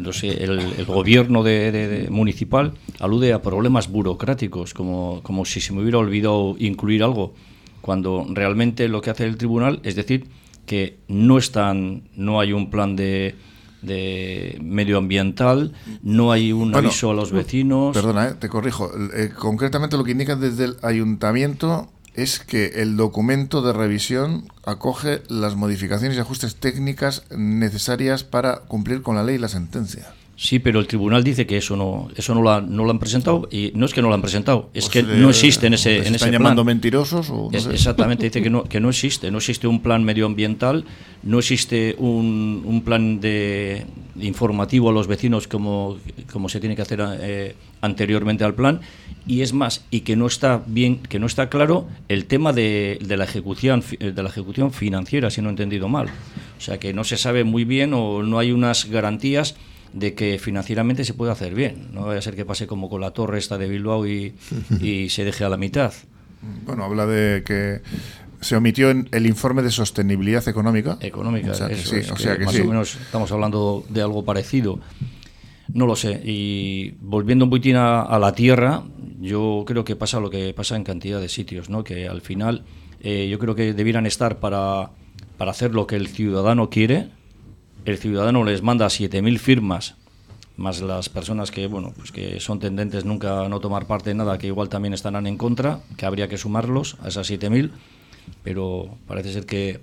no 0.02 0.14
sé, 0.14 0.44
el, 0.44 0.60
el 0.78 0.86
gobierno 0.86 1.44
de, 1.44 1.72
de- 1.72 1.88
de 1.88 2.10
municipal 2.10 2.74
alude 3.00 3.34
a 3.34 3.42
problemas 3.42 3.90
burocráticos, 3.90 4.74
como, 4.74 5.22
como 5.24 5.44
si 5.46 5.60
se 5.60 5.74
me 5.74 5.82
hubiera 5.82 5.98
olvidado 5.98 6.56
incluir 6.60 7.04
algo, 7.04 7.34
cuando 7.82 8.26
realmente 8.30 8.88
lo 8.88 9.02
que 9.02 9.10
hace 9.10 9.26
el 9.26 9.38
tribunal 9.38 9.80
es 9.84 9.96
decir 9.96 10.28
que 10.72 11.00
no 11.10 11.38
están, 11.38 12.04
no 12.16 12.40
hay 12.40 12.54
un 12.54 12.70
plan 12.70 12.96
de, 12.96 13.36
de 13.82 14.58
medioambiental, 14.64 15.74
no 16.02 16.32
hay 16.32 16.54
un 16.54 16.72
Bueno, 16.72 16.88
aviso 16.88 17.12
a 17.12 17.14
los 17.14 17.34
vecinos. 17.34 17.94
Perdona, 17.94 18.30
eh, 18.30 18.36
te 18.40 18.48
corrijo. 18.48 18.90
Eh, 19.14 19.32
concretamente 19.38 19.98
lo 19.98 20.06
que 20.06 20.12
indica 20.12 20.38
desde 20.38 20.64
el 20.64 20.78
ayuntamiento 20.82 21.92
es 22.14 22.40
que 22.40 22.68
el 22.76 22.96
documento 22.96 23.62
de 23.62 23.74
revisión 23.74 24.46
acoge 24.64 25.24
las 25.28 25.58
modificaciones 25.58 26.16
y 26.16 26.22
ajustes 26.22 26.56
técnicas 26.56 27.26
necesarias 27.36 28.24
para 28.24 28.62
cumplir 28.62 29.02
con 29.02 29.18
la 29.18 29.26
ley 29.26 29.36
y 29.36 29.40
la 29.40 29.50
sentencia. 29.50 30.14
Sí, 30.44 30.58
pero 30.58 30.80
el 30.80 30.88
tribunal 30.88 31.24
dice 31.24 31.46
que 31.46 31.58
eso 31.58 31.76
no, 31.76 32.10
eso 32.16 32.34
no 32.34 32.42
lo, 32.42 32.52
han- 32.52 32.76
no 32.76 32.84
lo 32.84 32.90
han 32.90 32.98
presentado 32.98 33.48
y 33.52 33.72
no 33.76 33.86
es 33.86 33.94
que 33.94 34.02
no 34.02 34.08
lo 34.08 34.16
han 34.16 34.24
presentado, 34.24 34.72
es 34.74 34.86
Pues, 34.86 34.90
que 34.90 35.00
eh, 35.14 35.18
no 35.20 35.30
existe 35.30 35.68
en 35.68 35.76
ese, 35.76 36.00
¿les 36.00 36.08
en 36.08 36.16
están 36.16 36.30
ese 36.30 36.38
llamando 36.40 36.64
plan. 36.64 36.76
mentirosos 36.76 37.30
o 37.30 37.50
no 37.52 37.56
Es- 37.56 37.66
sé? 37.66 37.72
Exactamente, 37.74 38.24
dice 38.24 38.42
que 38.42 38.50
no, 38.50 38.64
que 38.64 38.80
no 38.80 38.90
existe, 38.96 39.30
no 39.30 39.38
existe 39.38 39.68
un 39.68 39.84
plan 39.84 40.04
medioambiental, 40.04 40.84
no 41.22 41.38
existe 41.38 41.96
un, 42.00 42.64
un 42.66 42.82
plan 42.82 43.20
de 43.20 43.86
informativo 44.20 44.90
a 44.90 44.94
los 44.94 45.06
vecinos 45.06 45.48
como, 45.48 45.98
como 46.32 46.50
se 46.50 46.60
tiene 46.60 46.76
que 46.76 46.82
hacer 46.82 47.02
eh, 47.20 47.56
anteriormente 47.82 48.44
al 48.44 48.56
plan 48.56 48.82
y 49.28 49.42
es 49.42 49.54
más 49.54 49.86
y 49.92 50.00
que 50.02 50.16
no 50.16 50.26
está 50.26 50.64
bien, 50.66 50.98
que 50.98 51.20
no 51.20 51.28
está 51.28 51.50
claro 51.50 51.88
el 52.08 52.26
tema 52.26 52.52
de, 52.52 52.98
de 53.00 53.16
la 53.16 53.26
ejecución 53.26 53.84
fi- 53.84 53.98
de 53.98 54.24
la 54.24 54.30
ejecución 54.30 54.72
financiera, 54.74 55.30
si 55.30 55.40
no 55.44 55.50
he 55.50 55.52
entendido 55.52 55.88
mal. 55.88 56.08
O 56.58 56.62
sea 56.62 56.80
que 56.80 56.94
no 56.94 57.04
se 57.04 57.18
sabe 57.18 57.44
muy 57.44 57.64
bien 57.64 57.94
o 57.94 58.24
no 58.24 58.40
hay 58.40 58.52
unas 58.52 58.86
garantías 58.86 59.56
de 59.94 60.14
que 60.14 60.40
financieramente 60.40 61.04
se 61.06 61.14
puede 61.14 61.32
hacer 61.32 61.54
bien. 61.54 61.90
No 61.94 62.06
vaya 62.06 62.20
a 62.20 62.22
ser 62.22 62.36
que 62.36 62.46
pase 62.46 62.68
como 62.68 62.90
con 62.90 63.02
la 63.02 63.12
torre 63.12 63.38
esta 63.40 63.58
de 63.58 63.68
Bilbao 63.68 64.08
y, 64.08 64.34
y 64.82 65.10
se 65.10 65.24
deje 65.24 65.44
a 65.44 65.50
la 65.50 65.58
mitad. 65.58 65.94
Bueno, 66.66 66.84
habla 66.86 67.06
de 67.06 67.44
que 67.44 67.82
se 68.42 68.56
omitió 68.56 68.90
en 68.90 69.08
el 69.12 69.28
informe 69.28 69.62
de 69.62 69.72
sostenibilidad 69.72 70.48
económica. 70.48 70.98
económica. 71.02 71.52
O 71.52 71.54
sea 71.54 71.68
que 71.68 71.76
eso 71.76 71.90
sí, 71.90 71.98
es, 71.98 72.12
o 72.12 72.18
sea 72.18 72.38
que 72.38 72.46
más 72.46 72.56
sí. 72.56 72.62
o 72.62 72.66
menos 72.66 72.96
estamos 72.96 73.32
hablando 73.32 73.86
de 73.90 74.02
algo 74.02 74.26
parecido. 74.26 74.80
No 75.74 75.86
lo 75.86 75.96
sé. 75.96 76.22
Y 76.26 76.96
volviendo 77.00 77.46
un 77.46 77.52
poquitín 77.52 77.76
a, 77.76 78.02
a 78.02 78.20
la 78.20 78.34
tierra, 78.34 78.84
yo 79.20 79.64
creo 79.68 79.86
que 79.86 79.96
pasa 79.96 80.20
lo 80.20 80.30
que 80.30 80.54
pasa 80.54 80.76
en 80.76 80.84
cantidad 80.84 81.22
de 81.22 81.30
sitios, 81.30 81.70
¿no? 81.70 81.84
Que 81.84 82.08
al 82.08 82.22
final 82.22 82.64
eh, 83.02 83.28
yo 83.30 83.40
creo 83.40 83.56
que 83.56 83.74
debieran 83.74 84.06
estar 84.06 84.40
para, 84.40 84.92
para 85.38 85.52
hacer 85.52 85.74
lo 85.74 85.88
que 85.88 85.96
el 85.96 86.08
ciudadano 86.08 86.70
quiere. 86.70 87.10
El 87.86 87.98
ciudadano 87.98 88.44
les 88.44 88.62
manda 88.62 88.86
7.000 88.86 89.40
firmas 89.40 89.96
más 90.58 90.82
las 90.82 91.10
personas 91.10 91.50
que 91.50 91.68
bueno 91.68 91.94
pues 91.96 92.12
que 92.12 92.40
son 92.40 92.60
tendentes 92.60 93.06
nunca 93.06 93.46
a 93.46 93.50
no 93.50 93.60
tomar 93.60 93.88
parte 93.88 94.12
en 94.12 94.18
nada 94.18 94.38
que 94.38 94.48
igual 94.48 94.70
también 94.70 94.94
estarán 94.94 95.26
en 95.26 95.38
contra 95.38 95.80
que 95.98 96.06
habría 96.06 96.28
que 96.28 96.38
sumarlos 96.38 96.98
a 97.02 97.08
esas 97.08 97.28
7000 97.28 97.72
pero 98.44 98.98
parece 99.08 99.34
ser 99.34 99.46
que, 99.46 99.80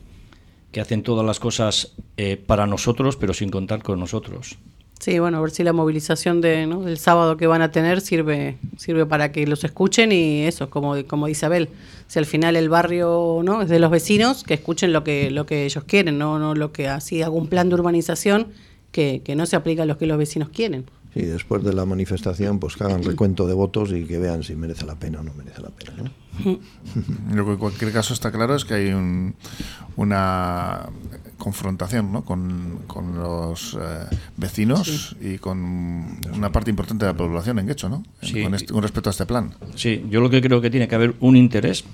que 0.71 0.81
hacen 0.81 1.03
todas 1.03 1.27
las 1.27 1.41
cosas 1.41 1.95
eh, 2.17 2.37
para 2.37 2.67
nosotros 2.67 3.17
pero 3.17 3.35
sin 3.35 3.51
contar 3.51 3.83
con 3.83 3.99
nosotros 3.99 4.59
Sí, 4.99 5.19
bueno, 5.21 5.39
a 5.39 5.41
ver 5.41 5.51
si 5.53 5.63
la 5.63 5.73
movilización 5.73 6.41
de, 6.41 6.67
¿no? 6.67 6.83
del 6.83 6.99
sábado 6.99 7.37
que 7.37 7.47
van 7.47 7.63
a 7.63 7.71
tener 7.71 8.01
sirve 8.01 8.57
sirve 8.77 9.07
para 9.07 9.31
que 9.31 9.47
los 9.47 9.63
escuchen 9.63 10.11
y 10.11 10.43
eso, 10.43 10.71
como, 10.71 10.95
como 11.07 11.27
dice 11.29 11.47
Abel, 11.47 11.69
si 12.09 12.19
al 12.19 12.27
final 12.27 12.57
el 12.57 12.69
barrio 12.69 13.41
no 13.45 13.63
es 13.63 13.69
de 13.69 13.79
los 13.79 13.91
vecinos, 13.91 14.43
que 14.43 14.55
escuchen 14.55 14.93
lo 14.93 15.05
que 15.05 15.31
lo 15.31 15.47
que 15.47 15.65
ellos 15.65 15.85
quieren, 15.85 16.19
no 16.19 16.39
no 16.39 16.55
lo 16.55 16.73
que 16.73 16.89
así 16.89 17.23
algún 17.23 17.47
plan 17.47 17.69
de 17.69 17.77
urbanización 17.77 18.49
que, 18.91 19.23
que 19.25 19.37
no 19.37 19.47
se 19.47 19.55
aplica 19.55 19.85
a 19.85 19.87
lo 19.87 19.99
que 19.99 20.07
los 20.07 20.19
vecinos 20.19 20.49
quieren. 20.49 20.87
Y 21.15 21.23
después 21.23 21.65
de 21.65 21.73
la 21.73 21.85
manifestación, 21.85 22.59
pues 22.59 22.77
que 22.77 22.85
hagan 22.85 23.03
recuento 23.03 23.47
de 23.47 23.55
votos 23.55 23.93
y 23.93 24.05
que 24.05 24.19
vean 24.19 24.43
si 24.43 24.55
merece 24.55 24.85
la 24.85 24.95
pena 24.97 25.21
o 25.21 25.23
no 25.23 25.33
merece 25.35 25.63
la 25.63 25.71
pena. 25.71 26.13
Lo 27.35 27.45
que 27.45 27.53
en 27.53 27.57
cualquier 27.59 27.93
caso 27.93 28.15
está 28.15 28.31
claro 28.33 28.55
es 28.55 28.65
que 28.65 28.75
hay 28.75 28.89
un, 28.93 29.35
una 29.97 30.89
confrontación 31.37 32.13
¿no? 32.13 32.25
con, 32.25 32.81
con 32.87 33.17
los 33.19 33.77
eh, 33.81 34.07
vecinos 34.37 35.17
y 35.21 35.39
con 35.39 36.19
una 36.35 36.51
parte 36.53 36.71
importante 36.71 37.05
de 37.07 37.13
la 37.13 37.17
población 37.17 37.59
en 37.59 37.67
Guecho, 37.67 37.89
¿no? 37.89 38.03
Sí. 38.23 38.43
Con, 38.43 38.55
este- 38.55 38.73
con 38.73 38.83
respecto 38.83 39.11
a 39.11 39.13
este 39.13 39.27
plan. 39.27 39.55
Sí, 39.77 40.05
yo 40.11 40.21
lo 40.21 40.31
que 40.31 40.41
creo 40.41 40.61
que 40.61 40.71
tiene 40.71 40.89
que 40.89 40.95
haber 40.95 41.15
un 41.21 41.37
interés, 41.37 41.85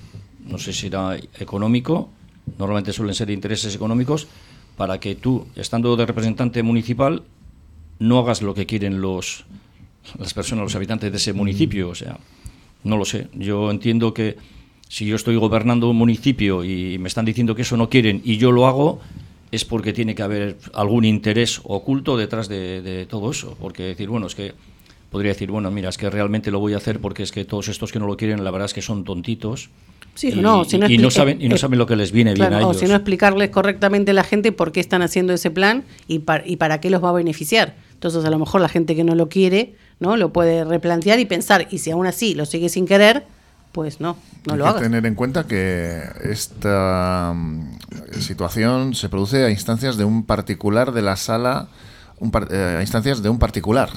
no 0.45 0.57
sé 0.57 0.73
si 0.73 0.87
era 0.87 1.15
económico, 1.39 2.09
normalmente 2.57 2.93
suelen 2.93 3.15
ser 3.15 3.29
intereses 3.29 3.75
económicos, 3.75 4.27
para 4.77 4.99
que 4.99 5.15
tú, 5.15 5.47
estando 5.55 5.95
de 5.95 6.05
representante 6.05 6.61
municipal, 6.61 7.23
no 7.99 8.19
hagas 8.19 8.41
lo 8.41 8.53
que 8.53 8.65
quieren 8.65 8.99
los 9.01 9.45
las 10.19 10.33
personas, 10.35 10.63
los 10.63 10.75
habitantes 10.75 11.09
de 11.11 11.17
ese 11.17 11.33
municipio. 11.33 11.89
O 11.89 11.95
sea, 11.95 12.17
no 12.85 12.97
lo 12.97 13.03
sé. 13.05 13.27
Yo 13.33 13.69
entiendo 13.71 14.13
que 14.13 14.37
si 14.87 15.05
yo 15.05 15.15
estoy 15.15 15.35
gobernando 15.35 15.89
un 15.89 15.97
municipio 15.97 16.63
y 16.63 16.97
me 16.99 17.07
están 17.07 17.25
diciendo 17.25 17.55
que 17.55 17.63
eso 17.63 17.75
no 17.75 17.89
quieren 17.89 18.21
y 18.23 18.37
yo 18.37 18.51
lo 18.51 18.67
hago, 18.67 19.01
es 19.51 19.65
porque 19.65 19.91
tiene 19.91 20.15
que 20.15 20.23
haber 20.23 20.57
algún 20.73 21.03
interés 21.03 21.59
oculto 21.63 22.15
detrás 22.17 22.47
de, 22.47 22.81
de 22.81 23.05
todo 23.05 23.31
eso. 23.31 23.57
Porque 23.59 23.83
decir, 23.83 24.07
bueno, 24.07 24.27
es 24.27 24.35
que 24.35 24.53
podría 25.09 25.31
decir, 25.31 25.49
bueno, 25.49 25.71
mira, 25.71 25.89
es 25.89 25.97
que 25.97 26.09
realmente 26.09 26.51
lo 26.51 26.59
voy 26.59 26.73
a 26.73 26.77
hacer 26.77 26.99
porque 26.99 27.23
es 27.23 27.31
que 27.31 27.45
todos 27.45 27.67
estos 27.67 27.91
que 27.91 27.99
no 27.99 28.07
lo 28.07 28.17
quieren, 28.17 28.43
la 28.43 28.51
verdad 28.51 28.65
es 28.65 28.73
que 28.73 28.81
son 28.81 29.03
tontitos. 29.03 29.69
Sí, 30.13 30.29
y, 30.33 30.35
no, 30.41 30.63
si 30.63 30.77
no 30.77 30.89
y 30.89 30.97
no 30.97 31.11
saben, 31.11 31.41
y 31.41 31.49
no 31.49 31.55
eh, 31.55 31.57
saben 31.57 31.77
lo 31.77 31.85
que 31.85 31.95
les 31.97 32.11
viene 32.13 32.33
Claro, 32.33 32.51
bien 32.51 32.63
a 32.63 32.67
o 32.67 32.71
ellos. 32.71 32.81
si 32.81 32.87
no 32.87 32.95
explicarles 32.95 33.49
correctamente 33.49 34.11
a 34.11 34.13
la 34.13 34.23
gente 34.23 34.51
por 34.51 34.71
qué 34.71 34.79
están 34.79 35.01
haciendo 35.01 35.33
ese 35.33 35.51
plan 35.51 35.83
y, 36.07 36.21
y 36.45 36.55
para 36.55 36.79
qué 36.79 36.89
los 36.89 37.03
va 37.03 37.09
a 37.09 37.13
beneficiar. 37.13 37.75
Entonces, 37.93 38.23
a 38.23 38.29
lo 38.29 38.39
mejor 38.39 38.61
la 38.61 38.69
gente 38.69 38.95
que 38.95 39.03
no 39.03 39.15
lo 39.15 39.29
quiere, 39.29 39.75
¿no? 39.99 40.17
Lo 40.17 40.31
puede 40.33 40.63
replantear 40.63 41.19
y 41.19 41.25
pensar, 41.25 41.67
y 41.71 41.79
si 41.79 41.91
aún 41.91 42.07
así 42.07 42.33
lo 42.35 42.45
sigue 42.45 42.69
sin 42.69 42.85
querer, 42.85 43.25
pues 43.71 43.99
no, 43.99 44.17
no 44.45 44.53
Hay 44.53 44.59
lo 44.59 44.63
que 44.63 44.69
hagas. 44.69 44.81
tener 44.81 45.05
en 45.05 45.15
cuenta 45.15 45.45
que 45.47 46.01
esta 46.23 47.33
mm, 47.35 47.77
situación 48.19 48.95
se 48.95 49.09
produce 49.09 49.43
a 49.43 49.49
instancias 49.49 49.97
de 49.97 50.05
un 50.05 50.25
particular 50.25 50.91
de 50.93 51.01
la 51.01 51.15
sala, 51.17 51.67
un 52.19 52.31
par- 52.31 52.47
eh, 52.51 52.77
a 52.77 52.81
instancias 52.81 53.21
de 53.21 53.29
un 53.29 53.37
particular. 53.39 53.89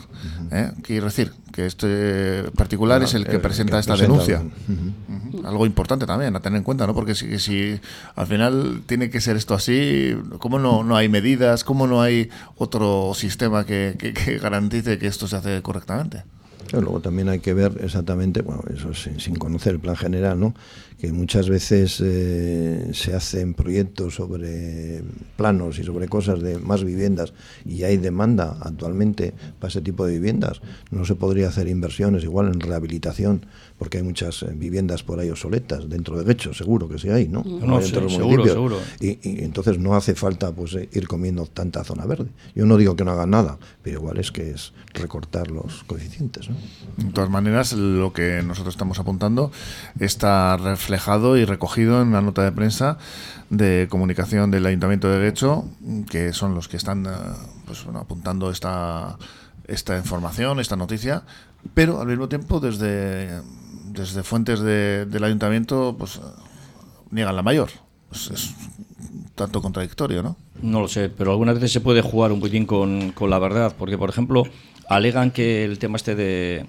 ¿eh? 0.51 0.73
Quiero 0.83 1.07
decir 1.07 1.33
que 1.53 1.67
este 1.67 2.45
particular 2.57 3.03
es 3.03 3.15
el 3.15 3.25
que 3.27 3.37
el 3.37 3.41
presenta 3.41 3.75
que 3.75 3.81
esta 3.81 3.95
presenta, 3.95 4.25
denuncia. 4.25 5.49
Algo 5.49 5.67
importante 5.67 6.07
también 6.07 6.35
a 6.35 6.41
tener 6.41 6.59
en 6.59 6.65
cuenta, 6.65 6.87
¿no? 6.87 6.95
Porque 6.95 7.15
si, 7.15 7.39
si 7.39 7.81
al 8.17 8.27
final 8.27 8.83
tiene 8.87 9.09
que 9.11 9.21
ser 9.21 9.37
esto 9.37 9.55
así, 9.55 10.17
¿cómo 10.39 10.59
no, 10.59 10.83
no 10.83 10.97
hay 10.97 11.09
medidas? 11.09 11.65
¿Cómo 11.65 11.87
no 11.87 12.03
hay 12.03 12.29
otro 12.57 13.13
sistema 13.15 13.65
que, 13.65 13.95
que- 13.99 14.13
que 14.13 14.39
garantice 14.39 14.99
que 14.99 15.07
esto 15.07 15.29
se 15.29 15.37
hace 15.37 15.63
correctamente? 15.63 16.25
Luego 16.73 17.01
también 17.01 17.29
hay 17.31 17.39
que 17.41 17.55
ver 17.55 17.79
exactamente, 17.83 18.43
bueno, 18.43 18.63
eso 18.75 18.93
sin, 18.93 19.19
sin 19.21 19.37
conocer 19.37 19.75
el 19.75 19.81
plan 19.81 19.97
general, 19.97 20.39
¿no? 20.39 20.55
Que 20.99 21.13
muchas 21.13 21.49
veces 21.49 22.03
eh, 22.05 22.91
se 22.93 23.15
hacen 23.15 23.55
proyectos 23.55 24.17
sobre 24.17 25.03
planos 25.37 25.79
y 25.79 25.85
sobre 25.85 26.09
cosas 26.09 26.41
de 26.43 26.59
más 26.59 26.83
viviendas 26.83 27.33
y 27.65 27.85
hay 27.85 27.99
demanda 27.99 28.59
actualmente 28.61 29.33
para 29.61 29.69
ese 29.69 29.81
tipo 29.81 30.05
de 30.05 30.15
viviendas. 30.15 30.61
No 30.91 31.05
se 31.05 31.15
podría 31.15 31.49
hacer 31.49 31.69
inversiones 31.69 32.25
igual 32.25 32.49
en 32.49 32.59
rehabilitación 32.59 33.47
porque 33.79 33.99
hay 33.99 34.03
muchas 34.03 34.43
eh, 34.43 34.53
viviendas 34.55 35.05
por 35.05 35.21
ahí 35.21 35.31
obsoletas 35.31 35.89
dentro 35.89 36.19
de 36.19 36.25
Guecho, 36.25 36.53
seguro 36.53 36.89
que 36.89 36.99
sí 36.99 37.11
hay, 37.11 37.29
¿no? 37.29 37.45
No, 37.45 37.81
sí, 37.81 37.87
entre 37.87 38.03
los 38.03 38.13
seguro, 38.15 38.29
municipios. 38.29 38.55
seguro. 38.55 38.77
Y, 39.01 39.19
y 39.23 39.45
entonces 39.45 39.79
no 39.79 39.95
hace 39.95 40.17
falta 40.17 40.51
pues 40.53 40.75
eh, 40.75 40.89
ir 40.93 41.07
comiendo 41.07 41.47
tanta 41.47 41.85
zona 41.85 42.07
verde. 42.07 42.31
Yo 42.57 42.67
no 42.67 42.77
digo 42.77 42.97
que 42.97 43.05
no 43.05 43.13
hagan 43.13 43.31
nada, 43.31 43.59
pero 43.83 44.01
igual 44.01 44.19
es 44.19 44.33
que 44.33 44.51
es 44.51 44.73
recortar 44.95 45.51
los 45.51 45.85
coeficientes, 45.85 46.51
¿no? 46.51 46.57
De 46.97 47.13
todas 47.13 47.31
maneras, 47.31 47.73
lo 47.73 48.13
que 48.13 48.43
nosotros 48.43 48.75
estamos 48.75 48.99
apuntando 48.99 49.53
está 50.01 50.57
reflejado 50.93 51.37
y 51.37 51.45
recogido 51.45 52.01
en 52.01 52.09
una 52.09 52.23
nota 52.23 52.43
de 52.43 52.51
prensa 52.53 52.97
de 53.51 53.89
comunicación 53.91 54.51
del 54.51 54.65
Ayuntamiento 54.65 55.11
de 55.11 55.19
Guecho, 55.19 55.67
que 56.09 56.33
son 56.33 56.55
los 56.55 56.67
que 56.67 56.79
están 56.79 57.05
eh, 57.05 57.11
pues, 57.67 57.85
bueno, 57.85 57.99
apuntando 58.01 58.51
esta, 58.51 59.19
esta 59.67 59.99
información, 59.99 60.61
esta 60.61 60.77
noticia, 60.77 61.25
pero 61.75 62.01
al 62.01 62.07
mismo 62.07 62.31
tiempo 62.31 62.59
desde, 62.59 63.43
desde 63.93 64.23
fuentes 64.23 64.61
de- 64.61 65.05
del 65.05 65.25
Ayuntamiento 65.25 65.95
pues 65.99 66.17
eh, 66.17 66.21
niegan 67.11 67.37
la 67.37 67.43
mayor. 67.43 67.69
Es, 68.11 68.31
es 68.31 68.55
tanto 69.35 69.61
contradictorio, 69.61 70.23
¿no? 70.23 70.37
No 70.63 70.81
lo 70.81 70.89
sé, 70.89 71.11
pero 71.11 71.33
algunas 71.33 71.57
veces 71.57 71.71
se 71.73 71.81
puede 71.83 72.01
jugar 72.01 72.33
un 72.33 72.41
poquitín 72.41 72.65
con, 72.65 73.13
con 73.13 73.29
la 73.29 73.39
verdad, 73.39 73.75
porque, 73.79 73.99
por 73.99 74.09
ejemplo, 74.09 74.45
alegan 74.89 75.33
que 75.33 75.65
el 75.67 75.79
tema 75.79 75.97
este 75.97 76.15
de, 76.17 76.65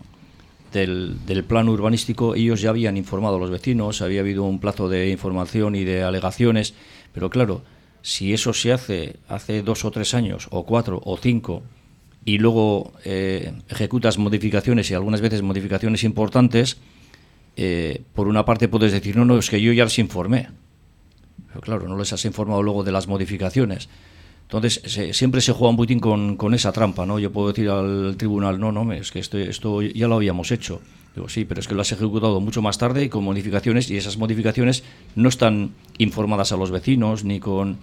del, 0.71 1.25
del 1.25 1.43
plan 1.43 1.69
urbanístico, 1.69 2.35
ellos 2.35 2.61
ya 2.61 2.69
habían 2.69 2.97
informado 2.97 3.35
a 3.35 3.39
los 3.39 3.49
vecinos, 3.49 4.01
había 4.01 4.21
habido 4.21 4.43
un 4.43 4.59
plazo 4.59 4.89
de 4.89 5.09
información 5.09 5.75
y 5.75 5.83
de 5.83 6.03
alegaciones, 6.03 6.73
pero 7.13 7.29
claro, 7.29 7.61
si 8.01 8.33
eso 8.33 8.53
se 8.53 8.71
hace 8.71 9.17
hace 9.27 9.61
dos 9.61 9.85
o 9.85 9.91
tres 9.91 10.13
años, 10.13 10.47
o 10.51 10.65
cuatro 10.65 11.01
o 11.03 11.17
cinco, 11.17 11.63
y 12.25 12.37
luego 12.37 12.93
eh, 13.05 13.53
ejecutas 13.69 14.17
modificaciones 14.17 14.91
y 14.91 14.93
algunas 14.93 15.21
veces 15.21 15.41
modificaciones 15.41 16.03
importantes, 16.03 16.77
eh, 17.55 18.03
por 18.13 18.27
una 18.27 18.45
parte 18.45 18.67
puedes 18.67 18.91
decir, 18.91 19.15
no, 19.15 19.25
no, 19.25 19.37
es 19.37 19.49
que 19.49 19.61
yo 19.61 19.73
ya 19.73 19.83
les 19.83 19.99
informé. 19.99 20.49
Pero 21.47 21.61
claro, 21.61 21.87
no 21.87 21.97
les 21.97 22.13
has 22.13 22.23
informado 22.25 22.61
luego 22.61 22.83
de 22.83 22.91
las 22.91 23.07
modificaciones. 23.07 23.89
Entonces, 24.49 24.81
se- 24.85 25.13
siempre 25.13 25.41
se 25.41 25.51
juega 25.53 25.69
un 25.69 25.77
poquitín 25.77 25.99
con, 25.99 26.53
esa 26.55 26.71
trampa, 26.71 27.05
¿no? 27.05 27.19
Yo 27.19 27.31
puedo 27.31 27.49
decir 27.49 27.69
al 27.69 28.15
tribunal, 28.17 28.59
no, 28.59 28.71
no, 28.71 28.91
es 28.91 29.11
que 29.11 29.19
esto, 29.19 29.37
esto 29.37 29.83
ya 29.83 30.07
lo 30.07 30.15
habíamos 30.15 30.51
hecho. 30.51 30.81
Digo, 31.15 31.29
sí, 31.29 31.45
pero 31.45 31.59
es 31.59 31.67
que 31.67 31.75
lo 31.75 31.81
has 31.81 31.91
ejecutado 31.91 32.39
mucho 32.39 32.63
más 32.63 32.79
tarde 32.79 33.03
y 33.03 33.09
con 33.09 33.23
modificaciones, 33.23 33.91
y 33.91 33.97
esas 33.97 34.17
modificaciones 34.17 34.83
no 35.15 35.29
están 35.29 35.75
informadas 35.99 36.51
a 36.51 36.57
los 36.57 36.71
vecinos, 36.71 37.23
ni 37.23 37.39
con, 37.39 37.77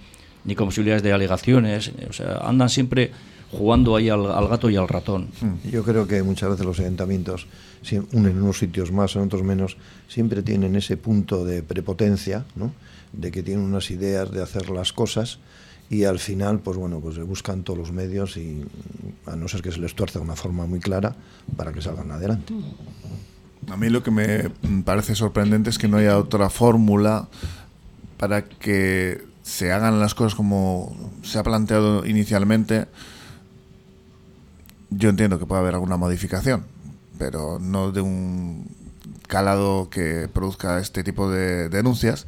ni 0.44 0.57
con 0.57 0.66
posibilidades 0.66 1.05
de 1.05 1.12
alegaciones. 1.12 1.92
O 2.11 2.12
sea, 2.12 2.38
andan 2.38 2.68
siempre 2.68 3.12
jugando 3.52 3.94
ahí 3.94 4.09
al, 4.09 4.48
gato 4.48 4.68
y 4.68 4.74
al 4.74 4.88
ratón. 4.88 5.29
Yo 5.70 5.85
creo 5.85 6.09
que 6.09 6.20
muchas 6.24 6.50
veces 6.50 6.66
los 6.66 6.81
ayuntamientos, 6.81 7.46
en 7.88 8.09
unos 8.12 8.59
sitios 8.59 8.90
más, 8.90 9.14
en 9.14 9.22
otros 9.22 9.44
menos, 9.44 9.76
siempre 10.09 10.42
tienen 10.42 10.74
ese 10.74 10.96
punto 10.96 11.44
de 11.44 11.62
prepotencia, 11.62 12.44
¿no? 12.57 12.72
de 13.12 13.31
que 13.31 13.44
tienen 13.44 13.64
unas 13.64 13.92
ideas 13.92 14.33
de 14.33 14.42
hacer 14.42 14.68
las 14.70 14.92
cosas 14.92 15.38
y 15.88 16.05
al 16.05 16.18
final, 16.18 16.61
pues 16.61 16.77
bueno, 16.77 17.01
pues 17.01 17.18
buscan 17.18 17.62
todos 17.62 17.79
los 17.79 17.92
medios 17.92 18.37
y 18.37 18.64
a 19.27 19.37
no 19.37 19.49
ser 19.49 19.62
que 19.62 19.70
se 19.70 19.79
les 19.79 19.94
tuerza 19.94 20.18
de 20.18 20.25
una 20.25 20.37
forma 20.37 20.66
muy 20.66 20.81
clara 20.81 21.14
para 21.57 21.72
que 21.72 21.81
salgan 21.81 22.11
adelante. 22.11 22.55
A 23.68 23.77
mí 23.77 23.88
lo 23.88 24.03
que 24.03 24.11
me 24.11 24.51
parece 24.85 25.14
sorprendente 25.14 25.70
es 25.70 25.79
que 25.79 25.88
no 25.88 25.99
haya 25.99 26.18
otra 26.18 26.51
fórmula 26.51 27.29
para 28.16 28.44
que 28.44 29.25
se 29.42 29.72
hagan 29.72 30.01
las 30.01 30.14
cosas 30.14 30.35
como 30.35 30.96
se 31.22 31.38
ha 31.38 31.42
planteado 31.42 32.05
inicialmente. 32.05 32.87
Yo 34.90 35.09
entiendo 35.09 35.38
que 35.38 35.46
puede 35.46 35.61
haber 35.62 35.75
alguna 35.75 35.96
modificación, 35.96 36.64
pero 37.18 37.59
no 37.61 37.92
de 37.92 38.01
un 38.01 38.66
calado 39.27 39.88
que 39.90 40.29
produzca 40.33 40.79
este 40.81 41.05
tipo 41.05 41.31
de 41.31 41.68
denuncias. 41.68 42.27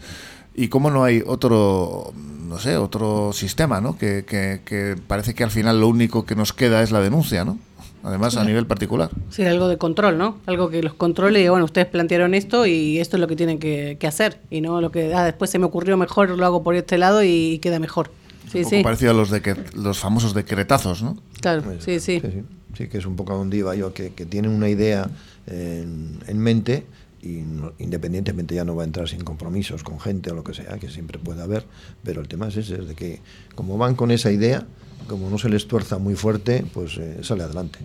Y 0.61 0.69
cómo 0.69 0.91
no 0.91 1.05
hay 1.05 1.23
otro, 1.25 2.13
no 2.49 2.59
sé, 2.59 2.77
otro 2.77 3.33
sistema, 3.33 3.81
¿no? 3.81 3.97
Que, 3.97 4.25
que- 4.27 4.61
que 4.65 4.97
parece 5.07 5.33
que 5.35 5.45
al 5.45 5.51
final 5.53 5.81
lo 5.81 5.87
único 5.87 6.25
que 6.27 6.35
nos 6.35 6.53
queda 6.53 6.83
es 6.83 6.91
la 6.91 7.01
denuncia, 7.01 7.45
¿no? 7.45 7.59
Además, 8.03 8.37
a 8.37 8.45
nivel 8.45 8.67
particular. 8.67 9.11
Sí, 9.31 9.45
algo 9.45 9.69
de 9.69 9.77
control, 9.77 10.19
¿no? 10.19 10.39
Algo 10.47 10.69
que 10.71 10.83
los 10.83 10.95
controle 10.95 11.43
y 11.43 11.49
bueno, 11.49 11.65
ustedes 11.65 11.87
plantearon 11.87 12.35
esto 12.35 12.67
y 12.67 12.99
esto 12.99 13.17
es 13.17 13.21
lo 13.21 13.27
que 13.29 13.37
tienen 13.37 13.59
que, 13.59 13.97
que 14.01 14.07
hacer 14.07 14.41
y 14.51 14.61
no 14.61 14.81
lo 14.81 14.91
que 14.91 15.15
ah, 15.15 15.25
después 15.25 15.51
se 15.51 15.59
me 15.59 15.67
ocurrió 15.67 15.97
mejor, 15.97 16.31
lo 16.31 16.45
hago 16.45 16.63
por 16.63 16.75
este 16.75 16.97
lado 16.99 17.23
y, 17.23 17.59
queda 17.61 17.79
mejor. 17.79 18.11
Sí, 18.51 18.59
un 18.59 18.65
poco 18.65 18.77
sí. 18.77 18.83
parecido 18.83 19.11
a 19.13 19.15
los, 19.15 19.31
de 19.31 19.43
que, 19.43 19.57
los 19.75 19.99
famosos 19.99 20.33
decretazos, 20.35 21.03
¿no? 21.03 21.19
Claro, 21.41 21.63
sí, 21.81 22.01
sí. 22.01 22.21
sí, 22.21 22.43
sí, 22.77 22.89
que 22.89 22.99
es 22.99 23.07
un 23.07 23.15
poco 23.17 23.33
a 23.33 23.37
donde 23.37 23.59
iba 23.59 23.75
yo, 23.77 23.93
que, 23.93 24.13
que 24.15 24.27
tienen 24.27 24.51
una 24.53 24.69
idea 24.69 25.09
en, 25.47 26.19
en 26.27 26.39
mente 26.39 26.87
y 27.23 27.43
independientemente 27.79 28.55
ya 28.55 28.65
no 28.65 28.77
va 28.77 28.83
a 28.83 28.87
entrar 28.87 29.09
sin 29.09 29.23
compromisos 29.23 29.83
con 29.83 30.01
gente 30.01 30.31
o 30.31 30.35
lo 30.35 30.45
que 30.45 30.55
sea, 30.55 30.79
que 30.79 30.89
siempre 30.89 31.19
puede 31.19 31.43
haber, 31.43 31.65
pero 32.03 32.21
el 32.21 32.29
tema 32.29 32.49
es 32.49 32.57
ese, 32.57 32.77
es 32.77 32.89
de 32.89 32.95
que 32.95 33.21
como 33.55 33.77
van 33.79 33.95
con 33.95 34.11
esa 34.11 34.31
idea, 34.31 34.67
como 35.07 35.31
no 35.31 35.39
se 35.39 35.49
les 35.49 35.67
tuerza 35.67 35.99
muy 35.99 36.15
fuerte, 36.15 36.65
pues 36.73 36.97
eh, 36.99 37.19
sale 37.23 37.43
adelante. 37.43 37.79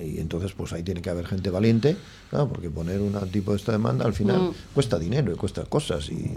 Y 0.00 0.18
entonces 0.18 0.52
pues 0.52 0.72
ahí 0.72 0.82
tiene 0.82 1.02
que 1.02 1.10
haber 1.10 1.26
gente 1.26 1.50
valiente, 1.50 1.96
porque 2.30 2.70
poner 2.70 3.00
un 3.00 3.14
tipo 3.30 3.52
de 3.52 3.58
esta 3.58 3.72
demanda 3.72 4.04
al 4.04 4.14
final 4.14 4.40
mm. 4.40 4.54
cuesta 4.74 4.98
dinero 4.98 5.32
y 5.32 5.36
cuesta 5.36 5.64
cosas. 5.64 6.08
Y, 6.10 6.30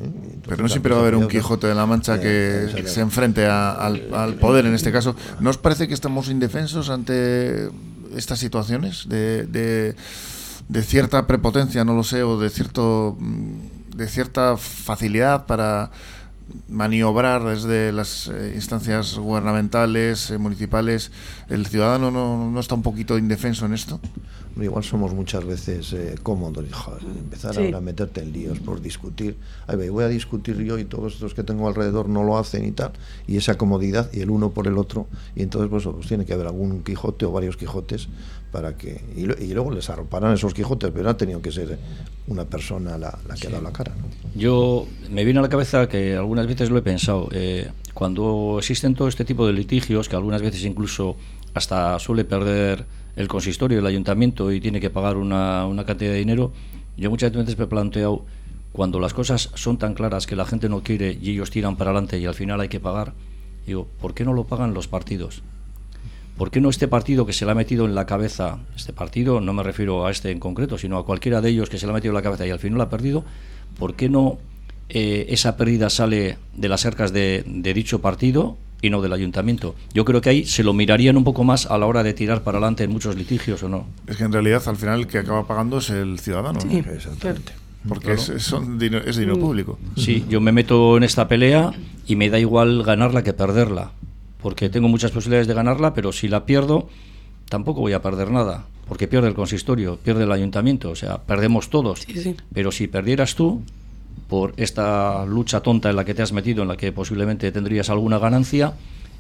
pero 0.47 0.63
no 0.63 0.69
siempre 0.69 0.93
va 0.93 0.99
a 0.99 1.01
haber 1.01 1.15
un 1.15 1.27
Quijote 1.27 1.67
de 1.67 1.75
la 1.75 1.85
Mancha 1.85 2.19
que 2.19 2.83
se 2.85 3.01
enfrente 3.01 3.45
al, 3.45 4.37
poder 4.39 4.65
en 4.65 4.73
este 4.73 4.91
caso. 4.91 5.15
¿No 5.39 5.49
os 5.49 5.57
parece 5.57 5.87
que 5.87 5.93
estamos 5.93 6.29
indefensos 6.29 6.89
ante 6.89 7.69
estas 8.15 8.39
situaciones 8.39 9.07
de 9.07 9.45
de 9.45 9.95
cierta 10.83 11.27
prepotencia, 11.27 11.83
no 11.85 11.93
lo 11.93 12.03
sé, 12.03 12.23
o 12.23 12.39
de 12.39 12.49
cierto 12.49 13.17
de 13.97 14.07
cierta 14.07 14.57
facilidad 14.57 15.47
para 15.47 15.89
maniobrar 16.69 17.43
desde 17.43 17.91
las 17.91 18.27
eh, 18.27 18.53
instancias 18.55 19.15
gubernamentales, 19.17 20.29
eh, 20.29 20.37
municipales, 20.37 21.11
¿el 21.49 21.65
ciudadano 21.65 22.11
no, 22.11 22.49
no, 22.51 22.59
está 22.59 22.75
un 22.75 22.83
poquito 22.83 23.17
indefenso 23.17 23.65
en 23.65 23.73
esto? 23.73 23.99
Igual 24.61 24.83
somos 24.83 25.13
muchas 25.13 25.45
veces 25.45 25.93
eh, 25.93 26.15
cómodos, 26.23 26.65
empezar 27.03 27.57
ahora 27.57 27.77
a 27.77 27.81
meterte 27.81 28.21
en 28.21 28.33
líos 28.33 28.59
por 28.59 28.81
discutir. 28.81 29.37
Ay, 29.67 29.89
voy 29.89 30.03
a 30.03 30.07
discutir 30.07 30.57
yo 30.57 30.77
y 30.77 30.85
todos 30.85 31.13
estos 31.13 31.33
que 31.33 31.43
tengo 31.43 31.67
alrededor 31.67 32.09
no 32.09 32.23
lo 32.23 32.37
hacen 32.37 32.65
y 32.65 32.71
tal, 32.71 32.91
y 33.27 33.37
esa 33.37 33.57
comodidad 33.57 34.09
y 34.13 34.21
el 34.21 34.29
uno 34.29 34.51
por 34.51 34.67
el 34.67 34.77
otro, 34.77 35.07
y 35.35 35.43
entonces 35.43 35.69
pues, 35.69 35.83
pues 35.83 36.07
tiene 36.07 36.25
que 36.25 36.33
haber 36.33 36.47
algún 36.47 36.83
Quijote 36.83 37.25
o 37.25 37.31
varios 37.31 37.57
Quijotes 37.57 38.07
para 38.51 38.77
que 38.77 39.03
y, 39.15 39.53
luego 39.53 39.71
les 39.71 39.89
arroparán 39.89 40.33
esos 40.33 40.53
Quijotes, 40.53 40.91
pero 40.93 41.09
ha 41.09 41.17
tenido 41.17 41.41
que 41.41 41.51
ser 41.51 41.77
una 42.27 42.45
persona 42.45 42.97
la, 42.97 43.17
que 43.39 43.47
ha 43.47 43.51
dado 43.51 43.63
la 43.63 43.71
cara. 43.71 43.93
Yo 44.35 44.87
me 45.09 45.23
viene 45.23 45.39
a 45.39 45.43
la 45.43 45.49
cabeza 45.49 45.87
que 45.87 46.15
algunas 46.15 46.47
veces 46.47 46.69
lo 46.69 46.77
he 46.77 46.81
pensado. 46.81 47.29
Eh, 47.31 47.69
cuando 47.93 48.57
existen 48.59 48.95
todo 48.95 49.07
este 49.07 49.25
tipo 49.25 49.47
de 49.47 49.53
litigios, 49.53 50.07
que 50.07 50.15
algunas 50.15 50.41
veces 50.41 50.63
incluso 50.65 51.15
hasta 51.53 51.97
suele 51.99 52.23
perder 52.25 52.85
el 53.17 53.27
consistorio, 53.27 53.79
el 53.79 53.85
ayuntamiento 53.85 54.51
y 54.51 54.61
tiene 54.61 54.79
que 54.79 54.89
pagar 54.89 55.17
una, 55.17 55.67
cantidad 55.85 56.11
de 56.11 56.19
dinero, 56.19 56.53
yo 56.95 57.09
muchas 57.09 57.33
veces 57.33 57.57
me 57.57 57.65
he 57.65 57.67
planteado 57.67 58.23
cuando 58.71 58.99
las 58.99 59.13
cosas 59.13 59.49
son 59.55 59.77
tan 59.77 59.95
claras 59.95 60.27
que 60.27 60.35
la 60.35 60.45
gente 60.45 60.69
no 60.69 60.83
quiere 60.83 61.17
y 61.19 61.31
ellos 61.31 61.49
tiran 61.49 61.75
para 61.75 61.91
adelante 61.91 62.19
y 62.19 62.25
al 62.25 62.35
final 62.35 62.61
hay 62.61 62.69
que 62.69 62.79
pagar, 62.79 63.13
digo, 63.65 63.87
¿por 63.99 64.13
qué 64.13 64.23
no 64.23 64.33
lo 64.33 64.45
pagan 64.45 64.73
los 64.73 64.87
partidos? 64.87 65.41
¿Por 66.37 66.51
qué 66.51 66.61
no 66.61 66.69
este 66.69 66.87
partido 66.87 67.25
que 67.25 67.33
se 67.33 67.45
le 67.45 67.51
ha 67.51 67.55
metido 67.55 67.85
en 67.85 67.95
la 67.95 68.05
cabeza, 68.05 68.59
este 68.75 68.93
partido, 68.93 69.41
no 69.41 69.53
me 69.53 69.63
refiero 69.63 70.05
a 70.05 70.11
este 70.11 70.29
en 70.29 70.39
concreto, 70.39 70.77
sino 70.77 70.99
a 70.99 71.05
cualquiera 71.05 71.41
de 71.41 71.49
ellos 71.49 71.69
que 71.69 71.79
se 71.79 71.87
le 71.87 71.91
ha 71.91 71.95
metido 71.95 72.11
en 72.11 72.15
la 72.15 72.21
cabeza 72.21 72.45
y 72.45 72.51
al 72.51 72.59
final 72.59 72.79
ha 72.81 72.89
perdido, 72.89 73.25
¿por 73.79 73.95
qué 73.95 74.07
no 74.09 74.37
eh, 74.89 75.25
esa 75.29 75.57
pérdida 75.57 75.89
sale 75.89 76.37
de 76.53 76.69
las 76.69 76.81
cercas 76.81 77.11
de, 77.11 77.43
dicho 77.73 77.99
partido 77.99 78.57
y 78.81 78.89
no 78.89 79.01
del 79.01 79.13
ayuntamiento. 79.13 79.75
Yo 79.93 80.05
creo 80.05 80.21
que 80.21 80.29
ahí 80.29 80.45
se 80.45 80.63
lo 80.63 80.73
mirarían 80.73 81.17
un 81.17 81.23
poco 81.23 81.43
más 81.43 81.65
a 81.65 81.77
la 81.77 81.85
hora 81.85 82.03
de 82.03 82.13
tirar 82.13 82.43
para 82.43 82.57
adelante 82.57 82.83
en 82.83 82.91
muchos 82.91 83.15
litigios 83.15 83.63
o 83.63 83.69
no. 83.69 83.87
Es 84.07 84.17
que 84.17 84.23
en 84.23 84.31
realidad 84.31 84.61
al 84.67 84.77
final 84.77 84.99
el 84.99 85.07
que 85.07 85.19
acaba 85.19 85.47
pagando 85.47 85.79
es 85.79 85.89
el 85.89 86.19
ciudadano. 86.19 86.59
Sí, 86.61 86.83
Porque 87.87 88.13
es, 88.13 88.53
dinero, 88.77 89.05
es 89.05 89.17
dinero 89.17 89.37
mm. 89.37 89.41
público. 89.41 89.79
Sí, 89.95 90.25
yo 90.29 90.41
me 90.41 90.51
meto 90.51 90.97
en 90.97 91.03
esta 91.03 91.27
pelea 91.27 91.71
y 92.05 92.15
me 92.15 92.29
da 92.29 92.39
igual 92.39 92.83
ganarla 92.83 93.23
que 93.23 93.33
perderla 93.33 93.91
porque 94.41 94.69
tengo 94.69 94.87
muchas 94.87 95.11
posibilidades 95.11 95.47
de 95.47 95.53
ganarla, 95.53 95.93
pero 95.93 96.11
si 96.11 96.27
la 96.27 96.45
pierdo, 96.45 96.87
tampoco 97.49 97.81
voy 97.81 97.93
a 97.93 98.01
perder 98.01 98.31
nada, 98.31 98.65
porque 98.87 99.07
pierde 99.07 99.27
el 99.27 99.33
consistorio, 99.33 99.97
pierde 99.97 100.23
el 100.23 100.31
ayuntamiento, 100.31 100.89
o 100.89 100.95
sea, 100.95 101.17
perdemos 101.23 101.69
todos. 101.69 102.05
Pero 102.53 102.71
si 102.71 102.87
perdieras 102.87 103.35
tú, 103.35 103.61
por 104.29 104.53
esta 104.57 105.25
lucha 105.25 105.61
tonta 105.61 105.89
en 105.89 105.95
la 105.95 106.05
que 106.05 106.13
te 106.13 106.21
has 106.21 106.33
metido, 106.33 106.63
en 106.63 106.69
la 106.69 106.77
que 106.77 106.91
posiblemente 106.91 107.51
tendrías 107.51 107.89
alguna 107.89 108.19
ganancia, 108.19 108.73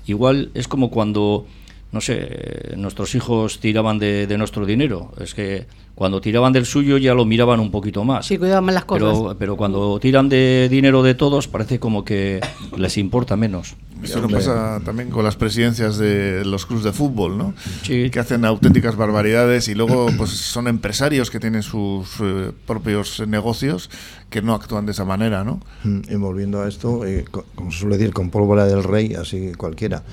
igual 0.05 0.51
es 0.53 0.67
como 0.67 0.89
cuando, 0.89 1.45
no 1.91 2.01
sé, 2.01 2.73
nuestros 2.75 3.15
hijos 3.15 3.59
tiraban 3.59 3.99
de, 3.99 4.27
de 4.27 4.37
nuestro 4.37 4.65
dinero. 4.65 5.11
Es 5.19 5.33
que 5.33 5.67
cuando 5.97 6.21
tiraban 6.21 6.53
del 6.53 6.67
suyo 6.67 6.97
ya 6.97 7.15
lo 7.15 7.25
miraban 7.25 7.59
un 7.59 7.71
poquito 7.71 8.03
más. 8.03 8.27
Sí, 8.27 8.37
cuidaban 8.37 8.65
más 8.65 8.75
las 8.75 8.85
cosas. 8.85 9.17
Pero, 9.17 9.35
pero 9.39 9.57
cuando 9.57 9.99
tiran 9.99 10.29
de 10.29 10.67
dinero 10.69 11.01
de 11.01 11.15
todos, 11.15 11.47
parece 11.47 11.79
como 11.79 12.05
que 12.05 12.39
les 12.77 12.99
importa 12.99 13.35
menos. 13.35 13.75
Eso 14.03 14.21
lo 14.21 14.29
pasa 14.29 14.79
también 14.85 15.09
con 15.09 15.23
las 15.23 15.37
presidencias 15.37 15.97
de 15.97 16.45
los 16.45 16.67
clubes 16.67 16.83
de 16.83 16.93
fútbol, 16.93 17.37
¿no? 17.37 17.55
Que 17.83 18.11
hacen 18.19 18.45
auténticas 18.45 18.95
barbaridades 18.95 19.69
y 19.69 19.73
luego 19.73 20.07
pues 20.17 20.29
son 20.29 20.67
empresarios 20.67 21.31
que 21.31 21.39
tienen 21.39 21.63
sus 21.63 22.07
eh, 22.19 22.51
propios 22.67 23.27
negocios 23.27 23.89
que 24.29 24.43
no 24.43 24.53
actúan 24.53 24.85
de 24.85 24.91
esa 24.91 25.03
manera, 25.03 25.43
¿no? 25.43 25.61
Mm, 25.83 26.01
y 26.09 26.15
volviendo 26.15 26.61
a 26.61 26.67
esto, 26.67 27.05
eh, 27.05 27.25
como 27.55 27.71
se 27.71 27.79
suele 27.79 27.97
decir, 27.97 28.13
con 28.13 28.29
pólvora 28.29 28.65
del 28.65 28.83
rey, 28.83 29.15
así 29.15 29.53
cualquiera. 29.57 30.03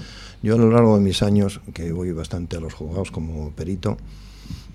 Yo 0.45 0.57
a 0.57 0.59
lo 0.59 0.71
largo 0.71 0.99
de 0.99 1.03
mis 1.03 1.23
años, 1.23 1.63
que 1.73 1.91
voy 1.91 2.13
bastante 2.13 2.59
a 2.59 2.61
los 2.61 2.75
juzgados 2.75 3.11
como 3.11 3.51
perito, 3.53 3.97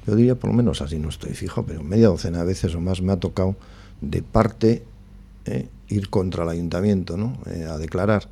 yo 0.07 0.15
diría 0.15 0.33
por 0.33 0.49
lo 0.49 0.55
menos 0.55 0.81
así, 0.81 0.97
no 0.97 1.09
estoy 1.09 1.35
fijo, 1.35 1.63
pero 1.63 1.83
media 1.83 2.07
docena 2.07 2.39
de 2.39 2.45
veces 2.45 2.73
o 2.73 2.81
más 2.81 3.03
me 3.03 3.11
ha 3.11 3.19
tocado 3.19 3.55
de 4.01 4.23
parte 4.23 4.81
eh, 5.45 5.67
ir 5.87 6.09
contra 6.09 6.43
el 6.43 6.49
ayuntamiento, 6.49 7.17
¿no? 7.17 7.37
Eh, 7.45 7.67
a 7.69 7.77
declarar 7.77 8.29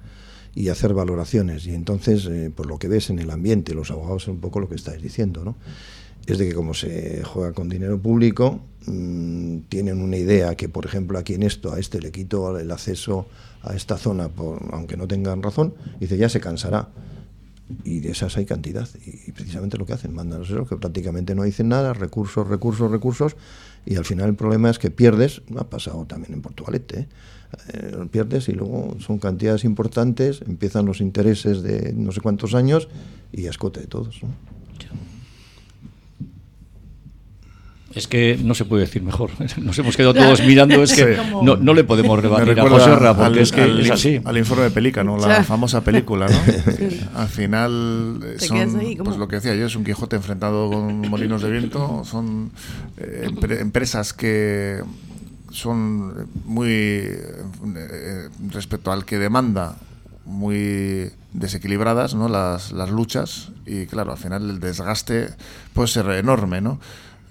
y 0.55 0.69
hacer 0.69 0.95
valoraciones. 0.95 1.67
Y 1.67 1.75
entonces, 1.75 2.25
eh, 2.25 2.49
por 2.49 2.65
lo 2.65 2.79
que 2.79 2.87
ves 2.87 3.11
en 3.11 3.19
el 3.19 3.29
ambiente, 3.29 3.75
los 3.75 3.91
abogados 3.91 4.23
es 4.23 4.29
un 4.29 4.39
poco 4.39 4.59
lo 4.59 4.67
que 4.67 4.73
estáis 4.73 5.03
diciendo, 5.03 5.45
¿no? 5.45 5.57
Es 6.25 6.39
de 6.39 6.47
que 6.49 6.55
como 6.55 6.73
se 6.73 7.21
juega 7.23 7.53
con 7.53 7.69
dinero 7.69 8.01
público, 8.01 8.61
mm, 8.87 9.59
tienen 9.69 10.01
una 10.01 10.17
idea 10.17 10.55
que, 10.55 10.69
por 10.69 10.87
ejemplo, 10.87 11.19
aquí 11.19 11.35
en 11.35 11.43
esto, 11.43 11.71
a 11.71 11.77
este 11.77 12.01
le 12.01 12.11
quito 12.11 12.57
el 12.57 12.71
acceso 12.71 13.27
a 13.61 13.75
esta 13.75 13.95
zona, 13.99 14.27
por, 14.27 14.59
aunque 14.71 14.97
no 14.97 15.07
tengan 15.07 15.43
razón, 15.43 15.75
dice, 15.99 16.17
ya 16.17 16.29
se 16.29 16.39
cansará 16.39 16.89
y 17.83 17.99
de 17.99 18.11
esas 18.11 18.37
hay 18.37 18.45
cantidad. 18.45 18.87
Y, 19.05 19.31
precisamente 19.31 19.77
lo 19.77 19.85
que 19.85 19.93
hacen, 19.93 20.13
mandan 20.13 20.43
eso, 20.43 20.65
que 20.65 20.77
prácticamente 20.77 21.35
no 21.35 21.43
dicen 21.43 21.69
nada, 21.69 21.93
recursos, 21.93 22.47
recursos, 22.47 22.89
recursos, 22.91 23.35
y 23.85 23.95
al 23.95 24.05
final 24.05 24.29
el 24.29 24.35
problema 24.35 24.69
es 24.69 24.79
que 24.79 24.91
pierdes, 24.91 25.41
ha 25.57 25.69
pasado 25.69 26.05
también 26.05 26.33
en 26.33 26.41
Portugalete, 26.41 26.99
¿eh? 27.01 27.07
Eh, 27.73 28.05
pierdes 28.11 28.49
y 28.49 28.51
luego 28.51 28.97
son 28.99 29.19
cantidades 29.19 29.63
importantes, 29.63 30.41
empiezan 30.45 30.85
los 30.85 30.99
intereses 30.99 31.61
de 31.61 31.93
no 31.93 32.11
sé 32.11 32.19
cuántos 32.19 32.53
años 32.53 32.89
y 33.31 33.45
escote 33.45 33.79
de 33.79 33.87
todos. 33.87 34.19
Es 37.93 38.07
que 38.07 38.37
no 38.43 38.53
se 38.53 38.65
puede 38.65 38.81
decir 38.81 39.01
mejor. 39.01 39.31
Nos 39.57 39.77
hemos 39.79 39.95
quedado 39.95 40.13
todos 40.13 40.41
mirando, 40.41 40.83
es 40.83 40.93
que 40.93 41.17
no, 41.41 41.55
no, 41.55 41.73
le 41.73 41.83
podemos 41.83 42.19
rebatir 42.21 42.59
a 42.59 42.69
José 42.69 42.95
Ra, 42.95 43.15
porque 43.15 43.41
es 43.41 43.51
que 43.51 43.61
al, 43.61 43.79
es 43.79 43.91
así. 43.91 44.19
Al 44.23 44.37
informe 44.37 44.63
de 44.63 44.71
Pelícano, 44.71 45.17
la 45.17 45.43
famosa 45.43 45.81
película, 45.81 46.27
¿no? 46.27 46.37
Al 47.19 47.27
final 47.27 48.19
son, 48.37 48.97
pues 49.03 49.17
lo 49.17 49.27
que 49.27 49.37
decía 49.37 49.55
yo, 49.55 49.65
es 49.65 49.75
un 49.75 49.83
Quijote 49.83 50.15
enfrentado 50.15 50.69
con 50.69 51.09
molinos 51.09 51.41
de 51.41 51.49
viento, 51.49 52.03
son 52.03 52.51
eh, 52.97 53.29
empresas 53.59 54.13
que 54.13 54.81
son 55.51 56.27
muy, 56.45 56.67
eh, 56.69 58.29
respecto 58.51 58.91
al 58.91 59.05
que 59.05 59.17
demanda, 59.17 59.77
muy 60.25 61.11
desequilibradas, 61.33 62.15
¿no? 62.15 62.27
Las, 62.27 62.71
las 62.71 62.89
luchas 62.89 63.49
y 63.65 63.85
claro, 63.85 64.11
al 64.11 64.17
final 64.17 64.49
el 64.49 64.59
desgaste 64.59 65.29
puede 65.73 65.87
ser 65.87 66.09
enorme, 66.11 66.61
¿no? 66.61 66.79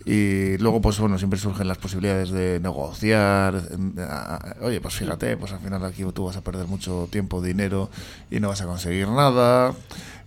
Y 0.08 0.56
luego, 0.58 0.80
pues 0.80 1.00
bueno, 1.00 1.18
siempre 1.18 1.36
surgen 1.36 1.66
las 1.66 1.78
posibilidades 1.78 2.30
de 2.30 2.60
negociar. 2.60 3.60
Oye, 4.60 4.80
pues 4.80 4.94
fíjate, 4.94 5.36
pues 5.36 5.50
al 5.50 5.58
final 5.58 5.84
aquí 5.84 6.04
tú 6.14 6.26
vas 6.26 6.36
a 6.36 6.42
perder 6.42 6.68
mucho 6.68 7.08
tiempo, 7.10 7.42
dinero 7.42 7.90
y 8.30 8.38
no 8.38 8.46
vas 8.46 8.60
a 8.60 8.66
conseguir 8.66 9.08
nada. 9.08 9.74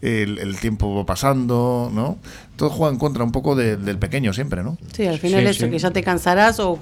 El, 0.02 0.60
tiempo 0.60 0.94
va 0.94 1.06
pasando, 1.06 1.90
¿no? 1.94 2.18
Todo 2.58 2.70
juega 2.70 2.92
en 2.92 3.00
contra 3.00 3.24
un 3.24 3.32
poco 3.32 3.56
del 3.56 3.98
pequeño 4.00 4.34
siempre, 4.34 4.64
¿no? 4.64 4.78
Sí, 4.92 5.08
al 5.08 5.18
final 5.18 5.48
eso, 5.48 5.70
que 5.70 5.80
ya 5.80 5.92
te 5.92 6.04
cansarás 6.04 6.60
o 6.60 6.78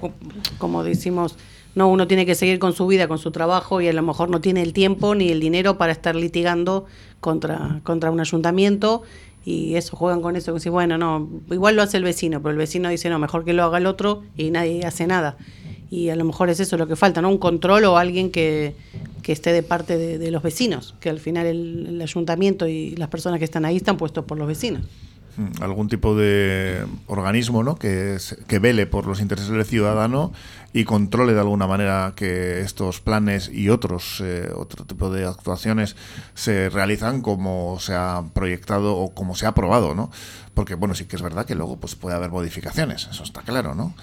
como 0.57 0.83
decimos, 0.83 1.35
no, 1.75 1.89
uno 1.89 2.07
tiene 2.07 2.25
que 2.25 2.33
seguir 2.33 2.57
con 2.57 2.73
su 2.73 2.87
vida, 2.87 3.07
con 3.07 3.19
su 3.19 3.29
trabajo 3.29 3.79
y 3.79 3.87
a 3.87 3.93
lo 3.93 4.01
mejor 4.01 4.31
no 4.31 4.41
tiene 4.41 4.63
el 4.63 4.73
tiempo 4.73 5.13
ni 5.13 5.29
el 5.29 5.39
dinero 5.39 5.77
para 5.77 5.91
estar 5.91 6.15
litigando 6.15 6.85
contra, 7.19 7.79
contra 7.83 8.09
un 8.09 8.19
ayuntamiento 8.19 9.03
y 9.47 9.77
eso, 9.77 9.95
juegan 9.95 10.21
con 10.21 10.35
eso, 10.35 10.53
que 10.53 10.59
si, 10.59 10.67
bueno, 10.67 10.97
no, 10.97 11.25
igual 11.51 11.77
lo 11.77 11.81
hace 11.81 11.95
el 11.95 12.03
vecino, 12.03 12.41
pero 12.41 12.51
el 12.51 12.57
vecino 12.57 12.89
dice, 12.89 13.09
no, 13.09 13.17
mejor 13.17 13.45
que 13.45 13.53
lo 13.53 13.63
haga 13.63 13.77
el 13.77 13.85
otro 13.85 14.23
y 14.35 14.51
nadie 14.51 14.85
hace 14.85 15.07
nada. 15.07 15.37
Y 15.89 16.09
a 16.09 16.17
lo 16.17 16.25
mejor 16.25 16.49
es 16.49 16.59
eso 16.59 16.75
lo 16.75 16.85
que 16.85 16.97
falta, 16.97 17.21
¿no? 17.21 17.29
Un 17.29 17.37
control 17.37 17.85
o 17.85 17.97
alguien 17.97 18.29
que, 18.29 18.75
que 19.23 19.31
esté 19.31 19.53
de 19.53 19.63
parte 19.63 19.97
de, 19.97 20.31
los 20.31 20.43
vecinos, 20.43 20.95
que 20.99 21.09
al 21.09 21.21
final 21.21 21.45
el 21.45 22.01
ayuntamiento 22.01 22.67
y 22.67 22.97
las 22.97 23.07
personas 23.07 23.39
que 23.39 23.45
están 23.45 23.63
ahí 23.63 23.77
están 23.77 23.95
puestos 23.95 24.25
por 24.25 24.37
los 24.37 24.49
vecinos. 24.49 24.81
Mm, 25.37 25.61
algún 25.61 25.87
tipo 25.87 26.15
de 26.15 26.83
organismo 27.05 27.61
¿no? 27.63 27.75
que, 27.75 28.17
que 28.47 28.57
vele 28.57 28.87
por 28.87 29.05
los 29.05 29.21
intereses 29.21 29.51
del 29.51 29.65
ciudadano 29.65 30.33
y 30.73 30.83
controle 30.83 31.33
de 31.33 31.39
alguna 31.39 31.67
manera 31.67 32.13
que 32.15 32.61
estos 32.61 33.01
planes 33.01 33.47
y 33.53 33.69
otros 33.69 34.19
eh, 34.25 34.49
otro 34.55 34.85
tipo 34.85 35.11
de 35.11 35.25
actuaciones 35.25 35.95
se 36.33 36.69
realizan 36.69 37.21
como 37.21 37.77
se 37.79 37.93
ha 37.93 38.23
proyectado 38.33 38.97
o 38.97 39.13
como 39.13 39.35
se 39.35 39.45
ha 39.45 39.49
aprobado, 39.49 39.93
¿no? 39.93 40.09
porque 40.57 40.73
bueno, 40.73 40.95
sí 40.95 41.05
que 41.05 41.15
es 41.15 41.21
verdad 41.21 41.45
que 41.45 41.53
luego 41.53 41.77
pues 41.77 41.93
puede 41.93 42.15
haber 42.15 42.31
modificaciones, 42.31 43.07
eso 43.11 43.21
está 43.21 43.43
claro, 43.43 43.75
¿no? 43.75 43.93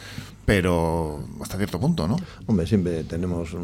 Pero 0.45 1.27
hasta 1.43 1.57
cierto 1.57 1.81
punto, 1.81 2.07
¿no? 2.07 2.15
Hombre, 2.47 2.65
siempre 2.65 3.03
tenemos 3.03 3.57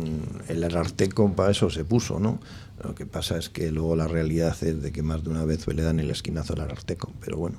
el 0.48 0.64
Ararteco 0.64 1.32
para 1.32 1.52
eso 1.52 1.70
se 1.70 1.84
puso, 1.84 2.18
¿no? 2.18 2.40
Lo 2.82 2.94
que 2.94 3.04
pasa 3.04 3.36
es 3.36 3.50
que 3.50 3.70
luego 3.70 3.94
la 3.94 4.08
realidad 4.08 4.56
es 4.62 4.82
de 4.82 4.90
que 4.90 5.02
más 5.02 5.22
de 5.22 5.30
una 5.30 5.44
vez 5.44 5.66
le 5.66 5.82
dan 5.82 6.00
el 6.00 6.10
esquinazo 6.10 6.54
al 6.54 6.62
Ararteco, 6.62 7.12
pero 7.20 7.36
bueno, 7.36 7.58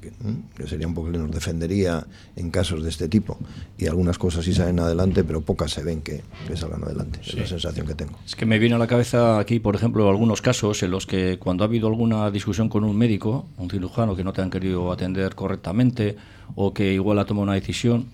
que, 0.00 0.66
sería 0.66 0.86
un 0.86 0.94
poco 0.94 1.10
que 1.10 1.16
nos 1.16 1.30
defendería 1.30 2.06
en 2.36 2.50
casos 2.50 2.82
de 2.82 2.90
este 2.90 3.08
tipo. 3.08 3.38
Y 3.78 3.86
algunas 3.86 4.18
cosas 4.18 4.44
sí 4.44 4.52
salen 4.52 4.78
adelante, 4.80 5.24
pero 5.24 5.40
pocas 5.40 5.72
se 5.72 5.82
ven 5.82 6.02
que, 6.02 6.22
salgan 6.54 6.84
adelante. 6.84 7.20
Es 7.24 7.34
la 7.34 7.46
sensación 7.46 7.86
que 7.86 7.94
tengo. 7.94 8.18
Es 8.26 8.36
que 8.36 8.44
me 8.44 8.58
viene 8.58 8.74
a 8.74 8.78
la 8.78 8.86
cabeza 8.86 9.38
aquí, 9.38 9.58
por 9.58 9.74
ejemplo, 9.74 10.08
algunos 10.08 10.42
casos 10.42 10.82
en 10.82 10.90
los 10.90 11.06
que 11.06 11.38
cuando 11.38 11.64
ha 11.64 11.66
habido 11.66 11.88
alguna 11.88 12.30
discusión 12.30 12.68
con 12.68 12.84
un 12.84 12.96
médico, 12.96 13.46
un 13.56 13.70
cirujano 13.70 14.16
que 14.16 14.24
no 14.24 14.34
te 14.34 14.42
han 14.42 14.50
querido 14.50 14.92
atender 14.92 15.34
correctamente 15.34 16.16
o 16.56 16.74
que 16.74 16.92
igual 16.92 17.18
ha 17.18 17.24
tomado 17.24 17.44
una 17.44 17.54
decisión, 17.54 18.06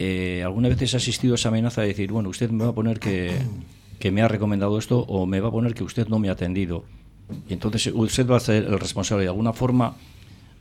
eh, 0.00 0.42
alguna 0.44 0.68
vez 0.68 0.94
ha 0.94 0.96
asistido 0.96 1.34
a 1.34 1.36
esa 1.36 1.50
amenaza 1.50 1.82
de 1.82 1.88
decir, 1.88 2.10
bueno, 2.10 2.28
usted 2.28 2.50
me 2.50 2.64
va 2.64 2.70
a 2.70 2.74
poner 2.74 2.98
que 2.98 3.38
que 4.02 4.10
me 4.10 4.20
ha 4.20 4.26
recomendado 4.26 4.78
esto 4.78 4.98
o 4.98 5.26
me 5.26 5.38
va 5.38 5.46
a 5.46 5.52
poner 5.52 5.74
que 5.74 5.84
usted 5.84 6.08
no 6.08 6.18
me 6.18 6.28
ha 6.28 6.32
atendido. 6.32 6.82
Y 7.48 7.52
entonces 7.52 7.88
usted 7.94 8.26
va 8.28 8.38
a 8.38 8.40
ser 8.40 8.64
el 8.64 8.80
responsable. 8.80 9.22
De 9.22 9.28
alguna 9.28 9.52
forma, 9.52 9.94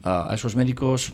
a, 0.04 0.32
esos 0.36 0.56
médicos, 0.56 1.14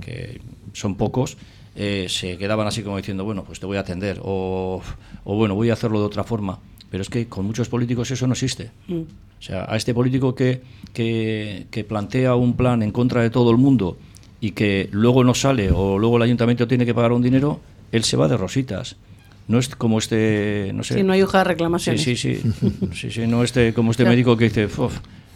que 0.00 0.40
son 0.72 0.94
pocos, 0.94 1.36
eh, 1.76 2.06
se 2.08 2.38
quedaban 2.38 2.66
así 2.66 2.82
como 2.82 2.96
diciendo, 2.96 3.26
bueno, 3.26 3.44
pues 3.44 3.60
te 3.60 3.66
voy 3.66 3.76
a 3.76 3.80
atender 3.80 4.18
o, 4.22 4.80
o, 5.24 5.36
bueno, 5.36 5.54
voy 5.54 5.68
a 5.68 5.74
hacerlo 5.74 6.00
de 6.00 6.06
otra 6.06 6.24
forma. 6.24 6.58
Pero 6.90 7.02
es 7.02 7.10
que 7.10 7.26
con 7.26 7.44
muchos 7.44 7.68
políticos 7.68 8.10
eso 8.10 8.26
no 8.26 8.32
existe. 8.32 8.70
Mm. 8.88 9.00
O 9.02 9.42
sea, 9.42 9.66
a 9.68 9.76
este 9.76 9.92
político 9.92 10.34
que, 10.34 10.62
que, 10.94 11.66
que 11.70 11.84
plantea 11.84 12.34
un 12.34 12.56
plan 12.56 12.82
en 12.82 12.92
contra 12.92 13.20
de 13.20 13.28
todo 13.28 13.50
el 13.50 13.58
mundo 13.58 13.98
y 14.40 14.52
que 14.52 14.88
luego 14.90 15.22
no 15.22 15.34
sale 15.34 15.70
o 15.70 15.98
luego 15.98 16.16
el 16.16 16.22
ayuntamiento 16.22 16.66
tiene 16.66 16.86
que 16.86 16.94
pagar 16.94 17.12
un 17.12 17.20
dinero, 17.20 17.60
él 17.92 18.04
se 18.04 18.16
va 18.16 18.26
de 18.26 18.38
rositas 18.38 18.96
no 19.48 19.58
es 19.58 19.68
como 19.74 19.98
este, 19.98 20.70
no 20.74 20.82
sé. 20.82 20.94
Sí, 20.94 21.02
no 21.02 21.12
hay 21.12 21.22
hoja 21.22 21.38
de 21.38 21.44
reclamación. 21.44 21.98
Sí, 21.98 22.16
sí, 22.16 22.40
sí, 22.94 23.10
sí, 23.10 23.26
no 23.26 23.42
este, 23.44 23.74
como 23.74 23.90
este 23.90 24.04
médico 24.04 24.36
que 24.36 24.44
dice, 24.44 24.68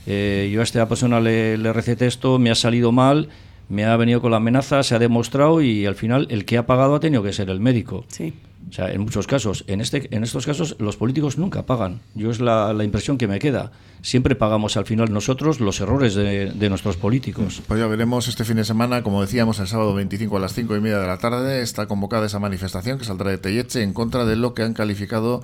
eh, 0.06 0.50
yo 0.52 0.60
a 0.60 0.64
esta 0.64 0.88
persona 0.88 1.20
le, 1.20 1.58
le 1.58 1.72
receté 1.72 2.06
esto, 2.06 2.38
me 2.38 2.50
ha 2.50 2.54
salido 2.54 2.92
mal, 2.92 3.28
me 3.68 3.84
ha 3.84 3.96
venido 3.96 4.20
con 4.20 4.30
la 4.30 4.36
amenaza, 4.36 4.82
se 4.82 4.94
ha 4.94 4.98
demostrado 4.98 5.60
y 5.60 5.86
al 5.86 5.96
final 5.96 6.26
el 6.30 6.44
que 6.44 6.58
ha 6.58 6.66
pagado 6.66 6.94
ha 6.94 7.00
tenido 7.00 7.22
que 7.22 7.32
ser 7.32 7.50
el 7.50 7.60
médico. 7.60 8.04
Sí. 8.08 8.32
O 8.68 8.72
sea, 8.72 8.90
en 8.90 9.00
muchos 9.00 9.26
casos, 9.26 9.64
en, 9.68 9.80
este, 9.80 10.08
en 10.14 10.24
estos 10.24 10.44
casos 10.44 10.76
los 10.80 10.96
políticos 10.96 11.38
nunca 11.38 11.66
pagan. 11.66 12.00
Yo 12.14 12.30
es 12.30 12.40
la, 12.40 12.74
impresión 12.82 13.16
que 13.16 13.28
me 13.28 13.38
queda. 13.38 13.70
Siempre 14.02 14.34
pagamos 14.34 14.76
al 14.76 14.86
final 14.86 15.12
nosotros 15.12 15.60
los 15.60 15.80
errores 15.80 16.14
de, 16.14 16.50
de, 16.50 16.68
nuestros 16.68 16.96
políticos. 16.96 17.62
Pues 17.66 17.80
ya 17.80 17.86
veremos 17.86 18.28
este 18.28 18.44
fin 18.44 18.56
de 18.56 18.64
semana, 18.64 19.02
como 19.02 19.20
decíamos, 19.20 19.60
el 19.60 19.68
sábado 19.68 19.94
25 19.94 20.36
a 20.36 20.40
las 20.40 20.52
5 20.54 20.76
y 20.76 20.80
media 20.80 20.98
de 20.98 21.06
la 21.06 21.18
tarde, 21.18 21.62
está 21.62 21.86
convocada 21.86 22.26
esa 22.26 22.38
manifestación 22.38 22.98
que 22.98 23.04
saldrá 23.04 23.30
de 23.30 23.38
Telleche 23.38 23.82
en 23.82 23.92
contra 23.92 24.24
de 24.24 24.36
lo 24.36 24.54
que 24.54 24.62
han 24.62 24.74
calificado 24.74 25.42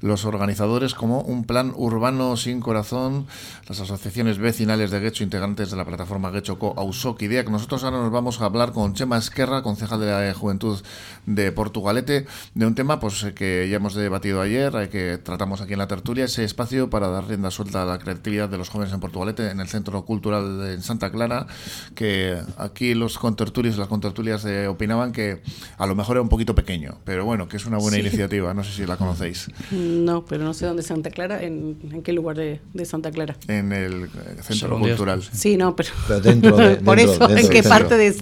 los 0.00 0.24
organizadores 0.24 0.94
como 0.94 1.20
un 1.20 1.44
plan 1.44 1.72
urbano 1.76 2.36
sin 2.36 2.60
corazón, 2.60 3.26
las 3.68 3.80
asociaciones 3.80 4.38
vecinales 4.38 4.90
de 4.90 5.00
Guecho, 5.00 5.24
integrantes 5.24 5.70
de 5.70 5.76
la 5.76 5.84
plataforma 5.84 6.30
Guecho 6.30 6.58
Co 6.58 6.74
que 7.16 7.50
nosotros 7.50 7.84
ahora 7.84 7.98
nos 7.98 8.10
vamos 8.10 8.40
a 8.40 8.46
hablar 8.46 8.72
con 8.72 8.94
Chema 8.94 9.18
Esquerra, 9.18 9.62
concejal 9.62 10.00
de 10.00 10.06
la 10.06 10.34
Juventud 10.34 10.78
de 11.26 11.52
Portugalete, 11.52 12.26
de 12.54 12.66
un 12.66 12.74
tema 12.74 13.00
pues 13.00 13.24
que 13.34 13.68
ya 13.70 13.76
hemos 13.76 13.94
debatido 13.94 14.40
ayer, 14.40 14.74
eh, 14.76 14.88
que 14.88 15.18
tratamos 15.18 15.60
aquí 15.60 15.74
en 15.74 15.78
la 15.78 15.86
tertulia, 15.86 16.24
ese 16.24 16.44
espacio 16.44 16.90
para 16.90 17.08
dar 17.08 17.28
rienda 17.28 17.50
suelta 17.50 17.82
a 17.82 17.86
la 17.86 17.98
creatividad 17.98 18.48
de 18.48 18.58
los 18.58 18.68
jóvenes 18.68 18.92
en 18.92 19.00
Portugalete, 19.00 19.50
en 19.50 19.60
el 19.60 19.68
Centro 19.68 20.04
Cultural 20.04 20.60
de 20.60 20.82
Santa 20.82 21.10
Clara, 21.10 21.46
que 21.94 22.40
aquí 22.56 22.94
los 22.94 23.18
contertulios, 23.18 23.76
las 23.78 23.88
contertulias 23.88 24.44
eh, 24.44 24.66
opinaban 24.66 25.12
que 25.12 25.42
a 25.78 25.86
lo 25.86 25.94
mejor 25.94 26.16
era 26.16 26.22
un 26.22 26.28
poquito 26.28 26.54
pequeño, 26.54 26.98
pero 27.04 27.24
bueno, 27.24 27.48
que 27.48 27.56
es 27.56 27.66
una 27.66 27.78
buena 27.78 27.98
iniciativa, 27.98 28.54
no 28.54 28.64
sé 28.64 28.72
si 28.72 28.86
la 28.86 28.96
conocéis. 28.96 29.50
No, 29.90 30.24
pero 30.24 30.44
no 30.44 30.54
sé 30.54 30.66
dónde 30.66 30.82
es 30.82 30.88
Santa 30.88 31.10
Clara, 31.10 31.42
en, 31.42 32.02
qué 32.04 32.12
lugar 32.12 32.36
de, 32.36 32.60
Santa 32.84 33.10
Clara. 33.10 33.36
En 33.48 33.72
el 33.72 34.08
Centro 34.42 34.78
Cultural. 34.78 35.22
Sí, 35.32 35.56
no, 35.56 35.74
pero, 35.76 35.90
dentro 36.22 36.56
por 36.84 36.98
eso, 36.98 37.28
¿en 37.30 37.48
qué 37.48 37.62
parte 37.62 37.96
de, 37.96 38.12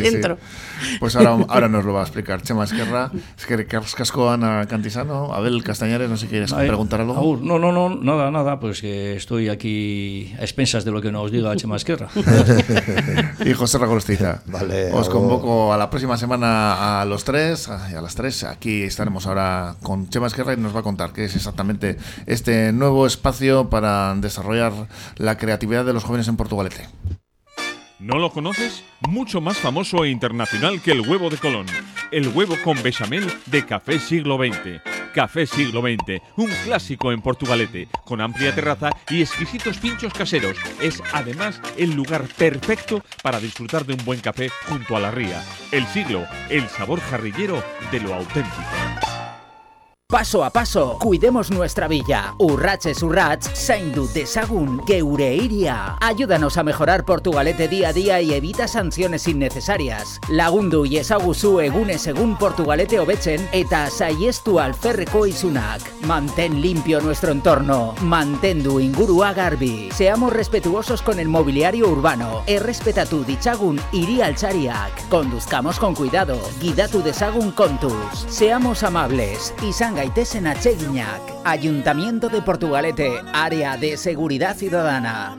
dentro? 0.00 0.38
Pues 1.00 1.16
ahora, 1.16 1.44
ahora 1.48 1.68
nos 1.68 1.84
lo 1.84 1.92
va 1.92 2.00
a 2.00 2.04
explicar 2.04 2.42
Chema 2.42 2.64
Esquerra, 2.64 3.10
es 3.36 3.46
que 3.46 3.66
Casco, 3.66 4.30
Ana 4.30 4.66
Cantisano, 4.66 5.32
Abel 5.32 5.62
Castañares, 5.62 6.08
no 6.08 6.16
sé 6.16 6.26
si 6.26 6.30
quieres 6.30 6.52
preguntar 6.52 7.00
algo. 7.00 7.38
no, 7.40 7.58
no, 7.58 7.72
no, 7.72 7.94
nada, 7.94 8.30
nada, 8.30 8.60
pues 8.60 8.80
que 8.80 9.16
estoy 9.16 9.48
aquí 9.48 10.34
a 10.38 10.42
expensas 10.42 10.84
de 10.84 10.90
lo 10.90 11.00
que 11.00 11.10
nos 11.10 11.30
diga 11.30 11.54
Chema 11.56 11.76
Esquerra. 11.76 12.08
y 13.44 13.52
José 13.52 13.78
Ragolostiza. 13.78 14.42
Vale. 14.46 14.92
Os 14.92 15.08
convoco 15.08 15.72
a 15.72 15.78
la 15.78 15.90
próxima 15.90 16.16
semana 16.16 17.00
a 17.00 17.04
los 17.04 17.24
tres, 17.24 17.68
a, 17.68 17.86
a 17.86 18.02
las 18.02 18.14
tres. 18.14 18.44
Aquí 18.44 18.82
estaremos 18.82 19.26
ahora 19.26 19.76
con 19.82 20.08
Chema 20.08 20.26
Esquerra 20.26 20.54
y 20.54 20.56
nos 20.56 20.74
va 20.74 20.80
a 20.80 20.82
contar 20.82 21.12
qué 21.14 21.24
es 21.24 21.36
exactamente 21.36 21.96
este 22.26 22.72
nuevo 22.72 23.06
espacio 23.06 23.70
para 23.70 24.14
desarrollar 24.16 24.72
la 25.16 25.38
creatividad 25.38 25.84
de 25.84 25.94
los 25.94 26.04
jóvenes 26.04 26.28
en 26.28 26.36
Portugalete. 26.36 26.88
¿No 27.98 28.18
lo 28.18 28.30
conoces? 28.30 28.84
Mucho 29.08 29.40
más 29.40 29.56
famoso 29.56 30.04
e 30.04 30.10
internacional 30.10 30.82
que 30.82 30.92
el 30.92 31.00
huevo 31.00 31.30
de 31.30 31.38
Colón. 31.38 31.64
El 32.10 32.28
huevo 32.28 32.56
con 32.62 32.82
bechamel 32.82 33.32
de 33.46 33.64
Café 33.64 33.98
Siglo 33.98 34.36
XX. 34.36 34.82
Café 35.14 35.46
Siglo 35.46 35.80
XX, 35.80 36.20
un 36.36 36.50
clásico 36.64 37.12
en 37.12 37.22
Portugalete, 37.22 37.88
con 38.04 38.20
amplia 38.20 38.52
terraza 38.52 38.90
y 39.08 39.22
exquisitos 39.22 39.78
pinchos 39.78 40.12
caseros. 40.12 40.56
Es 40.82 41.00
además 41.12 41.62
el 41.78 41.94
lugar 41.94 42.26
perfecto 42.36 43.02
para 43.22 43.38
disfrutar 43.38 43.86
de 43.86 43.94
un 43.94 44.04
buen 44.04 44.20
café 44.20 44.50
junto 44.68 44.96
a 44.96 45.00
la 45.00 45.12
ría. 45.12 45.42
El 45.70 45.86
siglo, 45.86 46.26
el 46.50 46.68
sabor 46.68 47.00
jarrillero 47.00 47.62
de 47.92 48.00
lo 48.00 48.12
auténtico. 48.12 49.13
Paso 50.06 50.44
a 50.44 50.50
paso, 50.50 50.98
cuidemos 51.00 51.50
nuestra 51.50 51.88
villa. 51.88 52.34
Urraches 52.38 53.02
urrats, 53.02 53.50
zaindu 53.54 54.06
desagun 54.12 54.82
geure 54.86 55.34
iria. 55.34 55.96
Ayúdanos 55.98 56.58
a 56.58 56.62
mejorar 56.62 57.06
Portugalete 57.06 57.68
día 57.68 57.88
a 57.88 57.92
día 57.94 58.20
y 58.20 58.34
evita 58.34 58.68
sanciones 58.68 59.26
innecesarias. 59.26 60.20
Lagundu 60.28 60.84
y 60.84 60.98
esaguzu 60.98 61.60
egunes 61.60 62.02
según 62.02 62.36
Portugalete 62.36 63.00
obechen 63.00 63.48
eta 63.52 63.88
saiestu 63.88 64.60
alferreko 64.60 65.26
isunak. 65.26 65.80
Mantén 66.02 66.60
limpio 66.60 67.00
nuestro 67.00 67.32
entorno. 67.32 67.94
Mantendu 68.02 68.80
ingurua 68.80 69.32
garbi. 69.32 69.88
Seamos 69.90 70.34
respetuosos 70.34 71.00
con 71.00 71.18
el 71.18 71.28
mobiliario 71.28 71.88
urbano. 71.88 72.42
Errespetatu 72.46 73.24
ditzagun 73.24 73.80
iri 73.92 74.20
altzariak. 74.20 75.08
Conduzcamos 75.08 75.78
con 75.78 75.94
cuidado. 75.94 76.38
Guidatu 76.60 77.02
desagun 77.02 77.52
kontuz. 77.52 78.26
Seamos 78.28 78.82
amables. 78.82 79.54
Izan 79.62 79.93
gaitezen 79.94 80.46
atseginak. 80.46 81.20
Ayuntamiento 81.44 82.28
de 82.28 82.42
Portugalete, 82.42 83.20
Área 83.32 83.76
de 83.76 83.96
Seguridad 83.96 84.56
Ciudadana. 84.56 85.36